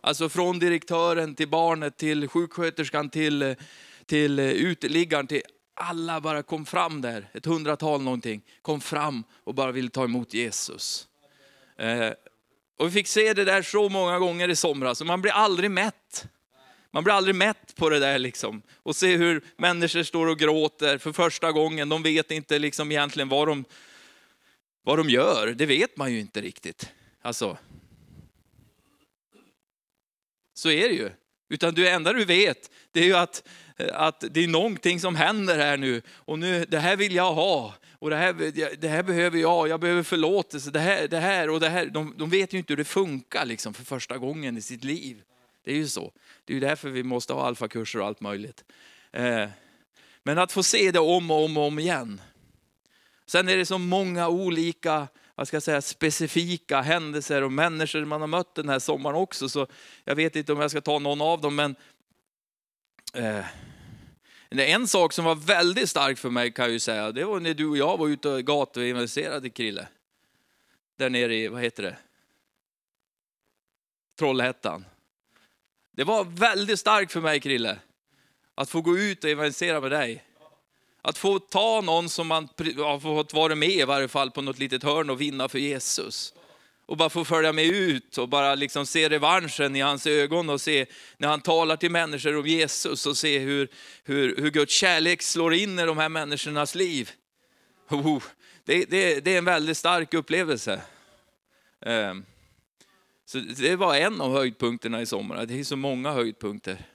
Alltså 0.00 0.28
från 0.28 0.58
direktören 0.58 1.34
till 1.34 1.48
barnet, 1.48 1.96
till 1.96 2.28
sjuksköterskan, 2.28 3.10
till, 3.10 3.56
till 4.06 4.38
uteliggaren, 4.38 5.26
till 5.26 5.42
alla 5.74 6.20
bara 6.20 6.42
kom 6.42 6.66
fram 6.66 7.00
där, 7.00 7.28
ett 7.32 7.46
hundratal 7.46 8.02
någonting, 8.02 8.42
kom 8.62 8.80
fram 8.80 9.24
och 9.44 9.54
bara 9.54 9.72
ville 9.72 9.90
ta 9.90 10.04
emot 10.04 10.34
Jesus. 10.34 11.08
Eh, 11.76 12.10
och 12.78 12.86
vi 12.86 12.90
fick 12.90 13.06
se 13.06 13.34
det 13.34 13.44
där 13.44 13.62
så 13.62 13.88
många 13.88 14.18
gånger 14.18 14.48
i 14.48 14.56
somras, 14.56 15.00
och 15.00 15.06
man 15.06 15.22
blir 15.22 15.32
aldrig 15.32 15.70
mätt. 15.70 16.28
Man 16.90 17.04
blir 17.04 17.14
aldrig 17.14 17.34
mätt 17.34 17.76
på 17.76 17.88
det 17.90 17.98
där 17.98 18.18
liksom. 18.18 18.62
Och 18.82 18.96
se 18.96 19.16
hur 19.16 19.44
människor 19.56 20.02
står 20.02 20.26
och 20.26 20.38
gråter 20.38 20.98
för 20.98 21.12
första 21.12 21.52
gången. 21.52 21.88
De 21.88 22.02
vet 22.02 22.30
inte 22.30 22.58
liksom 22.58 22.92
egentligen 22.92 23.28
vad 23.28 23.48
de, 23.48 23.64
vad 24.82 24.98
de 24.98 25.10
gör. 25.10 25.46
Det 25.46 25.66
vet 25.66 25.96
man 25.96 26.12
ju 26.12 26.20
inte 26.20 26.40
riktigt. 26.40 26.92
Alltså, 27.22 27.58
så 30.54 30.70
är 30.70 30.88
det 30.88 30.94
ju. 30.94 31.10
Utan 31.48 31.74
det 31.74 31.90
enda 31.90 32.12
du 32.12 32.24
vet, 32.24 32.70
det 32.92 33.00
är 33.00 33.04
ju 33.04 33.16
att, 33.16 33.48
att 33.92 34.24
det 34.30 34.44
är 34.44 34.48
någonting 34.48 35.00
som 35.00 35.16
händer 35.16 35.58
här 35.58 35.76
nu. 35.76 36.02
Och 36.08 36.38
nu, 36.38 36.64
det 36.64 36.78
här 36.78 36.96
vill 36.96 37.14
jag 37.14 37.34
ha. 37.34 37.74
Och 37.92 38.10
det 38.10 38.16
här, 38.16 38.32
det 38.76 38.88
här 38.88 39.02
behöver 39.02 39.38
jag, 39.38 39.68
jag 39.68 39.80
behöver 39.80 40.02
förlåtelse. 40.02 40.70
Det 40.70 40.78
här, 40.78 41.08
det 41.08 41.18
här 41.18 41.50
och 41.50 41.60
det 41.60 41.68
här. 41.68 41.86
De, 41.86 42.14
de 42.16 42.30
vet 42.30 42.54
ju 42.54 42.58
inte 42.58 42.72
hur 42.72 42.76
det 42.76 42.84
funkar 42.84 43.46
liksom 43.46 43.74
för 43.74 43.84
första 43.84 44.18
gången 44.18 44.56
i 44.56 44.62
sitt 44.62 44.84
liv. 44.84 45.22
Det 45.64 45.70
är 45.70 45.76
ju 45.76 45.88
så. 45.88 46.12
Det 46.44 46.52
är 46.52 46.54
ju 46.54 46.60
därför 46.60 46.88
vi 46.88 47.02
måste 47.02 47.32
ha 47.32 47.46
alfakurser 47.46 48.00
och 48.00 48.06
allt 48.06 48.20
möjligt. 48.20 48.64
Eh, 49.12 49.48
men 50.22 50.38
att 50.38 50.52
få 50.52 50.62
se 50.62 50.90
det 50.90 50.98
om 50.98 51.30
och 51.30 51.44
om 51.44 51.56
och 51.56 51.64
om 51.64 51.78
igen. 51.78 52.20
Sen 53.26 53.48
är 53.48 53.56
det 53.56 53.66
så 53.66 53.78
många 53.78 54.28
olika 54.28 55.08
vad 55.38 55.48
ska 55.48 55.56
jag 55.56 55.62
säga, 55.62 55.82
specifika 55.82 56.80
händelser 56.80 57.42
och 57.42 57.52
människor 57.52 58.04
man 58.04 58.20
har 58.20 58.28
mött 58.28 58.54
den 58.54 58.68
här 58.68 58.78
sommaren 58.78 59.16
också. 59.16 59.48
Så 59.48 59.66
jag 60.04 60.14
vet 60.14 60.36
inte 60.36 60.52
om 60.52 60.60
jag 60.60 60.70
ska 60.70 60.80
ta 60.80 60.98
någon 60.98 61.20
av 61.20 61.40
dem, 61.40 61.56
men 61.56 61.76
eh, 63.14 63.46
en 64.50 64.88
sak 64.88 65.12
som 65.12 65.24
var 65.24 65.34
väldigt 65.34 65.90
stark 65.90 66.18
för 66.18 66.30
mig 66.30 66.52
kan 66.52 66.64
jag 66.64 66.72
ju 66.72 66.78
säga, 66.78 67.12
det 67.12 67.24
var 67.24 67.40
när 67.40 67.54
du 67.54 67.66
och 67.66 67.76
jag 67.76 67.98
var 67.98 68.08
ute 68.08 68.28
och 68.28 68.44
gatuinvesterade 68.44 69.50
Krille. 69.50 69.88
Där 70.96 71.10
nere 71.10 71.34
i, 71.34 71.48
vad 71.48 71.62
heter 71.62 71.82
det? 71.82 71.96
Trollhättan. 74.18 74.84
Det 75.92 76.04
var 76.04 76.24
väldigt 76.24 76.80
starkt 76.80 77.12
för 77.12 77.20
mig 77.20 77.40
Krille, 77.40 77.78
att 78.54 78.70
få 78.70 78.80
gå 78.80 78.98
ut 78.98 79.24
och 79.24 79.30
evangelisera 79.30 79.80
med 79.80 79.90
dig. 79.90 80.24
Att 81.08 81.18
få 81.18 81.38
ta 81.38 81.80
någon 81.80 82.08
som 82.08 82.26
man 82.26 82.48
har 82.76 83.00
fått 83.00 83.34
vara 83.34 83.54
med 83.54 83.70
i 83.70 83.84
varje 83.84 84.08
fall 84.08 84.30
på 84.30 84.42
något 84.42 84.58
litet 84.58 84.82
hörn 84.82 85.10
och 85.10 85.20
vinna 85.20 85.48
för 85.48 85.58
Jesus. 85.58 86.34
Och 86.86 86.96
bara 86.96 87.10
få 87.10 87.24
följa 87.24 87.52
med 87.52 87.64
ut 87.64 88.18
och 88.18 88.28
bara 88.28 88.54
liksom 88.54 88.86
se 88.86 89.08
revanschen 89.08 89.76
i 89.76 89.80
hans 89.80 90.06
ögon 90.06 90.50
och 90.50 90.60
se 90.60 90.86
när 91.16 91.28
han 91.28 91.40
talar 91.40 91.76
till 91.76 91.90
människor 91.90 92.36
om 92.36 92.46
Jesus 92.46 93.06
och 93.06 93.16
se 93.16 93.38
hur, 93.38 93.68
hur, 94.04 94.36
hur 94.36 94.50
Guds 94.50 94.74
kärlek 94.74 95.22
slår 95.22 95.54
in 95.54 95.78
i 95.78 95.86
de 95.86 95.98
här 95.98 96.08
människornas 96.08 96.74
liv. 96.74 97.10
Oh, 97.90 98.22
det, 98.64 98.84
det, 98.84 99.20
det 99.20 99.34
är 99.34 99.38
en 99.38 99.44
väldigt 99.44 99.76
stark 99.76 100.14
upplevelse. 100.14 100.80
Ehm, 101.86 102.24
så 103.24 103.38
det 103.38 103.76
var 103.76 103.96
en 103.96 104.20
av 104.20 104.32
höjdpunkterna 104.32 105.02
i 105.02 105.06
sommar. 105.06 105.46
Det 105.46 105.60
är 105.60 105.64
så 105.64 105.76
många 105.76 106.12
höjdpunkter. 106.12 106.86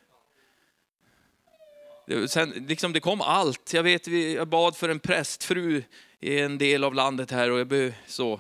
Sen, 2.28 2.50
liksom 2.68 2.94
det 2.94 3.00
kom 3.00 3.22
allt. 3.22 3.74
Jag 3.74 3.84
vet, 3.84 4.08
jag 4.08 4.48
bad 4.48 4.78
för 4.78 4.90
en 4.90 5.00
prästfru 5.00 5.84
i 6.20 6.40
en 6.40 6.58
del 6.58 6.84
av 6.84 6.94
landet 6.94 7.32
här 7.32 7.52
och 7.52 7.60
jag 7.60 7.94
så. 8.08 8.40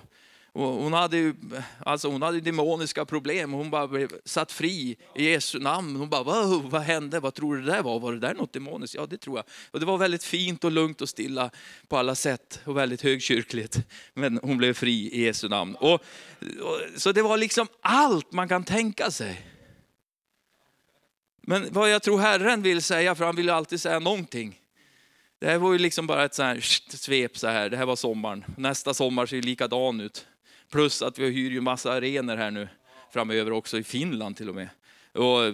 Och 0.55 0.68
hon 0.68 0.93
hade 0.93 1.18
ju, 1.18 1.34
alltså 1.80 2.07
hon 2.07 2.22
hade 2.22 2.41
demoniska 2.41 3.05
problem. 3.05 3.53
Hon 3.53 3.70
bara 3.70 3.88
blev 3.88 4.09
satt 4.26 4.51
fri 4.51 4.97
i 5.16 5.30
Jesu 5.30 5.59
namn. 5.59 5.95
Hon 5.95 6.09
bara, 6.09 6.24
wow, 6.24 6.70
vad 6.70 6.82
hände? 6.82 7.20
Vad 7.20 7.34
tror 7.34 7.55
du 7.55 7.61
det 7.61 7.72
där 7.72 7.84
var? 7.84 7.99
Var 7.99 8.14
det 8.14 8.20
där 8.20 8.34
något 8.34 8.53
demoniskt? 8.53 8.95
Ja, 8.95 9.05
det 9.05 9.18
tror 9.18 9.38
jag. 9.38 9.45
Och 9.72 9.80
det 9.80 9.86
var 9.86 9.97
väldigt 9.97 10.24
fint 10.24 10.64
och 10.64 10.72
lugnt 10.72 11.01
och 11.01 11.09
stilla 11.09 11.49
på 11.88 11.97
alla 11.97 12.16
sätt 12.16 12.59
och 12.66 12.78
väldigt 12.78 13.01
högkyrkligt. 13.01 13.80
Men 14.14 14.39
hon 14.43 14.57
blev 14.57 14.74
fri 14.74 15.09
i 15.11 15.24
Jesu 15.24 15.49
namn. 15.49 15.76
Och, 15.76 15.93
och 15.93 16.80
så 16.97 17.11
det 17.11 17.22
var 17.22 17.38
liksom 17.38 17.68
allt 17.82 18.32
man 18.32 18.47
kan 18.47 18.64
tänka 18.64 19.11
sig. 19.11 19.53
Men 21.48 21.68
vad 21.72 21.89
jag 21.89 22.04
tror 22.04 22.20
Herren 22.20 22.62
vill 22.62 22.82
säga, 22.82 23.16
för 23.16 23.26
han 23.26 23.36
vill 23.36 23.46
ju 23.46 23.52
alltid 23.52 23.82
säga 23.82 24.00
någonting. 24.00 24.60
Det 25.39 25.48
här 25.48 25.58
var 25.58 25.74
ju 25.74 25.80
liksom 25.80 26.08
bara 26.08 26.26
ett 26.26 26.36
så 26.36 26.44
här 26.44 26.60
svep 26.89 27.38
så 27.38 27.48
här. 27.48 27.70
Det 27.70 27.78
här 27.78 27.86
var 27.86 27.96
sommaren. 27.96 28.46
Nästa 28.58 28.94
sommar 28.94 29.26
ser 29.26 29.36
ju 29.36 29.41
likadan 29.41 30.02
ut. 30.02 30.28
Plus 30.72 31.02
att 31.02 31.20
vi 31.20 31.30
hyr 31.30 31.52
ju 31.52 31.62
massa 31.62 31.91
arenor 31.91 32.36
här 32.36 32.52
nu 32.52 32.68
framöver 33.14 33.52
också, 33.52 33.78
i 33.78 33.84
Finland 33.84 34.38
till 34.38 34.50
och 34.50 34.56
med. 34.56 34.70
Och 35.14 35.54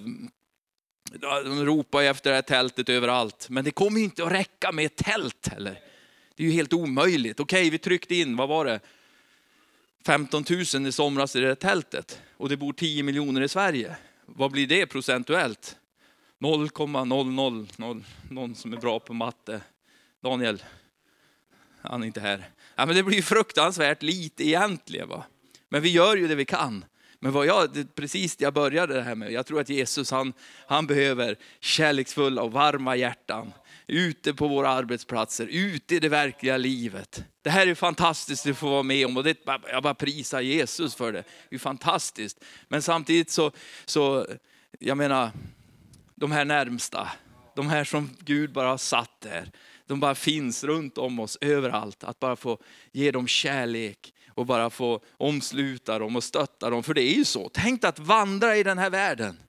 de 1.44 1.66
ropar 1.66 2.02
ju 2.02 2.08
efter 2.08 2.30
det 2.30 2.36
här 2.36 2.42
tältet 2.42 2.90
överallt. 2.90 3.50
Men 3.50 3.64
det 3.64 3.72
kommer 3.72 3.98
ju 4.00 4.04
inte 4.04 4.24
att 4.24 4.32
räcka 4.32 4.72
med 4.72 4.86
ett 4.86 4.96
tält 4.96 5.48
heller. 5.48 5.80
Det 6.36 6.44
är 6.44 6.48
ju 6.48 6.54
helt 6.54 6.74
omöjligt. 6.74 7.40
Okej, 7.40 7.70
vi 7.70 7.78
tryckte 7.78 8.16
in, 8.16 8.36
vad 8.36 8.50
var 8.50 8.66
det? 8.66 8.80
15 10.06 10.46
000 10.74 10.88
i 10.88 10.92
somras 10.92 11.36
i 11.36 11.40
det 11.40 11.48
här 11.48 11.56
tältet. 11.56 12.22
Och 12.38 12.50
det 12.50 12.58
bor 12.58 12.74
10 12.74 13.04
miljoner 13.04 13.42
i 13.42 13.48
Sverige. 13.48 13.96
Vad 14.26 14.52
blir 14.52 14.68
det 14.68 14.88
procentuellt? 14.88 15.79
0,000, 16.40 18.04
någon 18.30 18.56
som 18.56 18.74
är 18.74 18.78
bra 18.78 19.00
på 19.00 19.14
matte. 19.14 19.62
Daniel, 20.24 20.64
han 21.82 22.04
är 22.04 22.08
inte 22.08 22.20
här. 22.20 22.50
Ja, 22.76 22.86
men 22.86 22.96
det 22.96 23.04
blir 23.04 23.22
fruktansvärt 23.22 24.04
lite 24.04 24.44
egentligen. 24.44 25.10
Va? 25.10 25.24
Men 25.70 25.82
vi 25.82 25.90
gör 25.90 26.16
ju 26.16 26.28
det 26.28 26.36
vi 26.36 26.46
kan. 26.46 26.86
Men 27.20 27.32
vad 27.32 27.46
jag, 27.46 27.88
precis 27.96 28.36
det 28.36 28.44
jag 28.44 28.54
började 28.54 28.94
det 28.94 29.02
här 29.02 29.16
med, 29.16 29.32
jag 29.32 29.46
tror 29.46 29.62
att 29.62 29.70
Jesus 29.70 30.12
han, 30.12 30.34
han 30.68 30.88
behöver 30.88 31.36
kärleksfulla 31.60 32.42
och 32.42 32.52
varma 32.52 32.96
hjärtan. 32.96 33.54
Ute 33.88 34.34
på 34.34 34.48
våra 34.48 34.70
arbetsplatser, 34.70 35.48
ute 35.52 35.96
i 35.96 36.00
det 36.00 36.10
verkliga 36.10 36.58
livet. 36.58 37.24
Det 37.42 37.50
här 37.50 37.68
är 37.68 37.76
fantastiskt 37.76 38.48
att 38.48 38.58
få 38.58 38.70
vara 38.70 38.84
med 38.84 39.06
om 39.06 39.18
och 39.18 39.24
det, 39.24 39.38
jag 39.72 39.84
bara 39.84 39.94
prisar 39.94 40.42
Jesus 40.42 40.96
för 40.96 41.12
det. 41.12 41.24
Det 41.50 41.56
är 41.56 41.60
fantastiskt. 41.60 42.44
Men 42.68 42.82
samtidigt 42.82 43.32
så, 43.32 43.52
så 43.86 44.28
jag 44.80 44.98
menar, 44.98 45.32
de 46.20 46.32
här 46.32 46.46
närmsta, 46.46 47.12
de 47.56 47.70
här 47.70 47.84
som 47.84 48.10
Gud 48.20 48.54
bara 48.54 48.70
har 48.70 48.78
satt 48.78 49.22
där, 49.22 49.52
de 49.86 50.00
bara 50.00 50.16
finns 50.16 50.64
runt 50.64 50.98
om 50.98 51.20
oss 51.20 51.38
överallt. 51.42 52.04
Att 52.04 52.20
bara 52.20 52.36
få 52.36 52.58
ge 52.92 53.12
dem 53.12 53.28
kärlek 53.28 54.14
och 54.28 54.46
bara 54.46 54.70
få 54.70 55.02
omsluta 55.18 56.00
dem 56.00 56.16
och 56.16 56.24
stötta 56.24 56.70
dem. 56.70 56.84
För 56.84 56.94
det 56.94 57.02
är 57.02 57.14
ju 57.14 57.26
så, 57.26 57.50
tänk 57.54 57.84
att 57.84 58.00
vandra 58.00 58.58
i 58.58 58.64
den 58.64 58.78
här 58.78 58.90
världen. 58.90 59.40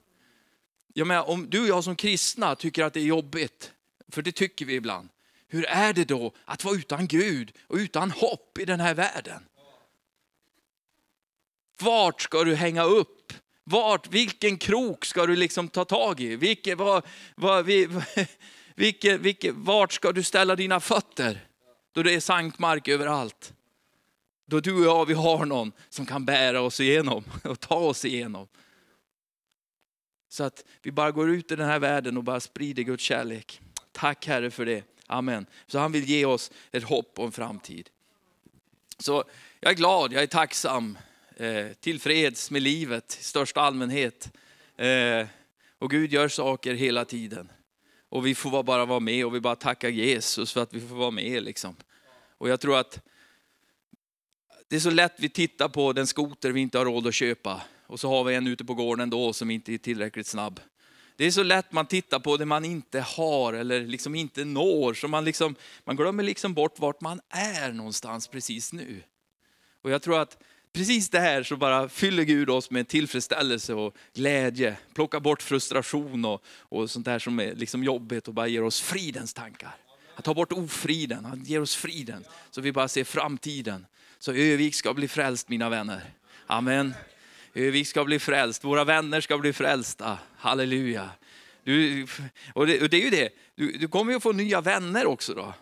Jag 0.95 1.07
menar, 1.07 1.29
om 1.29 1.51
du 1.51 1.61
och 1.61 1.69
jag 1.69 1.85
som 1.85 1.97
kristna 1.97 2.55
tycker 2.55 2.85
att 2.85 2.93
det 2.93 3.01
är 3.01 3.05
jobbigt, 3.05 3.73
för 4.09 4.23
det 4.23 4.33
tycker 4.33 4.65
vi 4.65 4.75
ibland. 4.75 5.09
Hur 5.49 5.65
är 5.65 5.93
det 5.93 6.05
då 6.05 6.33
att 6.45 6.65
vara 6.65 6.77
utan 6.77 7.07
Gud 7.07 7.53
och 7.67 7.77
utan 7.77 8.11
hopp 8.11 8.59
i 8.59 8.65
den 8.65 8.81
här 8.81 8.95
världen? 8.95 9.47
Vart 11.81 12.21
ska 12.21 12.45
du 12.45 12.55
hänga 12.55 12.85
upp 12.85 13.33
vart, 13.71 14.09
vilken 14.09 14.59
krok 14.59 15.05
ska 15.05 15.27
du 15.27 15.37
liksom 15.37 15.69
ta 15.69 15.85
tag 15.85 16.21
i? 16.21 16.37
Vilke, 16.37 16.75
var, 16.75 17.03
var, 17.35 17.63
vi, 17.63 17.89
vilke, 18.75 19.19
vilke, 19.19 19.53
vart 19.53 19.93
ska 19.93 20.13
du 20.13 20.23
ställa 20.23 20.57
dina 20.57 20.81
fötter? 20.81 21.47
Då 21.93 22.03
det 22.03 22.15
är 22.15 22.21
sankmark 22.21 22.89
överallt. 22.89 23.53
Då 24.47 24.61
du 24.61 24.79
och 24.79 24.85
jag, 24.85 25.07
vi 25.07 25.15
har 25.15 25.45
någon 25.45 25.73
som 25.89 26.07
kan 26.07 26.25
bära 26.25 26.61
oss 26.61 26.81
igenom 26.81 27.25
och 27.45 27.61
ta 27.61 27.75
oss 27.75 28.05
igenom. 28.05 28.49
Så 30.29 30.45
att 30.45 30.65
vi 30.83 30.93
bara 30.93 31.11
går 31.11 31.31
ut 31.31 31.53
i 31.53 31.57
den 31.57 31.69
här 31.69 31.79
världen 31.79 32.17
och 32.17 32.25
bara 32.25 32.41
sprider 32.41 32.83
Guds 32.83 33.05
kärlek. 33.05 33.61
Tack 33.93 34.27
Herre 34.27 34.51
för 34.51 34.67
det. 34.67 34.85
Amen. 35.07 35.47
Så 35.67 35.79
han 35.79 35.93
vill 35.93 36.05
ge 36.05 36.25
oss 36.25 36.51
ett 36.73 36.85
hopp 36.85 37.19
och 37.19 37.25
en 37.25 37.33
framtid. 37.33 37.91
Så 38.99 39.25
jag 39.61 39.73
är 39.73 39.77
glad, 39.77 40.13
jag 40.13 40.23
är 40.23 40.27
tacksam 40.27 40.99
eh, 41.41 41.73
tillfreds 41.81 42.51
med 42.51 42.63
livet 42.63 43.19
i 43.21 43.25
största 43.25 43.61
allmänhet. 43.61 44.33
Eh, 44.77 45.27
och 45.79 45.91
Gud 45.91 46.13
gör 46.13 46.29
saker 46.29 46.75
hela 46.75 47.05
tiden. 47.05 47.53
Och 48.09 48.27
vi 48.27 48.35
får 48.35 48.63
bara 48.63 48.85
vara 48.85 49.01
med 49.01 49.27
och 49.27 49.35
vi 49.35 49.41
bara 49.41 49.57
tackar 49.57 49.89
Jesus 49.89 50.53
för 50.53 50.63
att 50.63 50.75
vi 50.75 50.81
får 50.81 50.97
vara 50.97 51.11
med. 51.11 51.43
Liksom. 51.43 51.77
Och 52.39 52.49
jag 52.49 52.61
tror 52.61 52.79
att 52.79 53.01
det 54.69 54.77
är 54.77 54.81
så 54.81 54.91
lätt 54.91 55.15
vi 55.17 55.29
tittar 55.29 55.69
på 55.69 55.93
den 55.93 56.07
skoter 56.07 56.51
vi 56.51 56.61
inte 56.61 56.79
har 56.79 56.85
råd 56.85 57.07
att 57.07 57.15
köpa 57.15 57.63
och 57.87 58.01
så 58.01 58.09
har 58.09 58.25
vi 58.25 58.35
en 58.35 58.47
ute 58.47 58.65
på 58.65 58.75
gården 58.75 59.11
då 59.11 59.33
som 59.33 59.51
inte 59.51 59.75
är 59.75 59.79
tillräckligt 59.79 60.27
snabb. 60.27 60.61
Det 61.17 61.25
är 61.25 61.31
så 61.31 61.43
lätt 61.43 61.73
man 61.73 61.87
tittar 61.87 62.19
på 62.19 62.37
det 62.37 62.47
man 62.47 62.65
inte 62.65 63.01
har 63.01 63.53
eller 63.53 63.81
liksom 63.81 64.15
inte 64.15 64.45
når, 64.45 64.95
så 64.95 65.09
man, 65.09 65.25
liksom, 65.25 65.55
man 65.85 65.97
glömmer 65.97 66.23
liksom 66.23 66.55
bort 66.55 66.79
vart 66.79 67.01
man 67.01 67.21
är 67.29 67.73
någonstans 67.73 68.29
precis 68.29 68.73
nu. 68.73 69.03
Och 69.83 69.91
jag 69.91 70.03
tror 70.03 70.21
att 70.21 70.43
precis 70.73 71.09
det 71.09 71.21
här 71.21 71.43
så 71.43 71.57
bara 71.57 71.89
fyller 71.89 72.23
Gud 72.23 72.51
oss 72.51 72.71
med 72.71 72.89
tillfredsställelse 72.89 73.75
och 73.75 73.97
glädje. 74.15 74.77
Plockar 74.95 75.21
bort 75.21 75.43
frustration 75.43 76.25
och, 76.25 76.45
och 76.59 76.91
sånt 76.91 77.05
där 77.05 77.19
som 77.19 77.41
är 77.41 77.55
liksom 77.55 77.85
jobbigt 77.85 78.29
och 78.29 78.35
bara 78.35 78.47
ger 78.47 78.63
oss 78.63 78.81
fridens 78.81 79.35
tankar. 79.35 79.77
Han 80.15 80.23
tar 80.23 80.35
bort 80.35 80.53
ofriden, 80.53 81.25
han 81.25 81.45
ger 81.45 81.61
oss 81.61 81.77
friden. 81.77 82.25
Så 82.51 82.61
vi 82.61 82.73
bara 82.73 82.89
ser 82.89 83.05
framtiden. 83.05 83.87
Så 84.19 84.33
Övik 84.33 84.75
ska 84.75 84.95
bli 84.95 85.09
frälst 85.09 85.49
mina 85.49 85.69
vänner. 85.69 86.03
Amen. 86.47 86.95
Övik 87.55 87.87
ska 87.87 88.05
bli 88.05 88.19
frälst, 88.19 88.65
våra 88.65 88.85
vänner 88.85 89.21
ska 89.21 89.39
bli 89.39 89.53
frälsta. 89.53 90.19
Halleluja. 90.37 91.11
Du, 91.65 92.07
och, 92.55 92.67
det, 92.67 92.83
och 92.83 92.89
det 92.89 92.97
är 92.97 93.05
ju 93.05 93.11
det, 93.11 93.29
du, 93.55 93.73
du 93.73 93.89
kommer 93.89 94.13
ju 94.13 94.17
att 94.17 94.23
få 94.23 94.33
nya 94.33 94.61
vänner 94.61 95.07
också 95.07 95.35
då. 95.35 95.55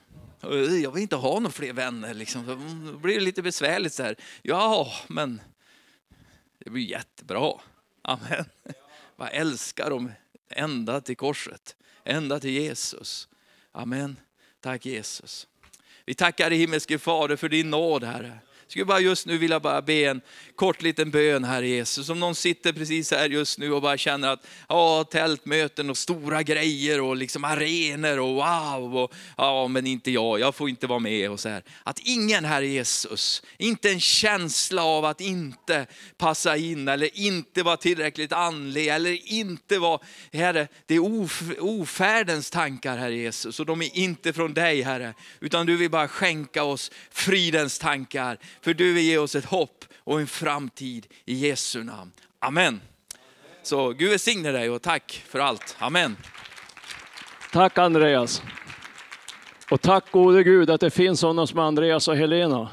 Jag 0.82 0.92
vill 0.92 1.02
inte 1.02 1.16
ha 1.16 1.34
några 1.34 1.52
fler 1.52 1.72
vänner. 1.72 2.14
Liksom. 2.14 2.46
Då 2.92 2.98
blir 2.98 3.14
det 3.14 3.20
lite 3.20 3.42
besvärligt. 3.42 3.94
Så 3.94 4.02
här. 4.02 4.16
Ja, 4.42 4.92
men 5.08 5.40
det 6.58 6.70
blir 6.70 6.82
jättebra. 6.82 7.52
Amen. 8.02 8.44
Jag 9.16 9.34
älskar 9.34 9.90
dem 9.90 10.12
ända 10.48 11.00
till 11.00 11.16
korset, 11.16 11.76
ända 12.04 12.40
till 12.40 12.50
Jesus. 12.50 13.28
Amen. 13.72 14.16
Tack 14.60 14.86
Jesus. 14.86 15.48
Vi 16.04 16.14
tackar 16.14 16.50
dig 16.50 16.58
himmelske 16.58 16.98
Fader 16.98 17.36
för 17.36 17.48
din 17.48 17.70
nåd 17.70 18.04
Herre 18.04 18.38
skulle 18.68 18.84
bara 18.84 19.00
just 19.00 19.26
nu 19.26 19.38
vilja 19.38 19.60
bara 19.60 19.82
be 19.82 20.04
en 20.04 20.20
kort 20.56 20.82
liten 20.82 21.10
bön, 21.10 21.44
Herre 21.44 21.68
Jesus. 21.68 22.08
Om 22.08 22.20
någon 22.20 22.34
sitter 22.34 22.72
precis 22.72 23.10
här 23.10 23.28
just 23.28 23.58
nu 23.58 23.72
och 23.72 23.82
bara 23.82 23.96
känner 23.98 24.28
att 24.28 24.46
ja, 24.68 25.04
tältmöten 25.04 25.90
och 25.90 25.96
stora 25.98 26.42
grejer 26.42 27.00
och 27.00 27.16
liksom 27.16 27.44
arenor 27.44 28.18
och 28.18 28.34
wow, 28.34 28.96
och, 28.96 29.14
ja 29.36 29.68
men 29.68 29.86
inte 29.86 30.10
jag, 30.10 30.40
jag 30.40 30.54
får 30.54 30.68
inte 30.68 30.86
vara 30.86 30.98
med 30.98 31.30
och 31.30 31.40
så 31.40 31.48
här. 31.48 31.62
Att 31.82 31.98
ingen, 31.98 32.44
Herre 32.44 32.66
Jesus, 32.66 33.42
inte 33.58 33.90
en 33.90 34.00
känsla 34.00 34.84
av 34.84 35.04
att 35.04 35.20
inte 35.20 35.86
passa 36.16 36.56
in 36.56 36.88
eller 36.88 37.18
inte 37.18 37.62
vara 37.62 37.76
tillräckligt 37.76 38.32
andlig 38.32 38.88
eller 38.88 39.32
inte 39.32 39.78
vara, 39.78 40.00
Herre, 40.32 40.68
det 40.86 40.94
är 40.94 41.22
of, 41.22 41.42
ofärdens 41.58 42.50
tankar, 42.50 42.96
Herre 42.96 43.16
Jesus, 43.16 43.60
och 43.60 43.66
de 43.66 43.82
är 43.82 43.98
inte 43.98 44.32
från 44.32 44.54
dig, 44.54 44.82
Herre, 44.82 45.14
utan 45.40 45.66
du 45.66 45.76
vill 45.76 45.90
bara 45.90 46.08
skänka 46.08 46.64
oss 46.64 46.90
fridens 47.10 47.78
tankar, 47.78 48.38
för 48.68 48.74
du 48.74 48.94
vill 48.94 49.04
ge 49.04 49.18
oss 49.18 49.34
ett 49.34 49.44
hopp 49.44 49.84
och 49.98 50.20
en 50.20 50.26
framtid 50.26 51.06
i 51.24 51.34
Jesu 51.34 51.84
namn. 51.84 52.12
Amen. 52.38 52.80
Så 53.62 53.90
Gud 53.90 54.10
välsigne 54.10 54.52
dig 54.52 54.70
och 54.70 54.82
tack 54.82 55.24
för 55.26 55.38
allt. 55.38 55.76
Amen. 55.78 56.16
Tack 57.52 57.78
Andreas. 57.78 58.42
Och 59.70 59.80
tack 59.80 60.10
gode 60.10 60.42
Gud 60.42 60.70
att 60.70 60.80
det 60.80 60.90
finns 60.90 61.20
sådana 61.20 61.46
som 61.46 61.58
Andreas 61.58 62.08
och 62.08 62.16
Helena. 62.16 62.70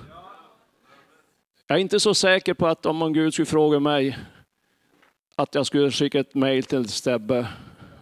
Jag 1.67 1.75
är 1.75 1.81
inte 1.81 1.99
så 1.99 2.13
säker 2.13 2.53
på 2.53 2.67
att 2.67 2.85
om 2.85 3.13
Gud 3.13 3.33
skulle 3.33 3.45
fråga 3.45 3.79
mig 3.79 4.17
att 5.35 5.55
jag 5.55 5.65
skulle 5.65 5.91
skicka 5.91 6.19
ett 6.19 6.35
mejl 6.35 6.63
till 6.63 6.89
Stebbe, 6.89 7.47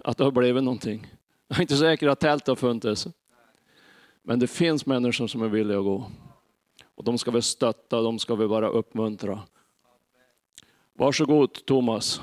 att 0.03 0.17
det 0.17 0.23
har 0.23 0.31
blivit 0.31 0.63
någonting. 0.63 1.13
Jag 1.47 1.57
är 1.57 1.61
inte 1.61 1.77
säker 1.77 2.07
att 2.07 2.19
tältet 2.19 2.47
har 2.47 2.55
funnits. 2.55 3.07
Men 4.23 4.39
det 4.39 4.47
finns 4.47 4.85
människor 4.85 5.27
som 5.27 5.41
är 5.41 5.49
villiga 5.49 5.77
att 5.77 5.83
gå. 5.83 6.11
Och 6.95 7.03
de 7.03 7.17
ska 7.17 7.31
vi 7.31 7.41
stötta, 7.41 8.01
de 8.01 8.19
ska 8.19 8.35
vi 8.35 8.47
bara 8.47 8.69
uppmuntra. 8.69 9.41
Varsågod 10.93 11.65
Thomas. 11.65 12.21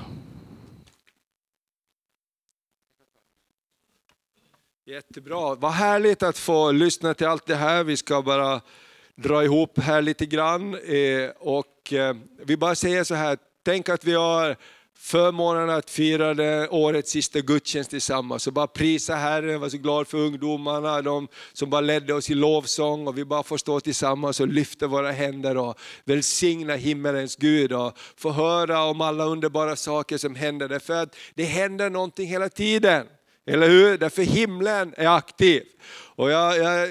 Jättebra. 4.85 5.55
Vad 5.55 5.71
härligt 5.71 6.23
att 6.23 6.37
få 6.37 6.71
lyssna 6.71 7.13
till 7.13 7.27
allt 7.27 7.45
det 7.45 7.55
här. 7.55 7.83
Vi 7.83 7.97
ska 7.97 8.21
bara 8.21 8.61
dra 9.15 9.43
ihop 9.43 9.79
här 9.79 10.01
lite 10.01 10.25
grann. 10.25 10.73
Eh, 10.73 11.29
och 11.39 11.93
eh, 11.93 12.15
vi 12.45 12.57
bara 12.57 12.75
säger 12.75 13.03
så 13.03 13.15
här, 13.15 13.37
tänk 13.63 13.89
att 13.89 14.03
vi 14.03 14.13
har 14.13 14.57
förmånen 15.01 15.69
att 15.69 15.89
fira 15.89 16.33
det 16.33 16.69
årets 16.69 17.11
sista 17.11 17.39
gudstjänst 17.39 17.89
tillsammans. 17.89 18.43
Så 18.43 18.51
bara 18.51 18.67
prisa 18.67 19.15
Herren, 19.15 19.59
var 19.59 19.69
så 19.69 19.77
glad 19.77 20.07
för 20.07 20.17
ungdomarna, 20.17 21.01
de 21.01 21.27
som 21.53 21.69
bara 21.69 21.81
ledde 21.81 22.13
oss 22.13 22.29
i 22.29 22.33
lovsång. 22.33 23.07
Och 23.07 23.17
vi 23.17 23.25
bara 23.25 23.43
får 23.43 23.57
stå 23.57 23.79
tillsammans 23.79 24.39
och 24.39 24.47
lyfta 24.47 24.87
våra 24.87 25.11
händer 25.11 25.57
och 25.57 25.79
välsigna 26.05 26.75
himmelens 26.75 27.35
Gud. 27.35 27.73
Och 27.73 27.97
få 28.17 28.31
höra 28.31 28.83
om 28.83 29.01
alla 29.01 29.25
underbara 29.25 29.75
saker 29.75 30.17
som 30.17 30.35
händer. 30.35 30.67
Därför 30.67 30.93
att 30.93 31.15
det 31.35 31.43
händer 31.43 31.89
någonting 31.89 32.27
hela 32.27 32.49
tiden. 32.49 33.07
Eller 33.45 33.69
hur? 33.69 33.97
Därför 33.97 34.21
himlen 34.21 34.93
är 34.97 35.07
aktiv. 35.07 35.63
Och 36.15 36.31
jag, 36.31 36.57
jag 36.57 36.89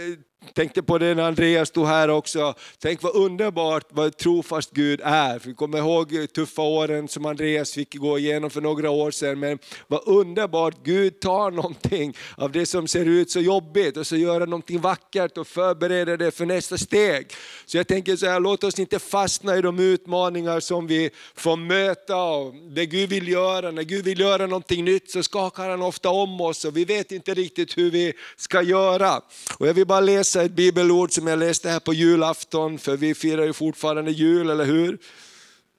tänkte 0.55 0.83
på 0.83 0.99
det 0.99 1.15
när 1.15 1.23
Andreas 1.23 1.69
stod 1.69 1.87
här 1.87 2.09
också. 2.09 2.55
Tänk 2.79 3.03
vad 3.03 3.15
underbart 3.15 3.85
vad 3.91 4.17
trofast 4.17 4.71
Gud 4.71 5.01
är. 5.05 5.41
Vi 5.45 5.55
kommer 5.55 5.79
ihåg 5.79 6.33
tuffa 6.35 6.63
åren 6.63 7.09
som 7.09 7.27
Andreas 7.27 7.73
fick 7.73 7.95
gå 7.95 8.19
igenom 8.19 8.51
för 8.51 8.61
några 8.61 8.91
år 8.91 9.11
sedan. 9.11 9.39
Men 9.39 9.59
vad 9.87 10.09
underbart 10.09 10.75
Gud 10.85 11.21
tar 11.21 11.51
någonting 11.51 12.17
av 12.37 12.53
det 12.53 12.67
som 12.67 12.89
ser 12.89 13.05
ut 13.05 13.31
så 13.31 13.41
jobbigt 13.41 13.97
och 13.97 14.07
så 14.07 14.17
gör 14.17 14.41
han 14.41 14.51
någonting 14.51 14.81
vackert 14.81 15.39
och 15.39 15.47
förbereder 15.47 16.17
det 16.17 16.31
för 16.31 16.47
nästa 16.47 16.79
steg. 16.79 17.27
Så 17.67 17.77
jag 17.77 17.89
tänker 17.89 18.17
så 18.17 18.27
här, 18.27 18.41
låt 18.41 18.65
oss 18.65 18.79
inte 18.79 18.99
fastna 18.99 19.57
i 19.57 19.63
de 19.63 19.79
utmaningar 19.79 20.61
som 20.61 20.87
vi 20.87 21.11
får 21.35 21.57
möta. 21.57 22.17
Och 22.17 22.55
det 22.55 22.87
Gud 22.87 23.11
vill 23.11 23.29
göra, 23.29 23.71
när 23.71 23.83
Gud 23.83 24.05
vill 24.05 24.21
göra 24.21 24.47
någonting 24.47 24.85
nytt 24.85 25.11
så 25.11 25.23
skakar 25.23 25.71
han 25.71 25.83
ofta 25.83 26.09
om 26.09 26.41
oss 26.41 26.65
och 26.65 26.77
vi 26.77 26.85
vet 26.85 27.13
inte 27.13 27.35
riktigt 27.35 27.79
hur 27.79 27.91
vi 27.91 28.13
ska 28.37 28.63
göra. 28.63 29.21
Och 29.59 29.69
jag 29.69 29.75
vill 29.75 29.87
bara 29.87 30.01
läsa 30.01 30.30
läsa 30.31 30.45
ett 30.45 30.53
bibelord 30.53 31.13
som 31.13 31.27
jag 31.27 31.39
läste 31.39 31.71
här 31.71 31.81
på 31.81 31.93
julafton, 31.93 32.79
för 32.79 32.97
vi 32.97 33.15
firar 33.15 33.45
ju 33.45 33.53
fortfarande 33.53 34.11
jul, 34.11 34.51
eller 34.51 34.65
hur? 34.65 34.99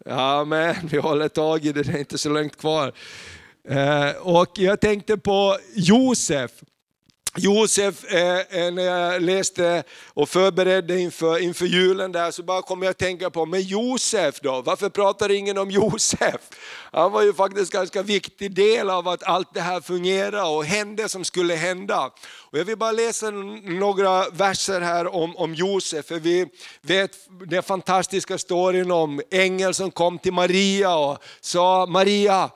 Ja, 0.05 0.45
men 0.45 0.75
vi 0.91 0.97
håller 0.97 1.27
tag 1.27 1.65
i 1.65 1.71
det, 1.71 1.83
det 1.83 1.91
är 1.91 1.97
inte 1.97 2.17
så 2.17 2.29
långt 2.29 2.57
kvar. 2.57 2.93
Eh, 3.69 4.11
och 4.21 4.49
jag 4.55 4.79
tänkte 4.79 5.17
på 5.17 5.57
Josef. 5.75 6.51
Josef, 7.37 8.03
eh, 8.03 8.39
eh, 8.39 8.73
när 8.73 8.83
jag 8.83 9.21
läste 9.21 9.83
och 10.13 10.29
förberedde 10.29 10.99
inför, 10.99 11.39
inför 11.39 11.65
julen 11.65 12.11
där 12.11 12.31
så 12.31 12.43
bara 12.43 12.61
kom 12.61 12.81
jag 12.81 12.91
att 12.91 12.97
tänka 12.97 13.29
på, 13.29 13.45
men 13.45 13.61
Josef 13.61 14.39
då, 14.41 14.61
varför 14.61 14.89
pratar 14.89 15.31
ingen 15.31 15.57
om 15.57 15.71
Josef? 15.71 16.41
Han 16.91 17.11
var 17.11 17.21
ju 17.21 17.33
faktiskt 17.33 17.73
en 17.73 17.79
ganska 17.79 18.01
viktig 18.01 18.55
del 18.55 18.89
av 18.89 19.07
att 19.07 19.23
allt 19.23 19.53
det 19.53 19.61
här 19.61 19.81
fungerade 19.81 20.41
och 20.41 20.65
hände 20.65 21.09
som 21.09 21.23
skulle 21.23 21.53
hända. 21.53 22.11
Och 22.51 22.57
jag 22.59 22.65
vill 22.65 22.77
bara 22.77 22.91
läsa 22.91 23.31
några 23.31 24.29
verser 24.29 24.81
här 24.81 25.15
om, 25.15 25.37
om 25.37 25.53
Josef, 25.53 26.05
för 26.05 26.19
vi 26.19 26.47
vet 26.81 27.11
den 27.47 27.63
fantastiska 27.63 28.37
storyn 28.37 28.91
om 28.91 29.21
ängeln 29.31 29.73
som 29.73 29.91
kom 29.91 30.19
till 30.19 30.33
Maria 30.33 30.95
och 30.95 31.17
sa, 31.41 31.85
Maria, 31.85 32.49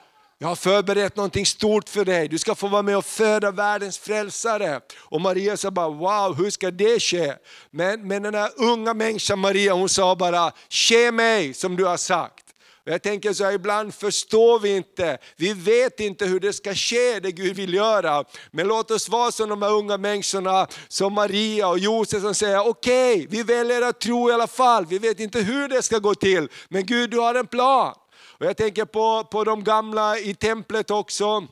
jag 0.46 0.50
har 0.50 0.56
förberett 0.56 1.16
någonting 1.16 1.46
stort 1.46 1.90
för 1.90 2.06
dig, 2.06 2.28
du 2.28 2.38
ska 2.38 2.56
få 2.56 2.68
vara 2.68 2.82
med 2.82 2.98
och 2.98 3.06
föda 3.06 3.52
världens 3.52 3.98
frälsare. 3.98 4.80
Och 4.98 5.22
Maria 5.22 5.58
sa 5.58 5.72
bara, 5.72 5.90
wow, 5.90 6.36
hur 6.38 6.50
ska 6.50 6.72
det 6.72 7.00
ske? 7.02 7.34
Men, 7.72 8.08
men 8.08 8.24
den 8.24 8.36
här 8.36 8.52
unga 8.56 8.94
människan 8.94 9.40
Maria, 9.40 9.74
hon 9.74 9.90
sa 9.90 10.16
bara, 10.16 10.52
ske 10.70 11.12
mig 11.12 11.54
som 11.54 11.76
du 11.76 11.86
har 11.86 11.98
sagt. 11.98 12.46
Och 12.86 12.92
jag 12.92 13.02
tänker 13.02 13.34
så 13.34 13.44
här, 13.44 13.52
ibland 13.52 13.94
förstår 13.94 14.60
vi 14.60 14.76
inte, 14.76 15.18
vi 15.36 15.54
vet 15.54 16.00
inte 16.00 16.26
hur 16.26 16.40
det 16.40 16.54
ska 16.54 16.76
ske, 16.76 17.20
det 17.20 17.32
Gud 17.32 17.56
vill 17.56 17.74
göra. 17.74 18.24
Men 18.52 18.68
låt 18.68 18.92
oss 18.92 19.10
vara 19.10 19.32
som 19.32 19.50
de 19.50 19.62
här 19.62 19.72
unga 19.72 19.98
människorna, 19.98 20.68
som 20.88 21.14
Maria 21.14 21.68
och 21.68 21.80
Josef 21.80 22.22
som 22.22 22.36
säger, 22.36 22.68
okej, 22.68 23.14
okay, 23.14 23.28
vi 23.30 23.44
väljer 23.44 23.82
att 23.82 24.00
tro 24.00 24.30
i 24.30 24.34
alla 24.34 24.48
fall, 24.48 24.86
vi 24.86 25.00
vet 25.00 25.20
inte 25.20 25.40
hur 25.40 25.68
det 25.68 25.82
ska 25.82 26.00
gå 26.00 26.16
till, 26.16 26.48
men 26.70 26.86
Gud 26.86 27.10
du 27.10 27.20
har 27.20 27.36
en 27.36 27.48
plan. 27.48 27.94
Och 28.40 28.46
jag 28.46 28.58
tänker 28.58 28.86
på, 28.86 29.24
på 29.24 29.44
de 29.44 29.64
gamla 29.64 30.18
i 30.18 30.36
templet 30.36 30.92
också. 30.92 31.48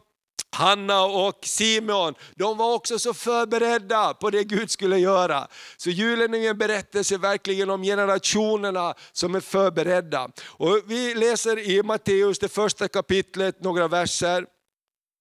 Hanna 0.53 1.03
och 1.03 1.39
Simon, 1.43 2.13
de 2.35 2.57
var 2.57 2.73
också 2.73 2.99
så 2.99 3.13
förberedda 3.13 4.13
på 4.13 4.29
det 4.29 4.43
Gud 4.43 4.71
skulle 4.71 4.97
göra. 4.97 5.47
Så 5.77 5.89
julen 5.89 6.33
är 6.33 6.49
en 6.49 6.57
berättelse 6.57 7.17
verkligen 7.17 7.69
om 7.69 7.83
generationerna 7.83 8.93
som 9.11 9.35
är 9.35 9.39
förberedda. 9.39 10.29
Och 10.45 10.81
vi 10.87 11.15
läser 11.15 11.59
i 11.59 11.83
Matteus, 11.83 12.39
det 12.39 12.49
första 12.49 12.87
kapitlet, 12.87 13.63
några 13.63 13.87
verser. 13.87 14.45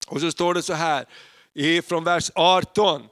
Och 0.07 0.21
så 0.21 0.31
står 0.31 0.55
det 0.55 0.63
så 0.63 0.75
här, 0.75 1.07
från 1.83 2.05
vers 2.05 2.31
18. 2.35 3.03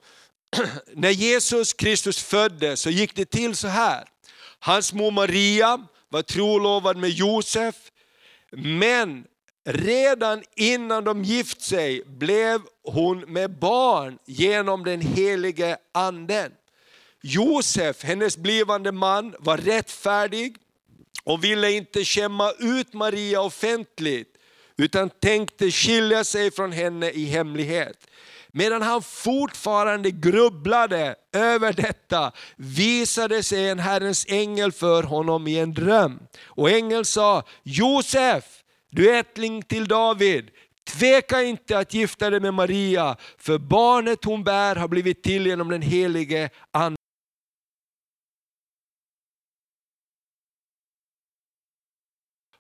När 0.95 1.11
Jesus 1.11 1.73
Kristus 1.73 2.23
föddes 2.23 2.81
så 2.81 2.91
gick 2.91 3.17
det 3.17 3.31
till 3.31 3.57
så 3.57 3.69
här. 3.69 4.05
Hans 4.59 4.93
mor 4.93 5.11
Maria 5.11 5.87
var 6.09 6.23
trolovad 6.23 6.97
med 6.97 7.11
Josef, 7.11 7.75
men 8.53 9.25
redan 9.65 10.43
innan 10.57 11.05
de 11.05 11.25
gift 11.25 11.63
sig 11.63 12.03
blev 12.07 12.61
hon 12.85 13.21
med 13.21 13.59
barn 13.59 14.19
genom 14.27 14.85
den 14.85 15.01
helige 15.01 15.77
anden. 15.93 16.53
Josef, 17.23 18.05
hennes 18.05 18.37
blivande 18.37 18.93
man, 18.93 19.35
var 19.39 19.59
rättfärdig 19.59 20.57
och 21.25 21.45
ville 21.45 21.73
inte 21.73 22.05
skämma 22.05 22.53
ut 22.59 22.93
Maria 22.95 23.41
offentligt, 23.41 24.37
utan 24.77 25.11
tänkte 25.11 25.71
skilja 25.71 26.25
sig 26.25 26.51
från 26.51 26.73
henne 26.73 27.11
i 27.11 27.25
hemlighet. 27.25 28.10
Medan 28.53 28.83
han 28.83 29.03
fortfarande 29.03 30.11
grubblade 30.11 31.15
över 31.33 31.73
detta 31.73 32.33
visade 32.57 33.43
sig 33.43 33.69
en 33.69 33.79
Herrens 33.79 34.27
ängel 34.29 34.73
för 34.73 35.03
honom 35.03 35.47
i 35.47 35.59
en 35.59 35.75
dröm. 35.75 36.19
Och 36.47 36.71
ängeln 36.71 37.05
sa, 37.05 37.43
Josef, 37.63 38.45
du 38.91 39.11
är 39.11 39.21
ättling 39.21 39.63
till 39.63 39.89
David, 39.89 40.51
tveka 40.89 41.43
inte 41.43 41.79
att 41.79 41.95
gifta 41.95 42.31
dig 42.31 42.41
med 42.41 42.55
Maria, 42.55 43.17
för 43.39 43.59
barnet 43.59 44.25
hon 44.25 44.45
bär 44.45 44.77
har 44.77 44.89
blivit 44.89 45.23
till 45.23 45.47
genom 45.47 45.69
den 45.69 45.83
helige 45.83 46.51
Ande. 46.73 47.00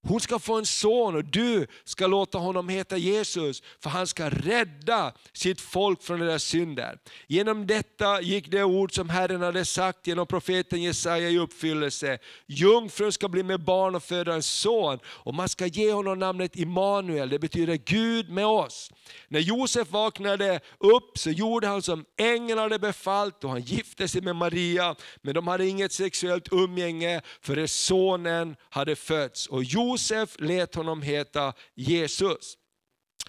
Hon 0.03 0.20
ska 0.20 0.38
få 0.38 0.59
en 0.59 0.66
son 0.66 1.16
och 1.16 1.24
du 1.24 1.66
ska 1.84 2.07
låta 2.07 2.38
honom 2.38 2.68
heta 2.68 2.96
Jesus, 2.96 3.62
för 3.80 3.90
han 3.90 4.07
ska 4.07 4.30
rädda 4.30 5.12
sitt 5.32 5.61
folk 5.61 6.03
från 6.03 6.20
deras 6.20 6.42
synder. 6.42 6.98
Genom 7.26 7.66
detta 7.66 8.20
gick 8.20 8.51
det 8.51 8.64
ord 8.64 8.94
som 8.94 9.09
Herren 9.09 9.42
hade 9.42 9.64
sagt 9.64 10.07
genom 10.07 10.26
profeten 10.26 10.82
Jesaja 10.82 11.30
i 11.30 11.38
uppfyllelse. 11.38 12.18
Jungfrun 12.46 13.12
ska 13.12 13.28
bli 13.28 13.42
med 13.42 13.64
barn 13.64 13.94
och 13.94 14.03
föda 14.03 14.34
en 14.34 14.42
son, 14.42 14.98
och 15.05 15.34
man 15.34 15.48
ska 15.48 15.66
ge 15.66 15.92
honom 15.92 16.18
namnet 16.18 16.57
Immanuel, 16.57 17.28
det 17.28 17.38
betyder 17.38 17.74
Gud 17.76 18.30
med 18.30 18.46
oss. 18.46 18.90
När 19.28 19.40
Josef 19.40 19.90
vaknade 19.90 20.61
upp 20.78 21.18
så 21.18 21.30
gjorde 21.30 21.66
han 21.66 21.82
som 21.82 22.05
ängeln 22.16 22.59
hade 22.59 22.78
befallt 22.78 23.44
och 23.44 23.51
han 23.51 23.61
gifte 23.61 24.09
sig 24.09 24.20
med 24.20 24.36
Maria, 24.36 24.96
men 25.22 25.34
de 25.34 25.48
hade 25.48 25.66
inget 25.66 25.92
sexuellt 25.92 26.53
umgänge 26.53 27.20
förrän 27.40 27.68
sonen 27.68 28.57
hade 28.70 28.96
fötts. 28.96 29.46
Och 29.46 29.64
Josef 29.64 29.89
Josef 29.91 30.36
lät 30.38 30.74
honom 30.74 31.03
heta 31.03 31.53
Jesus. 31.74 32.57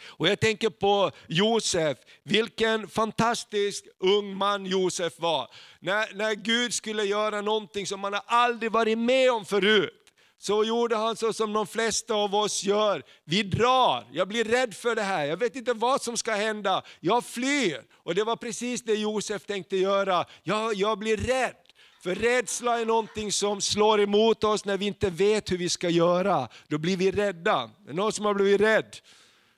Och 0.03 0.27
jag 0.27 0.39
tänker 0.39 0.69
på 0.69 1.11
Josef, 1.27 1.97
vilken 2.23 2.87
fantastisk 2.87 3.85
ung 3.99 4.35
man 4.37 4.65
Josef 4.65 5.19
var. 5.19 5.47
När, 5.79 6.13
när 6.15 6.35
Gud 6.35 6.73
skulle 6.73 7.03
göra 7.03 7.41
någonting 7.41 7.87
som 7.87 7.99
man 7.99 8.19
aldrig 8.25 8.71
varit 8.71 8.97
med 8.97 9.31
om 9.31 9.45
förut, 9.45 9.97
så 10.37 10.63
gjorde 10.63 10.95
han 10.95 11.15
så 11.15 11.33
som 11.33 11.53
de 11.53 11.67
flesta 11.67 12.13
av 12.13 12.35
oss 12.35 12.63
gör. 12.63 13.03
Vi 13.23 13.43
drar, 13.43 14.07
jag 14.11 14.27
blir 14.27 14.43
rädd 14.43 14.75
för 14.75 14.95
det 14.95 15.01
här, 15.01 15.25
jag 15.25 15.37
vet 15.37 15.55
inte 15.55 15.73
vad 15.73 16.01
som 16.01 16.17
ska 16.17 16.31
hända, 16.31 16.83
jag 16.99 17.25
flyr. 17.25 17.83
Och 17.93 18.15
det 18.15 18.23
var 18.23 18.35
precis 18.35 18.81
det 18.81 18.95
Josef 18.95 19.45
tänkte 19.45 19.77
göra, 19.77 20.25
jag, 20.43 20.73
jag 20.73 20.99
blir 20.99 21.17
rädd. 21.17 21.55
För 22.03 22.15
rädsla 22.15 22.79
är 22.79 22.85
någonting 22.85 23.31
som 23.31 23.61
slår 23.61 24.01
emot 24.01 24.43
oss 24.43 24.65
när 24.65 24.77
vi 24.77 24.85
inte 24.85 25.09
vet 25.09 25.51
hur 25.51 25.57
vi 25.57 25.69
ska 25.69 25.89
göra. 25.89 26.47
Då 26.67 26.77
blir 26.77 26.97
vi 26.97 27.11
rädda. 27.11 27.69
Det 27.85 27.91
Är 27.91 27.93
någon 27.93 28.11
som 28.11 28.25
har 28.25 28.33
blivit 28.33 28.61
rädd? 28.61 28.97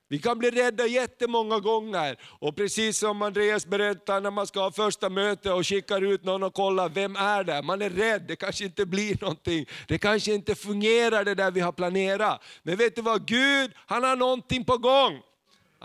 Vi 0.10 0.20
kan 0.20 0.39
bli 0.39 0.52
rädda 0.52 0.86
jättemånga 0.88 1.60
gånger. 1.60 2.20
Och 2.39 2.56
precis 2.56 3.00
som 3.00 3.22
Andreas 3.22 3.66
berättar 3.66 4.22
när 4.22 4.32
man 4.32 4.48
ska 4.48 4.60
ha 4.60 4.72
första 4.72 5.10
möte 5.10 5.52
och 5.52 5.68
skickar 5.68 6.02
ut 6.02 6.24
någon 6.24 6.44
och 6.44 6.54
kollar, 6.54 6.89
vem 6.89 7.16
är 7.16 7.44
det? 7.44 7.62
Man 7.62 7.82
är 7.82 7.89
rädd, 7.89 8.26
det 8.28 8.36
kanske 8.36 8.66
inte 8.66 8.86
blir 8.86 9.18
någonting. 9.22 9.66
Det 9.88 9.98
kanske 9.98 10.34
inte 10.34 10.56
fungerar 10.56 11.24
det 11.24 11.36
där 11.36 11.52
vi 11.52 11.60
har 11.60 11.72
planerat. 11.72 12.44
Men 12.64 12.76
vet 12.76 12.96
du 12.96 13.02
vad, 13.02 13.28
Gud 13.28 13.72
han 13.76 14.04
har 14.04 14.16
någonting 14.16 14.66
på 14.66 14.78
gång. 14.78 15.22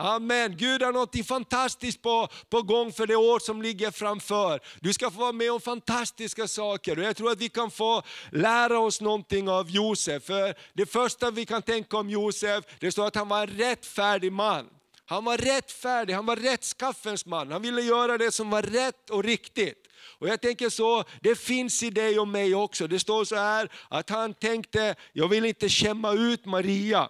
Amen. 0.00 0.56
Gud 0.56 0.82
har 0.82 0.92
något 0.92 1.26
fantastiskt 1.26 2.02
på, 2.02 2.28
på 2.48 2.62
gång 2.62 2.92
för 2.92 3.06
det 3.06 3.16
år 3.16 3.38
som 3.38 3.62
ligger 3.62 3.90
framför. 3.90 4.60
Du 4.80 4.92
ska 4.92 5.10
få 5.10 5.20
vara 5.20 5.32
med 5.32 5.52
om 5.52 5.60
fantastiska 5.60 6.48
saker 6.48 6.98
och 6.98 7.04
jag 7.04 7.16
tror 7.16 7.30
att 7.30 7.40
vi 7.40 7.48
kan 7.48 7.70
få 7.70 8.02
lära 8.32 8.78
oss 8.78 9.00
någonting 9.00 9.48
av 9.48 9.70
Josef. 9.70 10.24
För 10.24 10.54
det 10.72 10.86
första 10.86 11.30
vi 11.30 11.46
kan 11.46 11.62
tänka 11.62 11.96
om 11.96 12.10
Josef, 12.10 12.64
det 12.80 12.92
står 12.92 13.06
att 13.06 13.14
han 13.14 13.28
var 13.28 13.42
en 13.42 13.46
rättfärdig 13.46 14.32
man. 14.32 14.66
Han 15.04 15.24
var 15.24 15.36
rättfärdig, 15.36 16.14
han 16.14 16.26
var 16.26 16.36
rättskaffens 16.36 17.26
man. 17.26 17.52
Han 17.52 17.62
ville 17.62 17.82
göra 17.82 18.18
det 18.18 18.32
som 18.32 18.50
var 18.50 18.62
rätt 18.62 19.10
och 19.10 19.24
riktigt. 19.24 19.84
Och 20.18 20.28
jag 20.28 20.40
tänker 20.40 20.68
så, 20.68 21.04
det 21.20 21.38
finns 21.38 21.82
i 21.82 21.90
dig 21.90 22.18
och 22.18 22.28
mig 22.28 22.54
också. 22.54 22.86
Det 22.86 22.98
står 22.98 23.24
så 23.24 23.36
här 23.36 23.72
att 23.88 24.10
han 24.10 24.34
tänkte, 24.34 24.94
jag 25.12 25.28
vill 25.28 25.44
inte 25.44 25.68
skämma 25.68 26.12
ut 26.12 26.44
Maria. 26.44 27.08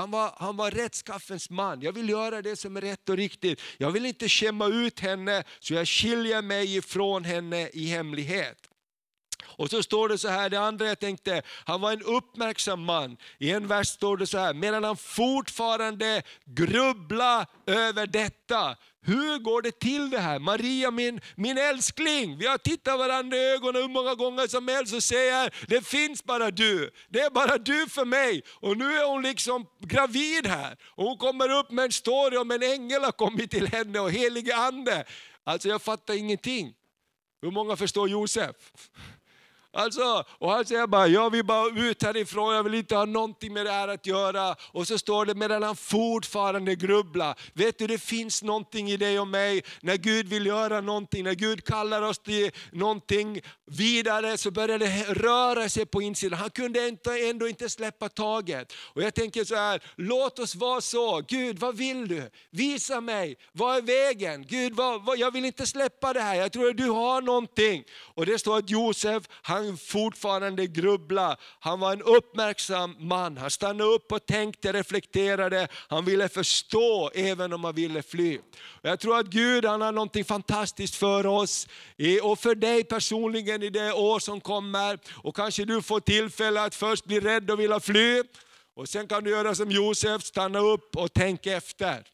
Han 0.00 0.10
var, 0.10 0.34
han 0.36 0.56
var 0.56 0.70
rättskaffens 0.70 1.50
man. 1.50 1.80
Jag 1.80 1.92
vill 1.92 2.08
göra 2.08 2.42
det 2.42 2.56
som 2.56 2.76
är 2.76 2.80
rätt 2.80 3.08
och 3.08 3.16
riktigt. 3.16 3.60
Jag 3.78 3.90
vill 3.90 4.06
inte 4.06 4.28
skämma 4.28 4.66
ut 4.66 5.00
henne, 5.00 5.44
så 5.58 5.74
jag 5.74 5.88
skiljer 5.88 6.42
mig 6.42 6.76
ifrån 6.76 7.24
henne 7.24 7.68
i 7.68 7.86
hemlighet. 7.86 8.58
Och 9.42 9.70
så 9.70 9.82
står 9.82 10.08
det 10.08 10.18
så 10.18 10.28
här, 10.28 10.50
det 10.50 10.60
andra 10.60 10.86
jag 10.86 10.98
tänkte, 10.98 11.42
han 11.64 11.80
var 11.80 11.92
en 11.92 12.02
uppmärksam 12.02 12.84
man. 12.84 13.16
I 13.38 13.50
en 13.50 13.66
vers 13.66 13.88
står 13.88 14.16
det 14.16 14.26
så 14.26 14.38
här, 14.38 14.54
medan 14.54 14.84
han 14.84 14.96
fortfarande 14.96 16.22
grubbla 16.44 17.46
över 17.66 18.06
detta. 18.06 18.76
Hur 19.02 19.38
går 19.38 19.62
det 19.62 19.80
till 19.80 20.10
det 20.10 20.18
här? 20.18 20.38
Maria 20.38 20.90
min, 20.90 21.20
min 21.36 21.58
älskling, 21.58 22.38
vi 22.38 22.46
har 22.46 22.58
tittat 22.58 22.98
varandra 22.98 23.36
i 23.36 23.52
ögonen 23.52 23.82
hur 23.82 23.88
många 23.88 24.14
gånger 24.14 24.46
som 24.46 24.68
helst 24.68 24.94
och 24.94 25.02
säger, 25.02 25.54
det 25.68 25.86
finns 25.86 26.24
bara 26.24 26.50
du. 26.50 26.90
Det 27.08 27.20
är 27.20 27.30
bara 27.30 27.58
du 27.58 27.86
för 27.88 28.04
mig. 28.04 28.42
Och 28.60 28.76
nu 28.76 28.84
är 28.84 29.08
hon 29.08 29.22
liksom 29.22 29.66
gravid 29.80 30.46
här. 30.46 30.76
Och 30.84 31.04
hon 31.04 31.18
kommer 31.18 31.58
upp 31.58 31.70
med 31.70 31.84
en 31.84 31.92
story 31.92 32.36
om 32.36 32.50
en 32.50 32.62
ängel 32.62 33.04
har 33.04 33.12
kommit 33.12 33.50
till 33.50 33.66
henne 33.66 34.00
och 34.00 34.10
helige 34.10 34.56
ande. 34.56 35.04
Alltså 35.44 35.68
jag 35.68 35.82
fattar 35.82 36.14
ingenting. 36.14 36.74
Hur 37.42 37.50
många 37.50 37.76
förstår 37.76 38.08
Josef? 38.08 38.56
Alltså, 39.72 40.24
och 40.38 40.50
han 40.50 40.64
säger 40.64 40.86
bara, 40.86 41.06
jag 41.06 41.30
vill 41.30 41.44
bara 41.44 41.80
ut 41.80 42.02
härifrån, 42.02 42.54
jag 42.54 42.62
vill 42.62 42.74
inte 42.74 42.96
ha 42.96 43.04
någonting 43.04 43.52
med 43.52 43.66
det 43.66 43.72
här 43.72 43.88
att 43.88 44.06
göra. 44.06 44.56
Och 44.72 44.86
så 44.86 44.98
står 44.98 45.26
det 45.26 45.34
medan 45.34 45.62
han 45.62 45.76
fortfarande 45.76 46.74
grubblar. 46.74 47.38
Vet 47.54 47.78
du, 47.78 47.86
det 47.86 47.98
finns 47.98 48.42
någonting 48.42 48.90
i 48.90 48.96
dig 48.96 49.20
och 49.20 49.28
mig, 49.28 49.62
när 49.80 49.96
Gud 49.96 50.28
vill 50.28 50.46
göra 50.46 50.80
någonting, 50.80 51.24
när 51.24 51.34
Gud 51.34 51.64
kallar 51.64 52.02
oss 52.02 52.18
till 52.18 52.50
någonting 52.72 53.40
vidare, 53.66 54.38
så 54.38 54.50
börjar 54.50 54.78
det 54.78 55.04
röra 55.08 55.68
sig 55.68 55.86
på 55.86 56.02
insidan. 56.02 56.38
Han 56.38 56.50
kunde 56.50 56.96
ändå 57.30 57.48
inte 57.48 57.68
släppa 57.68 58.08
taget. 58.08 58.72
Och 58.94 59.02
jag 59.02 59.14
tänker 59.14 59.44
så 59.44 59.54
här, 59.54 59.82
låt 59.96 60.38
oss 60.38 60.54
vara 60.54 60.80
så, 60.80 61.22
Gud 61.28 61.58
vad 61.58 61.76
vill 61.76 62.08
du? 62.08 62.30
Visa 62.50 63.00
mig, 63.00 63.36
vad 63.52 63.76
är 63.76 63.82
vägen? 63.82 64.46
Gud, 64.48 64.72
vad, 64.72 65.04
vad, 65.04 65.18
jag 65.18 65.30
vill 65.30 65.44
inte 65.44 65.66
släppa 65.66 66.12
det 66.12 66.20
här, 66.20 66.34
jag 66.34 66.52
tror 66.52 66.70
att 66.70 66.76
du 66.76 66.90
har 66.90 67.22
någonting. 67.22 67.84
Och 68.14 68.26
det 68.26 68.38
står 68.38 68.58
att 68.58 68.70
Josef, 68.70 69.22
han 69.42 69.59
han 69.64 69.76
fortfarande 69.76 70.66
grubbla. 70.66 71.36
Han 71.60 71.80
var 71.80 71.92
en 71.92 72.02
uppmärksam 72.02 72.96
man. 72.98 73.36
Han 73.36 73.50
stannade 73.50 73.90
upp 73.90 74.12
och 74.12 74.26
tänkte, 74.26 74.72
reflekterade. 74.72 75.68
Han 75.88 76.04
ville 76.04 76.28
förstå 76.28 77.10
även 77.14 77.52
om 77.52 77.64
han 77.64 77.74
ville 77.74 78.02
fly. 78.02 78.38
Jag 78.82 79.00
tror 79.00 79.18
att 79.18 79.26
Gud 79.26 79.64
han 79.64 79.80
har 79.80 79.92
något 79.92 80.26
fantastiskt 80.26 80.94
för 80.94 81.26
oss 81.26 81.68
och 82.22 82.38
för 82.38 82.54
dig 82.54 82.84
personligen 82.84 83.62
i 83.62 83.70
det 83.70 83.92
år 83.92 84.18
som 84.18 84.40
kommer. 84.40 84.98
Och 85.14 85.36
kanske 85.36 85.64
du 85.64 85.82
får 85.82 86.00
tillfälle 86.00 86.62
att 86.62 86.74
först 86.74 87.04
bli 87.04 87.20
rädd 87.20 87.50
och 87.50 87.60
vilja 87.60 87.80
fly. 87.80 88.22
Och 88.74 88.88
sen 88.88 89.06
kan 89.06 89.24
du 89.24 89.30
göra 89.30 89.54
som 89.54 89.70
Josef, 89.70 90.22
stanna 90.22 90.58
upp 90.58 90.96
och 90.96 91.12
tänka 91.12 91.56
efter. 91.56 92.04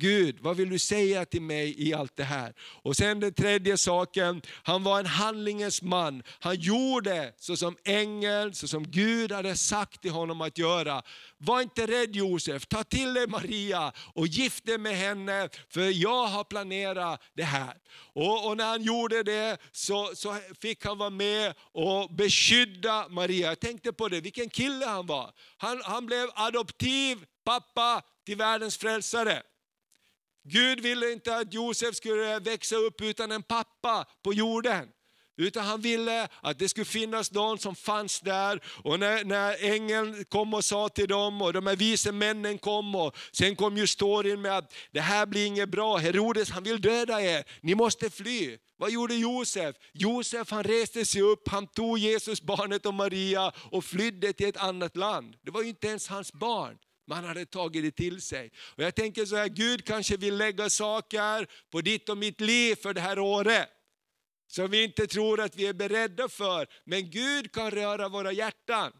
Gud, 0.00 0.38
vad 0.40 0.56
vill 0.56 0.70
du 0.70 0.78
säga 0.78 1.24
till 1.24 1.42
mig 1.42 1.88
i 1.88 1.94
allt 1.94 2.16
det 2.16 2.24
här? 2.24 2.54
Och 2.60 2.96
sen 2.96 3.20
den 3.20 3.34
tredje 3.34 3.78
saken, 3.78 4.42
han 4.62 4.82
var 4.82 4.98
en 4.98 5.06
handlingens 5.06 5.82
man. 5.82 6.22
Han 6.40 6.56
gjorde 6.56 7.34
så 7.38 7.56
som 7.56 7.76
ängeln, 7.84 8.54
så 8.54 8.68
som 8.68 8.90
Gud 8.90 9.32
hade 9.32 9.56
sagt 9.56 10.02
till 10.02 10.10
honom 10.10 10.40
att 10.40 10.58
göra. 10.58 11.02
Var 11.38 11.60
inte 11.60 11.86
rädd 11.86 12.16
Josef, 12.16 12.66
ta 12.66 12.84
till 12.84 13.14
dig 13.14 13.26
Maria 13.26 13.92
och 14.14 14.26
gift 14.26 14.66
dig 14.66 14.78
med 14.78 14.96
henne, 14.96 15.48
för 15.68 16.02
jag 16.02 16.26
har 16.26 16.44
planerat 16.44 17.22
det 17.36 17.42
här. 17.42 17.74
Och, 18.12 18.48
och 18.48 18.56
när 18.56 18.64
han 18.64 18.82
gjorde 18.82 19.22
det 19.22 19.58
så, 19.72 20.10
så 20.14 20.36
fick 20.60 20.84
han 20.84 20.98
vara 20.98 21.10
med 21.10 21.54
och 21.72 22.14
beskydda 22.14 23.08
Maria. 23.08 23.48
Jag 23.48 23.60
tänkte 23.60 23.92
på 23.92 24.08
det, 24.08 24.20
vilken 24.20 24.48
kille 24.48 24.86
han 24.86 25.06
var. 25.06 25.32
Han, 25.56 25.82
han 25.84 26.06
blev 26.06 26.28
adoptiv 26.34 27.24
pappa 27.44 28.02
till 28.26 28.36
världens 28.36 28.76
frälsare. 28.76 29.42
Gud 30.50 30.80
ville 30.80 31.12
inte 31.12 31.36
att 31.36 31.54
Josef 31.54 31.96
skulle 31.96 32.38
växa 32.38 32.76
upp 32.76 33.00
utan 33.00 33.32
en 33.32 33.42
pappa 33.42 34.06
på 34.22 34.34
jorden. 34.34 34.88
Utan 35.40 35.66
han 35.66 35.80
ville 35.80 36.28
att 36.40 36.58
det 36.58 36.68
skulle 36.68 36.84
finnas 36.84 37.32
någon 37.32 37.58
som 37.58 37.76
fanns 37.76 38.20
där. 38.20 38.60
Och 38.84 39.00
när, 39.00 39.24
när 39.24 39.64
ängeln 39.64 40.24
kom 40.24 40.54
och 40.54 40.64
sa 40.64 40.88
till 40.88 41.08
dem 41.08 41.42
och 41.42 41.52
de 41.52 41.66
här 41.66 41.76
vise 41.76 42.12
männen 42.12 42.58
kom 42.58 42.94
och 42.94 43.16
sen 43.32 43.56
kom 43.56 43.76
ju 43.76 43.86
storyn 43.86 44.40
med 44.40 44.58
att 44.58 44.74
det 44.92 45.00
här 45.00 45.26
blir 45.26 45.46
inget 45.46 45.68
bra, 45.68 45.96
Herodes 45.96 46.50
han 46.50 46.62
vill 46.62 46.80
döda 46.80 47.22
er, 47.22 47.44
ni 47.60 47.74
måste 47.74 48.10
fly. 48.10 48.58
Vad 48.76 48.90
gjorde 48.90 49.14
Josef? 49.14 49.76
Josef 49.92 50.50
han 50.50 50.64
reste 50.64 51.04
sig 51.04 51.22
upp, 51.22 51.48
han 51.48 51.66
tog 51.66 51.98
Jesus, 51.98 52.42
barnet 52.42 52.86
och 52.86 52.94
Maria 52.94 53.52
och 53.70 53.84
flydde 53.84 54.32
till 54.32 54.48
ett 54.48 54.56
annat 54.56 54.96
land. 54.96 55.36
Det 55.42 55.50
var 55.50 55.62
ju 55.62 55.68
inte 55.68 55.86
ens 55.86 56.08
hans 56.08 56.32
barn. 56.32 56.78
Man 57.10 57.24
hade 57.24 57.46
tagit 57.46 57.82
det 57.82 57.90
till 57.90 58.20
sig. 58.20 58.50
Och 58.76 58.82
jag 58.82 58.94
tänker 58.94 59.24
så 59.24 59.36
här, 59.36 59.48
Gud 59.48 59.84
kanske 59.84 60.16
vill 60.16 60.36
lägga 60.36 60.70
saker 60.70 61.46
på 61.70 61.80
ditt 61.80 62.08
och 62.08 62.18
mitt 62.18 62.40
liv 62.40 62.74
för 62.74 62.94
det 62.94 63.00
här 63.00 63.18
året. 63.18 63.68
Som 64.46 64.70
vi 64.70 64.84
inte 64.84 65.06
tror 65.06 65.40
att 65.40 65.56
vi 65.56 65.66
är 65.66 65.72
beredda 65.72 66.28
för. 66.28 66.66
Men 66.84 67.10
Gud 67.10 67.52
kan 67.52 67.70
röra 67.70 68.08
våra 68.08 68.32
hjärtan. 68.32 68.92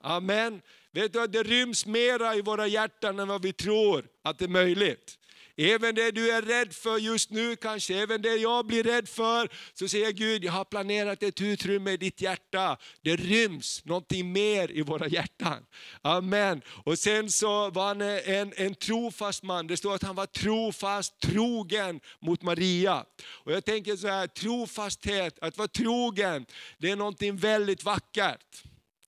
Amen. 0.00 0.62
Vet 0.92 1.12
du 1.12 1.22
att 1.22 1.32
det 1.32 1.42
ryms 1.42 1.86
mera 1.86 2.34
i 2.34 2.40
våra 2.40 2.66
hjärtan 2.66 3.20
än 3.20 3.28
vad 3.28 3.42
vi 3.42 3.52
tror 3.52 4.08
att 4.22 4.38
det 4.38 4.44
är 4.44 4.48
möjligt. 4.48 5.18
Även 5.62 5.94
det 5.94 6.10
du 6.10 6.30
är 6.30 6.42
rädd 6.42 6.72
för 6.72 6.98
just 6.98 7.30
nu 7.30 7.56
kanske, 7.56 8.02
även 8.02 8.22
det 8.22 8.36
jag 8.36 8.66
blir 8.66 8.82
rädd 8.82 9.08
för, 9.08 9.48
så 9.74 9.88
säger 9.88 10.12
Gud, 10.12 10.44
jag 10.44 10.52
har 10.52 10.64
planerat 10.64 11.22
ett 11.22 11.40
utrymme 11.40 11.90
i 11.90 11.96
ditt 11.96 12.20
hjärta. 12.20 12.76
Det 13.02 13.16
ryms 13.16 13.84
någonting 13.84 14.32
mer 14.32 14.70
i 14.70 14.82
våra 14.82 15.08
hjärtan. 15.08 15.66
Amen. 16.02 16.62
Och 16.84 16.98
sen 16.98 17.30
så 17.30 17.70
var 17.70 17.86
han 17.86 18.00
en, 18.00 18.52
en 18.56 18.74
trofast 18.74 19.42
man. 19.42 19.66
Det 19.66 19.76
står 19.76 19.94
att 19.94 20.02
han 20.02 20.16
var 20.16 20.26
trofast, 20.26 21.20
trogen 21.20 22.00
mot 22.20 22.42
Maria. 22.42 23.04
Och 23.24 23.52
jag 23.52 23.64
tänker 23.64 23.96
så 23.96 24.08
här, 24.08 24.26
trofasthet, 24.26 25.38
att 25.38 25.58
vara 25.58 25.68
trogen, 25.68 26.46
det 26.78 26.90
är 26.90 26.96
någonting 26.96 27.36
väldigt 27.36 27.84
vackert. 27.84 28.62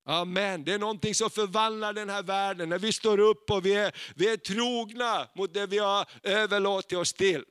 Amen. 0.07 0.65
Det 0.65 0.73
är 0.73 0.79
någonting 0.79 1.15
som 1.15 1.31
förvandlar 1.31 1.93
den 1.93 2.11
här 2.11 2.23
världen, 2.23 2.69
när 2.69 2.79
vi 2.79 2.93
står 2.93 3.19
upp 3.21 3.51
och 3.51 3.67
vi 3.67 3.75
är, 3.75 3.93
vi 4.15 4.29
är 4.29 4.37
trogna 4.37 5.29
mot 5.35 5.55
det 5.55 5.67
vi 5.67 5.79
har 5.79 6.07
överlåtit 6.23 6.99
oss 6.99 7.13
till. 7.13 7.45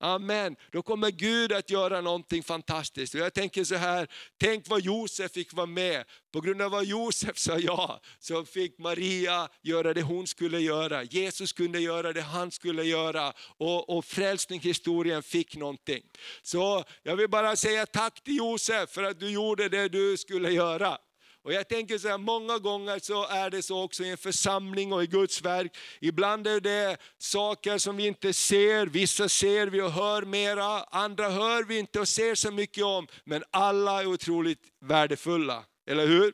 Amen. 0.00 0.56
Då 0.72 0.82
kommer 0.82 1.10
Gud 1.10 1.52
att 1.52 1.70
göra 1.70 2.00
någonting 2.00 2.42
fantastiskt. 2.42 3.14
Och 3.14 3.20
jag 3.20 3.34
tänker 3.34 3.64
så 3.64 3.74
här, 3.74 4.08
tänk 4.40 4.68
vad 4.68 4.80
Josef 4.80 5.32
fick 5.32 5.52
vara 5.52 5.66
med. 5.66 6.04
På 6.32 6.40
grund 6.40 6.62
av 6.62 6.70
vad 6.70 6.84
Josef 6.84 7.38
sa 7.38 7.58
ja, 7.58 8.00
så 8.18 8.44
fick 8.44 8.78
Maria 8.78 9.48
göra 9.62 9.94
det 9.94 10.02
hon 10.02 10.26
skulle 10.26 10.60
göra. 10.60 11.04
Jesus 11.04 11.52
kunde 11.52 11.80
göra 11.80 12.12
det 12.12 12.22
han 12.22 12.50
skulle 12.50 12.84
göra. 12.84 13.32
Och, 13.56 13.96
och 13.96 14.04
frälsningshistorien 14.04 15.22
fick 15.22 15.56
någonting. 15.56 16.02
Så 16.42 16.84
jag 17.02 17.16
vill 17.16 17.28
bara 17.28 17.56
säga 17.56 17.86
tack 17.86 18.24
till 18.24 18.36
Josef 18.36 18.90
för 18.90 19.02
att 19.02 19.20
du 19.20 19.30
gjorde 19.30 19.68
det 19.68 19.88
du 19.88 20.16
skulle 20.16 20.50
göra. 20.50 20.98
Och 21.48 21.54
jag 21.54 21.68
tänker 21.68 21.98
så 21.98 22.08
här, 22.08 22.18
många 22.18 22.58
gånger 22.58 22.98
så 22.98 23.26
är 23.26 23.50
det 23.50 23.62
så 23.62 23.82
också 23.82 24.04
i 24.04 24.10
en 24.10 24.16
församling 24.16 24.92
och 24.92 25.02
i 25.02 25.06
Guds 25.06 25.42
verk. 25.42 25.76
Ibland 26.00 26.46
är 26.46 26.60
det 26.60 26.96
saker 27.18 27.78
som 27.78 27.96
vi 27.96 28.06
inte 28.06 28.32
ser, 28.32 28.86
vissa 28.86 29.28
ser 29.28 29.66
vi 29.66 29.80
och 29.80 29.92
hör 29.92 30.22
mera, 30.22 30.82
andra 30.82 31.30
hör 31.30 31.64
vi 31.64 31.78
inte 31.78 32.00
och 32.00 32.08
ser 32.08 32.34
så 32.34 32.50
mycket 32.50 32.84
om. 32.84 33.06
Men 33.24 33.44
alla 33.50 34.02
är 34.02 34.06
otroligt 34.06 34.58
värdefulla, 34.80 35.64
eller 35.86 36.06
hur? 36.06 36.32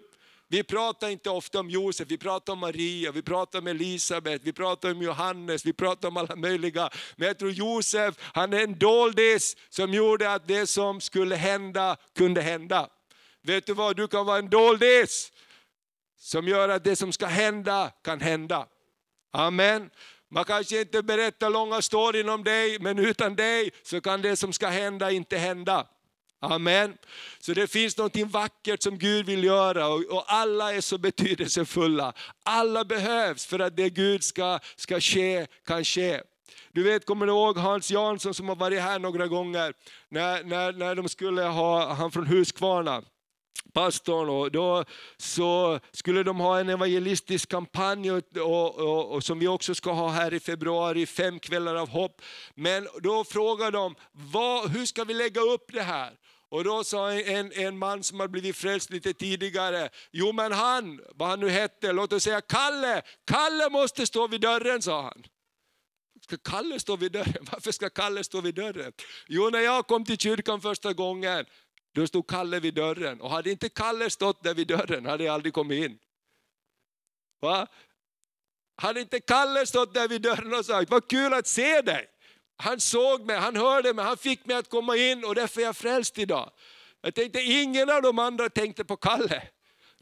Vi 0.48 0.62
pratar 0.62 1.08
inte 1.08 1.30
ofta 1.30 1.60
om 1.60 1.70
Josef, 1.70 2.08
vi 2.10 2.18
pratar 2.18 2.52
om 2.52 2.58
Maria, 2.58 3.12
vi 3.12 3.22
pratar 3.22 3.58
om 3.58 3.66
Elisabet, 3.66 4.40
vi 4.44 4.52
pratar 4.52 4.90
om 4.90 5.02
Johannes, 5.02 5.66
vi 5.66 5.72
pratar 5.72 6.08
om 6.08 6.16
alla 6.16 6.36
möjliga. 6.36 6.90
Men 7.16 7.28
jag 7.28 7.38
tror 7.38 7.50
Josef, 7.50 8.14
han 8.20 8.52
är 8.52 8.60
en 8.60 8.78
doldis 8.78 9.56
som 9.68 9.94
gjorde 9.94 10.32
att 10.32 10.48
det 10.48 10.66
som 10.66 11.00
skulle 11.00 11.36
hända 11.36 11.96
kunde 12.16 12.40
hända. 12.40 12.88
Vet 13.46 13.66
du 13.66 13.74
vad, 13.74 13.96
du 13.96 14.08
kan 14.08 14.26
vara 14.26 14.38
en 14.38 14.50
doldis 14.50 15.32
som 16.18 16.48
gör 16.48 16.68
att 16.68 16.84
det 16.84 16.96
som 16.96 17.12
ska 17.12 17.26
hända 17.26 17.90
kan 18.04 18.20
hända. 18.20 18.66
Amen. 19.32 19.90
Man 20.30 20.44
kanske 20.44 20.80
inte 20.80 21.02
berättar 21.02 21.50
långa 21.50 21.82
storyn 21.82 22.28
om 22.28 22.44
dig, 22.44 22.78
men 22.78 22.98
utan 22.98 23.36
dig 23.36 23.70
så 23.82 24.00
kan 24.00 24.22
det 24.22 24.36
som 24.36 24.52
ska 24.52 24.68
hända 24.68 25.10
inte 25.10 25.36
hända. 25.36 25.86
Amen. 26.40 26.96
Så 27.40 27.52
det 27.52 27.66
finns 27.66 27.96
något 27.96 28.16
vackert 28.16 28.82
som 28.82 28.98
Gud 28.98 29.26
vill 29.26 29.44
göra 29.44 29.88
och, 29.88 30.04
och, 30.04 30.24
alla 30.26 30.74
är 30.74 30.80
så 30.80 30.98
betydelsefulla. 30.98 32.12
Alla 32.42 32.84
behövs 32.84 33.46
för 33.46 33.58
att 33.58 33.76
det 33.76 33.90
Gud 33.90 34.24
ska, 34.24 34.58
ska 34.76 35.00
ske 35.00 35.46
kan 35.66 35.84
ske. 35.84 36.20
Du 36.72 36.82
vet, 36.82 37.06
kommer 37.06 37.26
du 37.26 37.32
ihåg 37.32 37.58
Hans 37.58 37.90
Jansson 37.90 38.34
som 38.34 38.48
har 38.48 38.56
varit 38.56 38.80
här 38.80 38.98
några 38.98 39.26
gånger, 39.26 39.74
när, 40.08 40.44
när, 40.44 40.72
när 40.72 40.94
de 40.94 41.08
skulle 41.08 41.42
ha 41.42 41.94
han 41.94 42.12
från 42.12 42.26
Huskvarna 42.26 43.02
pastorn 43.72 44.28
och 44.28 44.52
då 44.52 44.84
så 45.16 45.80
skulle 45.92 46.22
de 46.22 46.40
ha 46.40 46.60
en 46.60 46.68
evangelistisk 46.68 47.48
kampanj 47.48 48.12
och, 48.12 48.36
och, 48.36 48.78
och, 48.78 49.12
och, 49.12 49.24
som 49.24 49.38
vi 49.38 49.48
också 49.48 49.74
ska 49.74 49.92
ha 49.92 50.08
här 50.08 50.34
i 50.34 50.40
februari, 50.40 51.06
fem 51.06 51.40
kvällar 51.40 51.74
av 51.74 51.88
hopp. 51.88 52.22
Men 52.54 52.88
då 53.02 53.24
frågade 53.24 53.70
de, 53.70 53.94
vad, 54.12 54.70
hur 54.70 54.86
ska 54.86 55.04
vi 55.04 55.14
lägga 55.14 55.40
upp 55.40 55.72
det 55.72 55.82
här? 55.82 56.12
Och 56.48 56.64
då 56.64 56.84
sa 56.84 57.12
en, 57.12 57.52
en 57.52 57.78
man 57.78 58.02
som 58.02 58.20
har 58.20 58.28
blivit 58.28 58.56
frälst 58.56 58.90
lite 58.90 59.12
tidigare, 59.12 59.88
jo 60.12 60.32
men 60.32 60.52
han, 60.52 61.00
vad 61.14 61.28
han 61.28 61.40
nu 61.40 61.48
hette, 61.48 61.92
låt 61.92 62.12
oss 62.12 62.22
säga 62.22 62.40
Kalle, 62.40 63.02
Kalle 63.26 63.70
måste 63.70 64.06
stå 64.06 64.26
vid 64.26 64.40
dörren 64.40 64.82
sa 64.82 65.02
han. 65.02 65.24
Ska 66.24 66.36
Kalle 66.36 66.80
stå 66.80 66.96
vid 66.96 67.12
dörren? 67.12 67.46
Varför 67.52 67.72
ska 67.72 67.90
Kalle 67.90 68.24
stå 68.24 68.40
vid 68.40 68.54
dörren? 68.54 68.92
Jo, 69.28 69.50
när 69.50 69.60
jag 69.60 69.86
kom 69.86 70.04
till 70.04 70.18
kyrkan 70.18 70.60
första 70.60 70.92
gången, 70.92 71.44
då 71.94 72.06
stod 72.06 72.26
Kalle 72.26 72.60
vid 72.60 72.74
dörren. 72.74 73.20
Och 73.20 73.30
hade 73.30 73.50
inte 73.50 73.68
Kalle 73.68 74.10
stått 74.10 74.42
där 74.42 74.54
vid 74.54 74.66
dörren 74.66 75.06
hade 75.06 75.24
jag 75.24 75.34
aldrig 75.34 75.54
kommit 75.54 75.84
in. 75.84 75.98
Va? 77.40 77.66
Hade 78.76 79.00
inte 79.00 79.20
Kalle 79.20 79.66
stått 79.66 79.94
där 79.94 80.08
vid 80.08 80.22
dörren 80.22 80.54
och 80.54 80.66
sagt, 80.66 80.90
vad 80.90 81.08
kul 81.08 81.34
att 81.34 81.46
se 81.46 81.80
dig. 81.80 82.06
Han 82.56 82.80
såg 82.80 83.26
mig, 83.26 83.36
han 83.36 83.56
hörde 83.56 83.94
mig, 83.94 84.04
han 84.04 84.16
fick 84.16 84.46
mig 84.46 84.56
att 84.56 84.68
komma 84.68 84.96
in 84.96 85.24
och 85.24 85.34
därför 85.34 85.60
är 85.60 85.64
jag 85.64 85.76
frälst 85.76 86.18
idag. 86.18 86.50
Jag 87.00 87.14
tänkte, 87.14 87.40
ingen 87.40 87.90
av 87.90 88.02
de 88.02 88.18
andra 88.18 88.50
tänkte 88.50 88.84
på 88.84 88.96
Kalle. 88.96 89.42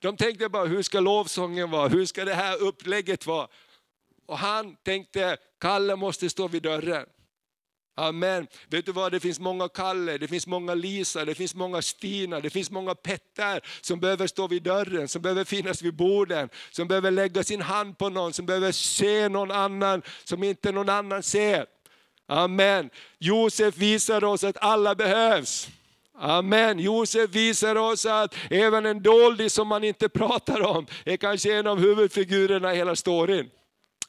De 0.00 0.16
tänkte 0.16 0.48
bara, 0.48 0.64
hur 0.64 0.82
ska 0.82 1.00
lovsången 1.00 1.70
vara? 1.70 1.88
Hur 1.88 2.06
ska 2.06 2.24
det 2.24 2.34
här 2.34 2.62
upplägget 2.62 3.26
vara? 3.26 3.48
Och 4.26 4.38
han 4.38 4.76
tänkte, 4.76 5.36
Kalle 5.60 5.96
måste 5.96 6.30
stå 6.30 6.48
vid 6.48 6.62
dörren. 6.62 7.06
Amen. 7.94 8.46
Vet 8.68 8.86
du 8.86 8.92
vad, 8.92 9.12
det 9.12 9.20
finns 9.20 9.40
många 9.40 9.68
Kalle, 9.68 10.18
det 10.18 10.28
finns 10.28 10.46
många 10.46 10.74
Lisa, 10.74 11.24
det 11.24 11.34
finns 11.34 11.54
många 11.54 11.82
Stina, 11.82 12.40
det 12.40 12.50
finns 12.50 12.70
många 12.70 12.94
Petter 12.94 13.60
som 13.80 14.00
behöver 14.00 14.26
stå 14.26 14.48
vid 14.48 14.62
dörren, 14.62 15.08
som 15.08 15.22
behöver 15.22 15.44
finnas 15.44 15.82
vid 15.82 15.94
borden, 15.94 16.48
som 16.70 16.88
behöver 16.88 17.10
lägga 17.10 17.44
sin 17.44 17.60
hand 17.60 17.98
på 17.98 18.08
någon, 18.08 18.32
som 18.32 18.46
behöver 18.46 18.72
se 18.72 19.28
någon 19.28 19.50
annan 19.50 20.02
som 20.24 20.42
inte 20.42 20.72
någon 20.72 20.88
annan 20.88 21.22
ser. 21.22 21.66
Amen. 22.26 22.90
Josef 23.18 23.76
visar 23.76 24.24
oss 24.24 24.44
att 24.44 24.56
alla 24.60 24.94
behövs. 24.94 25.68
Amen. 26.18 26.78
Josef 26.78 27.30
visar 27.30 27.76
oss 27.76 28.06
att 28.06 28.34
även 28.50 28.86
en 28.86 29.02
doldis 29.02 29.54
som 29.54 29.68
man 29.68 29.84
inte 29.84 30.08
pratar 30.08 30.62
om 30.62 30.86
är 31.04 31.16
kanske 31.16 31.54
en 31.54 31.66
av 31.66 31.78
huvudfigurerna 31.78 32.74
i 32.74 32.76
hela 32.76 32.96
storyn. 32.96 33.50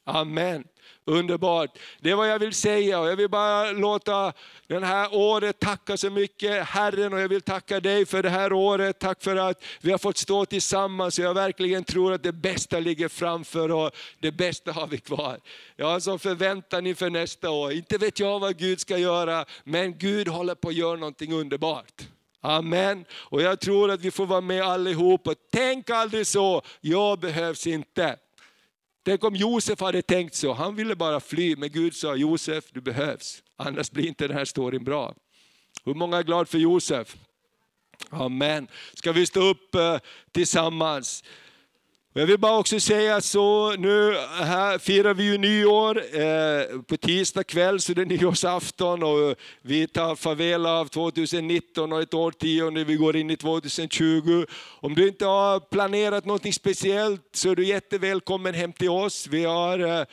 Amen. 0.04 0.64
Underbart. 1.06 1.78
Det 2.00 2.12
är 2.12 2.16
vad 2.16 2.30
jag 2.30 2.40
vill 2.40 2.54
säga 2.54 3.00
och 3.00 3.08
jag 3.08 3.16
vill 3.16 3.30
bara 3.30 3.72
låta 3.72 4.34
det 4.68 4.86
här 4.86 5.10
året 5.12 5.60
tacka 5.60 5.98
så 5.98 6.10
mycket 6.10 6.66
Herren 6.66 7.14
och 7.14 7.20
jag 7.20 7.28
vill 7.28 7.42
tacka 7.42 7.80
dig 7.80 8.06
för 8.06 8.24
det 8.24 8.30
här 8.30 8.54
året. 8.54 9.00
Tack 9.00 9.24
för 9.24 9.36
att 9.36 9.64
vi 9.82 9.92
har 9.92 9.98
fått 9.98 10.18
stå 10.18 10.46
tillsammans 10.46 11.20
och 11.20 11.26
jag 11.26 11.34
verkligen 11.34 11.84
tror 11.84 12.14
att 12.14 12.24
det 12.24 12.32
bästa 12.32 12.80
ligger 12.80 13.08
framför 13.08 13.72
och 13.72 13.92
det 14.20 14.32
bästa 14.32 14.72
har 14.72 14.88
vi 14.88 14.98
kvar. 14.98 15.40
Jag 15.76 15.86
har 15.86 15.94
en 15.94 16.02
sån 16.02 16.20
förväntan 16.20 16.88
inför 16.88 17.10
nästa 17.10 17.50
år. 17.50 17.72
Inte 17.72 17.98
vet 17.98 18.20
jag 18.20 18.40
vad 18.40 18.58
Gud 18.58 18.80
ska 18.80 18.98
göra, 18.98 19.46
men 19.64 19.98
Gud 19.98 20.28
håller 20.28 20.56
på 20.56 20.68
att 20.68 20.76
göra 20.76 20.96
någonting 20.96 21.34
underbart. 21.34 22.02
Amen. 22.42 23.06
Och 23.12 23.42
jag 23.42 23.60
tror 23.60 23.92
att 23.92 24.02
vi 24.02 24.12
får 24.12 24.26
vara 24.26 24.42
med 24.42 24.64
allihop. 24.64 25.28
Och 25.28 25.36
tänk 25.52 25.90
aldrig 25.90 26.28
så, 26.28 26.62
jag 26.82 27.20
behövs 27.20 27.68
inte. 27.68 28.18
Tänk 29.06 29.24
om 29.24 29.36
Josef 29.36 29.80
hade 29.80 30.02
tänkt 30.02 30.36
så, 30.36 30.54
han 30.54 30.76
ville 30.76 30.96
bara 30.96 31.20
fly, 31.20 31.56
men 31.56 31.72
Gud 31.72 31.96
sa 31.96 32.16
Josef 32.16 32.66
du 32.72 32.82
behövs, 32.82 33.44
annars 33.58 33.92
blir 33.92 34.08
inte 34.08 34.28
den 34.28 34.38
här 34.38 34.46
storyn 34.46 34.84
bra. 34.84 35.14
Hur 35.86 35.94
många 35.94 36.18
är 36.18 36.24
glada 36.24 36.46
för 36.46 36.58
Josef? 36.58 37.16
Amen. 38.10 38.68
Ska 38.94 39.12
vi 39.12 39.26
stå 39.26 39.40
upp 39.50 39.76
eh, 39.76 39.98
tillsammans? 40.32 41.24
Jag 42.16 42.26
vill 42.26 42.40
bara 42.40 42.58
också 42.58 42.80
säga 42.80 43.22
så, 43.22 43.76
nu 43.78 44.18
här 44.42 44.78
firar 44.78 45.14
vi 45.14 45.24
ju 45.24 45.38
nyår 45.38 45.98
eh, 45.98 46.82
på 46.82 46.98
tisdag 46.98 47.44
kväll, 47.44 47.80
så 47.80 47.94
det 47.94 48.02
är 48.02 48.06
nyårsafton 48.06 49.04
och 49.04 49.36
vi 49.62 49.88
tar 49.88 50.16
farväl 50.16 50.66
av 50.66 50.86
2019 50.86 51.94
och 51.94 52.02
ett 52.02 52.14
årtionde, 52.14 52.84
vi 52.84 52.96
går 52.96 53.16
in 53.16 53.30
i 53.30 53.38
2020. 53.38 54.46
Om 54.80 54.96
du 54.96 55.08
inte 55.08 55.26
har 55.26 55.60
planerat 55.60 56.26
något 56.26 56.54
speciellt 56.54 57.22
så 57.32 57.52
är 57.52 57.56
du 57.56 57.66
jättevälkommen 57.66 58.54
hem 58.54 58.74
till 58.74 58.90
oss. 58.90 59.28
Vi 59.28 59.46
har 59.46 59.80
eh, 59.80 60.06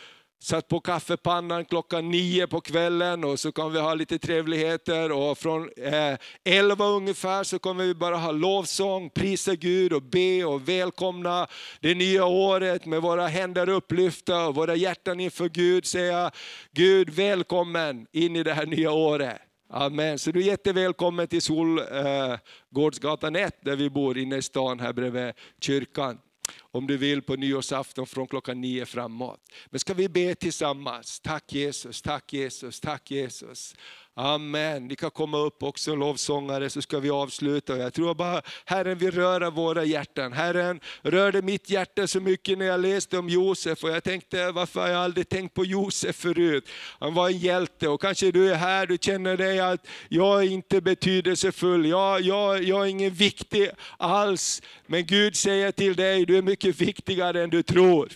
satt 0.42 0.68
på 0.68 0.80
kaffepannan 0.80 1.64
klockan 1.64 2.10
nio 2.10 2.46
på 2.46 2.60
kvällen 2.60 3.24
och 3.24 3.40
så 3.40 3.52
kan 3.52 3.72
vi 3.72 3.78
ha 3.78 3.94
lite 3.94 4.18
trevligheter. 4.18 5.12
Och 5.12 5.38
från 5.38 5.70
eh, 5.76 6.18
elva 6.44 6.84
ungefär 6.84 7.44
så 7.44 7.58
kommer 7.58 7.84
vi 7.84 7.94
bara 7.94 8.16
ha 8.16 8.32
lovsång, 8.32 9.10
prisa 9.10 9.54
Gud 9.54 9.92
och 9.92 10.02
be 10.02 10.44
och 10.44 10.68
välkomna 10.68 11.46
det 11.80 11.94
nya 11.94 12.24
året 12.24 12.86
med 12.86 13.02
våra 13.02 13.26
händer 13.26 13.68
upplyfta 13.68 14.46
och 14.46 14.54
våra 14.54 14.74
hjärtan 14.74 15.20
inför 15.20 15.48
Gud. 15.48 15.86
Säga 15.86 16.30
Gud 16.72 17.10
välkommen 17.10 18.06
in 18.12 18.36
i 18.36 18.42
det 18.42 18.54
här 18.54 18.66
nya 18.66 18.92
året. 18.92 19.38
Amen. 19.72 20.18
Så 20.18 20.30
du 20.30 20.40
är 20.40 20.44
jättevälkommen 20.44 21.28
till 21.28 21.42
Solgårdsgatan 21.42 23.36
eh, 23.36 23.42
1 23.42 23.58
där 23.64 23.76
vi 23.76 23.90
bor 23.90 24.18
inne 24.18 24.36
i 24.36 24.42
stan 24.42 24.80
här 24.80 24.92
bredvid 24.92 25.32
kyrkan 25.60 26.18
om 26.58 26.86
du 26.86 26.96
vill 26.96 27.22
på 27.22 27.36
nyårsafton 27.36 28.06
från 28.06 28.26
klockan 28.26 28.60
nio 28.60 28.86
framåt. 28.86 29.40
Men 29.66 29.80
ska 29.80 29.94
vi 29.94 30.08
be 30.08 30.34
tillsammans? 30.34 31.20
Tack 31.20 31.52
Jesus, 31.52 32.02
tack 32.02 32.32
Jesus, 32.32 32.80
tack 32.80 33.10
Jesus. 33.10 33.74
Amen. 34.22 34.88
Ni 34.88 34.96
kan 34.96 35.10
komma 35.10 35.38
upp 35.38 35.62
också 35.62 35.94
lovsångare 35.94 36.70
så 36.70 36.82
ska 36.82 36.98
vi 36.98 37.10
avsluta. 37.10 37.76
Jag 37.76 37.94
tror 37.94 38.14
bara 38.14 38.42
Herren 38.64 38.98
vill 38.98 39.10
röra 39.10 39.50
våra 39.50 39.84
hjärtan. 39.84 40.32
Herren 40.32 40.80
rörde 41.02 41.42
mitt 41.42 41.70
hjärta 41.70 42.06
så 42.06 42.20
mycket 42.20 42.58
när 42.58 42.66
jag 42.66 42.80
läste 42.80 43.18
om 43.18 43.28
Josef 43.28 43.84
och 43.84 43.90
jag 43.90 44.04
tänkte 44.04 44.50
varför 44.50 44.80
har 44.80 44.88
jag 44.88 45.02
aldrig 45.02 45.28
tänkt 45.28 45.54
på 45.54 45.64
Josef 45.64 46.16
förut? 46.16 46.68
Han 46.98 47.14
var 47.14 47.28
en 47.28 47.38
hjälte 47.38 47.88
och 47.88 48.00
kanske 48.00 48.30
du 48.30 48.50
är 48.50 48.54
här, 48.54 48.86
du 48.86 48.98
känner 49.00 49.36
dig 49.36 49.60
att 49.60 49.86
jag 50.08 50.42
är 50.42 50.48
inte 50.48 50.80
betydelsefull, 50.80 51.86
jag, 51.86 52.20
jag, 52.20 52.62
jag 52.62 52.86
är 52.86 52.90
ingen 52.90 53.12
viktig 53.12 53.70
alls. 53.98 54.62
Men 54.86 55.06
Gud 55.06 55.36
säger 55.36 55.72
till 55.72 55.96
dig, 55.96 56.26
du 56.26 56.38
är 56.38 56.42
mycket 56.42 56.80
viktigare 56.80 57.42
än 57.42 57.50
du 57.50 57.62
tror. 57.62 58.08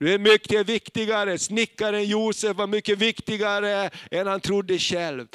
Du 0.00 0.14
är 0.14 0.18
mycket 0.18 0.68
viktigare. 0.68 1.38
Snickaren 1.38 2.04
Josef 2.04 2.56
var 2.56 2.66
mycket 2.66 2.98
viktigare 2.98 3.90
än 4.10 4.26
han 4.26 4.40
trodde 4.40 4.78
själv. 4.78 5.26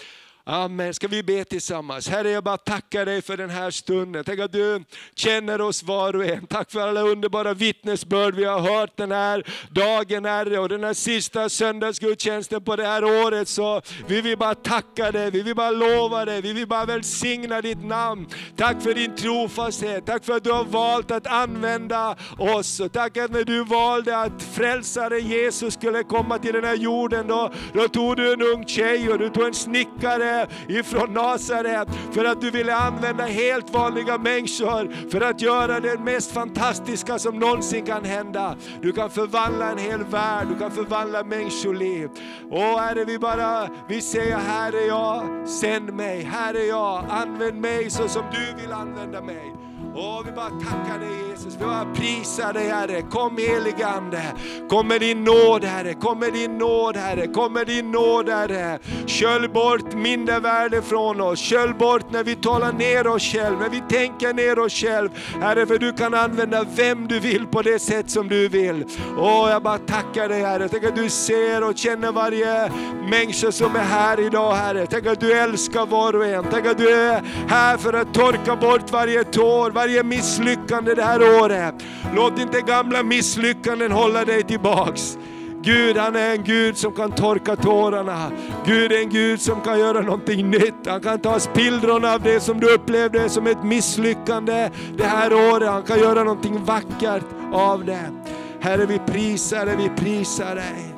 Amen. 0.46 0.94
Ska 0.94 1.08
vi 1.08 1.24
be 1.24 1.46
tillsammans? 1.46 2.10
Herre, 2.10 2.30
jag 2.30 2.44
bara 2.44 2.58
tackar 2.58 3.06
dig 3.06 3.22
för 3.22 3.38
den 3.38 3.50
här 3.50 3.72
stunden. 3.72 4.24
Tänk 4.24 4.40
att 4.40 4.52
du 4.52 4.84
känner 5.16 5.62
oss 5.62 5.84
var 5.84 6.16
och 6.16 6.26
en. 6.26 6.48
Tack 6.48 6.72
för 6.72 6.80
alla 6.80 7.02
underbara 7.02 7.54
vittnesbörd 7.54 8.36
vi 8.36 8.46
har 8.46 8.60
hört 8.60 8.98
den 8.98 9.12
här 9.12 9.44
dagen, 9.70 10.26
Herre. 10.26 10.60
Och 10.60 10.70
den 10.70 10.84
här 10.84 10.94
sista 10.94 11.50
söndagsgudstjänsten 11.50 12.64
på 12.64 12.76
det 12.76 12.86
här 12.86 13.04
året. 13.04 13.48
Så 13.48 13.82
vi 14.08 14.22
vill 14.22 14.38
bara 14.38 14.56
tacka 14.56 15.12
dig, 15.12 15.32
vi 15.32 15.42
vill 15.42 15.56
bara 15.56 15.72
lova 15.72 16.26
dig, 16.26 16.42
vi 16.42 16.54
vill 16.54 16.68
bara 16.68 16.86
välsigna 16.86 17.62
ditt 17.62 17.86
namn. 17.86 18.28
Tack 18.56 18.82
för 18.82 18.94
din 18.94 19.16
trofasthet, 19.16 20.06
tack 20.06 20.26
för 20.26 20.34
att 20.34 20.44
du 20.44 20.52
har 20.52 20.64
valt 20.64 21.12
att 21.12 21.28
använda 21.28 22.16
oss. 22.38 22.80
Och 22.80 22.94
tack 22.94 23.18
att 23.18 23.32
när 23.32 23.44
du 23.44 23.64
valde 23.64 24.18
att 24.18 24.44
frälsaren 24.44 25.28
Jesus 25.28 25.74
skulle 25.74 26.04
komma 26.04 26.38
till 26.38 26.54
den 26.54 26.64
här 26.64 26.76
jorden, 26.76 27.28
då, 27.28 27.54
då 27.74 27.88
tog 27.88 28.18
du 28.18 28.34
en 28.34 28.42
ung 28.42 28.68
tjej 28.68 29.10
och 29.10 29.20
du 29.20 29.30
tog 29.30 29.46
en 29.46 29.54
snickare 29.54 30.33
ifrån 30.68 31.14
Nasaret 31.14 31.88
för 32.12 32.26
att 32.26 32.42
du 32.42 32.52
ville 32.52 32.76
använda 32.76 33.24
helt 33.24 33.70
vanliga 33.70 34.18
människor 34.18 35.10
för 35.10 35.22
att 35.22 35.42
göra 35.42 35.80
det 35.80 36.00
mest 36.00 36.32
fantastiska 36.32 37.20
som 37.20 37.40
någonsin 37.40 37.86
kan 37.86 38.06
hända. 38.06 38.56
Du 38.82 38.92
kan 38.92 39.10
förvandla 39.10 39.72
en 39.72 39.78
hel 39.78 40.04
värld, 40.04 40.48
du 40.48 40.60
kan 40.60 40.72
förvandla 40.72 41.24
människoliv. 41.24 42.10
Och 42.52 42.80
Herre, 42.80 43.06
vi 43.06 43.20
bara, 43.20 43.70
vi 43.90 44.02
säger 44.02 44.38
här 44.38 44.74
är 44.74 44.88
jag, 44.88 45.50
sänd 45.50 45.94
mig, 45.94 46.24
här 46.24 46.54
är 46.54 46.70
jag, 46.70 47.06
använd 47.10 47.62
mig 47.62 47.90
så 47.90 48.08
som 48.08 48.24
du 48.32 48.62
vill 48.62 48.72
använda 48.72 49.22
mig. 49.22 49.73
Åh, 49.96 50.22
vi 50.26 50.32
bara 50.32 50.50
tackar 50.50 51.00
dig 51.00 51.10
Jesus, 51.30 51.56
vi 51.56 51.66
bara 51.66 51.86
prisar 51.94 52.54
dig 52.54 52.68
Herre. 52.68 53.02
Kom 53.02 53.38
helige 53.38 53.88
Ande, 53.88 54.24
kom 54.70 54.88
med 54.88 55.02
din 55.02 55.24
nåd 55.24 55.64
Herre, 55.64 55.94
kom 55.94 56.20
med 56.20 56.34
din 56.34 56.58
nåd 56.58 56.98
Herre, 56.98 57.28
kom 57.28 57.54
med 57.54 57.68
din 57.68 57.92
nåd 57.92 58.30
Herre. 58.30 58.80
Kölj 59.06 59.48
bort 59.48 59.94
mindervärde 59.94 60.82
från 60.82 61.22
oss, 61.22 61.40
kölj 61.40 61.74
bort 61.74 62.12
när 62.12 62.24
vi 62.24 62.36
talar 62.36 62.74
ner 62.74 63.08
oss 63.08 63.24
själv, 63.24 63.60
när 63.60 63.70
vi 63.70 63.82
tänker 63.90 64.34
ner 64.34 64.60
oss 64.60 64.74
själv. 64.74 65.10
Herre, 65.42 65.66
för 65.66 65.78
du 65.78 65.94
kan 65.94 66.14
använda 66.14 66.66
vem 66.76 67.08
du 67.08 67.20
vill 67.20 67.48
på 67.48 67.62
det 67.62 67.80
sätt 67.80 68.12
som 68.12 68.28
du 68.28 68.48
vill. 68.48 68.86
Åh, 69.18 69.50
jag 69.50 69.64
bara 69.64 69.78
tackar 69.78 70.30
dig 70.30 70.42
Herre, 70.42 70.70
tänk 70.70 70.84
att 70.84 70.96
du 70.96 71.10
ser 71.10 71.64
och 71.64 71.78
känner 71.78 72.12
varje 72.12 72.72
människa 73.10 73.52
som 73.52 73.76
är 73.76 73.84
här 73.84 74.20
idag 74.20 74.54
Herre. 74.54 74.88
Tänk 74.90 75.06
att 75.06 75.20
du 75.20 75.34
älskar 75.34 75.86
var 75.86 76.16
och 76.16 76.26
en, 76.26 76.46
tänk 76.52 76.66
att 76.66 76.78
du 76.78 76.90
är 76.90 77.22
här 77.48 77.78
för 77.78 77.94
att 77.94 78.14
torka 78.14 78.56
bort 78.56 78.92
varje 78.92 79.24
tår, 79.24 79.83
varje 79.84 80.04
misslyckande 80.04 80.94
det 80.94 81.04
här 81.04 81.42
året. 81.42 81.76
Låt 82.16 82.40
inte 82.40 82.62
gamla 82.62 83.04
misslyckanden 83.04 83.92
hålla 83.92 84.26
dig 84.26 84.44
tillbaks. 84.44 85.18
Gud 85.62 85.98
han 85.98 86.16
är 86.16 86.32
en 86.32 86.44
Gud 86.44 86.78
som 86.78 86.92
kan 86.92 87.12
torka 87.12 87.56
tårarna. 87.56 88.32
Gud 88.66 88.92
är 88.92 88.98
en 88.98 89.10
Gud 89.10 89.42
som 89.42 89.62
kan 89.62 89.80
göra 89.80 90.02
någonting 90.02 90.50
nytt. 90.50 90.88
Han 90.88 91.02
kan 91.02 91.20
ta 91.20 91.40
spillrorna 91.40 92.14
av 92.14 92.22
det 92.22 92.40
som 92.40 92.60
du 92.60 92.74
upplevde 92.74 93.30
som 93.30 93.48
ett 93.48 93.64
misslyckande 93.64 94.70
det 94.98 95.04
här 95.06 95.34
året. 95.34 95.70
Han 95.70 95.84
kan 95.84 96.00
göra 96.00 96.24
någonting 96.24 96.64
vackert 96.66 97.26
av 97.54 97.86
det. 97.86 98.12
Herre 98.60 98.86
vi 98.86 99.00
prisar 99.00 99.66
dig, 99.66 99.76
vi 99.78 99.90
prisar 99.90 100.56
dig. 100.56 100.93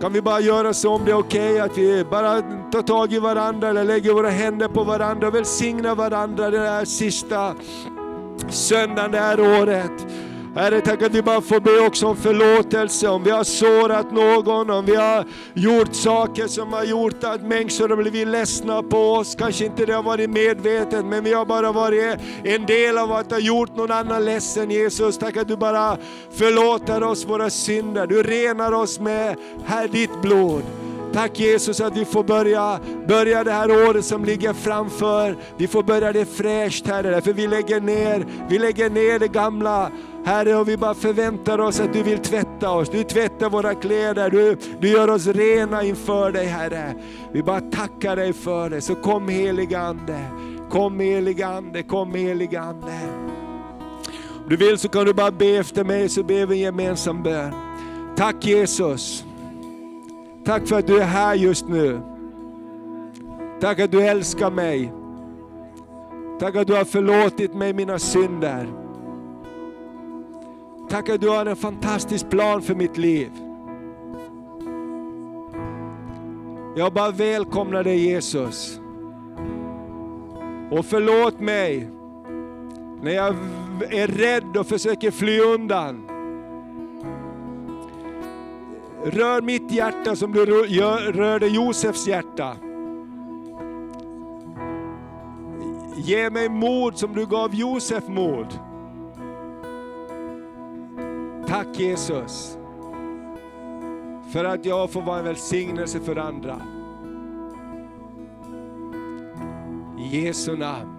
Kan 0.00 0.12
vi 0.12 0.22
bara 0.22 0.40
göra 0.40 0.74
så 0.74 0.94
om 0.94 1.04
det 1.04 1.10
är 1.10 1.18
okej 1.18 1.52
okay, 1.52 1.60
att 1.60 1.78
vi 1.78 2.04
bara 2.04 2.42
tar 2.72 2.82
tag 2.82 3.12
i 3.12 3.18
varandra 3.18 3.68
eller 3.68 3.84
lägger 3.84 4.12
våra 4.12 4.30
händer 4.30 4.68
på 4.68 4.84
varandra 4.84 5.28
och 5.28 5.34
välsignar 5.34 5.94
varandra 5.94 6.50
den 6.50 6.62
här 6.62 6.84
sista 6.84 7.54
söndagen 8.48 9.12
det 9.12 9.18
här 9.18 9.40
året. 9.40 10.06
Herre, 10.54 10.80
tack 10.80 11.02
att 11.02 11.14
vi 11.14 11.22
bara 11.22 11.40
får 11.40 11.60
be 11.60 11.86
också 11.86 12.06
om 12.06 12.16
förlåtelse, 12.16 13.08
om 13.08 13.24
vi 13.24 13.30
har 13.30 13.44
sårat 13.44 14.12
någon, 14.12 14.70
om 14.70 14.84
vi 14.84 14.94
har 14.94 15.24
gjort 15.54 15.94
saker 15.94 16.46
som 16.46 16.72
har 16.72 16.84
gjort 16.84 17.24
att 17.24 17.42
människor 17.42 17.88
har 17.88 17.96
blivit 17.96 18.28
ledsna 18.28 18.82
på 18.82 18.98
oss. 18.98 19.34
Kanske 19.34 19.64
inte 19.64 19.86
det 19.86 19.92
har 19.92 20.02
varit 20.02 20.30
medvetet, 20.30 21.04
men 21.04 21.24
vi 21.24 21.32
har 21.32 21.44
bara 21.46 21.72
varit 21.72 22.16
en 22.44 22.66
del 22.66 22.98
av 22.98 23.12
att 23.12 23.30
ha 23.30 23.38
gjort 23.38 23.76
någon 23.76 23.90
annan 23.90 24.24
ledsen. 24.24 24.70
Jesus, 24.70 25.18
tack 25.18 25.36
att 25.36 25.48
du 25.48 25.56
bara 25.56 25.96
förlåter 26.32 27.02
oss 27.02 27.26
våra 27.26 27.50
synder. 27.50 28.06
Du 28.06 28.22
renar 28.22 28.72
oss 28.72 29.00
med 29.00 29.36
här, 29.66 29.88
ditt 29.88 30.22
blod. 30.22 30.62
Tack 31.12 31.40
Jesus 31.40 31.80
att 31.80 31.96
vi 31.96 32.04
får 32.04 32.24
börja, 32.24 32.78
börja 33.08 33.44
det 33.44 33.52
här 33.52 33.88
året 33.88 34.04
som 34.04 34.24
ligger 34.24 34.52
framför. 34.52 35.36
Vi 35.56 35.68
får 35.68 35.82
börja 35.82 36.12
det 36.12 36.24
fräscht 36.24 36.86
Herre, 36.86 37.20
för 37.20 37.32
vi 37.32 37.46
lägger 37.46 37.80
ner, 37.80 38.26
vi 38.48 38.58
lägger 38.58 38.90
ner 38.90 39.18
det 39.18 39.28
gamla 39.28 39.90
Herre, 40.24 40.56
och 40.56 40.68
vi 40.68 40.76
bara 40.76 40.94
förväntar 40.94 41.58
oss 41.58 41.80
att 41.80 41.92
du 41.92 42.02
vill 42.02 42.18
tvätta 42.18 42.70
oss. 42.70 42.88
Du 42.88 43.04
tvättar 43.04 43.50
våra 43.50 43.74
kläder, 43.74 44.30
du, 44.30 44.56
du 44.80 44.88
gör 44.88 45.10
oss 45.10 45.26
rena 45.26 45.82
inför 45.82 46.32
dig 46.32 46.46
Herre. 46.46 46.94
Vi 47.32 47.42
bara 47.42 47.60
tackar 47.60 48.16
dig 48.16 48.32
för 48.32 48.70
det. 48.70 48.80
Så 48.80 48.94
kom 48.94 49.28
helige 49.28 49.78
Ande, 49.78 50.20
kom 50.70 51.00
helige 51.00 51.46
Ande, 51.46 51.82
kom 51.82 52.14
helige 52.14 52.60
Ande. 52.60 52.92
Om 54.42 54.48
du 54.48 54.56
vill 54.56 54.78
så 54.78 54.88
kan 54.88 55.06
du 55.06 55.14
bara 55.14 55.30
be 55.30 55.56
efter 55.56 55.84
mig 55.84 56.08
så 56.08 56.22
ber 56.22 56.46
vi 56.46 56.54
en 56.54 56.60
gemensam 56.60 57.22
bön. 57.22 57.52
Tack 58.16 58.46
Jesus. 58.46 59.24
Tack 60.44 60.68
för 60.68 60.78
att 60.78 60.86
du 60.86 60.98
är 60.98 61.06
här 61.06 61.34
just 61.34 61.68
nu. 61.68 62.00
Tack 63.60 63.80
att 63.80 63.90
du 63.90 64.02
älskar 64.02 64.50
mig. 64.50 64.92
Tack 66.40 66.56
att 66.56 66.66
du 66.66 66.74
har 66.74 66.84
förlåtit 66.84 67.54
mig 67.54 67.72
mina 67.72 67.98
synder. 67.98 68.79
Tack 70.90 71.08
att 71.08 71.20
du 71.20 71.28
har 71.28 71.46
en 71.46 71.56
fantastisk 71.56 72.30
plan 72.30 72.62
för 72.62 72.74
mitt 72.74 72.96
liv. 72.96 73.30
Jag 76.76 76.92
bara 76.92 77.10
välkomnar 77.10 77.84
dig 77.84 77.98
Jesus. 77.98 78.80
Och 80.70 80.86
förlåt 80.86 81.40
mig 81.40 81.90
när 83.02 83.12
jag 83.12 83.36
är 83.90 84.06
rädd 84.06 84.56
och 84.56 84.66
försöker 84.66 85.10
fly 85.10 85.40
undan. 85.40 86.06
Rör 89.04 89.42
mitt 89.42 89.72
hjärta 89.72 90.16
som 90.16 90.32
du 90.32 90.46
rörde 91.12 91.46
Josefs 91.46 92.06
hjärta. 92.06 92.56
Ge 95.96 96.30
mig 96.30 96.48
mod 96.48 96.98
som 96.98 97.14
du 97.14 97.26
gav 97.26 97.54
Josef 97.54 98.08
mod. 98.08 98.69
Tack 101.50 101.80
Jesus 101.80 102.58
för 104.32 104.44
att 104.44 104.64
jag 104.64 104.90
får 104.90 105.02
vara 105.02 105.18
en 105.18 105.24
välsignelse 105.24 106.00
för 106.00 106.16
andra. 106.16 106.62
I 109.98 110.20
Jesu 110.20 110.56
namn. 110.56 110.90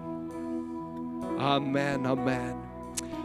Amen, 1.40 2.06
amen. 2.06 2.56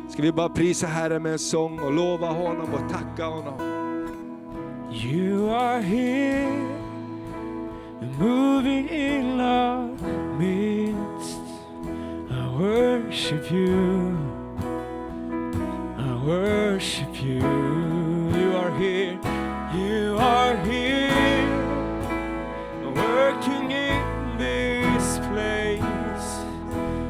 Ska 0.10 0.22
vi 0.22 0.32
bara 0.32 0.50
prisa 0.50 0.88
Herren 0.88 1.24
med 1.24 1.32
en 1.32 1.40
sång 1.40 1.80
och 1.80 1.94
lova 1.94 2.28
honom 2.28 2.74
och 2.74 2.92
tacka 2.92 3.26
honom. 3.26 3.60
You 4.92 5.50
are 5.50 5.82
here, 5.82 6.52
moving 8.20 8.90
in 8.90 9.40
our 9.40 9.98
midst. 10.40 11.40
I 12.30 12.60
worship 12.60 13.52
you. 13.52 14.27
Worship 16.28 17.24
you. 17.24 17.40
You 18.38 18.58
are 18.58 18.78
here, 18.78 19.18
you 19.74 20.18
are 20.20 20.58
here, 20.58 21.48
working 22.84 23.72
in 23.72 24.38
this 24.38 25.20
place. 25.30 26.30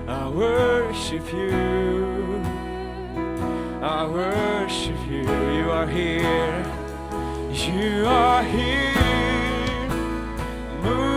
I 0.07 0.29
worship 0.29 1.33
you, 1.33 2.43
I 3.81 4.05
worship 4.05 4.99
you. 5.09 5.23
You 5.57 5.71
are 5.71 5.87
here, 5.87 6.63
you 7.51 8.05
are 8.05 8.43
here, 8.43 9.89
moving 10.83 11.16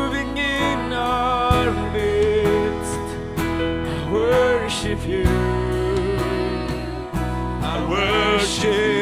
worship 8.62 8.99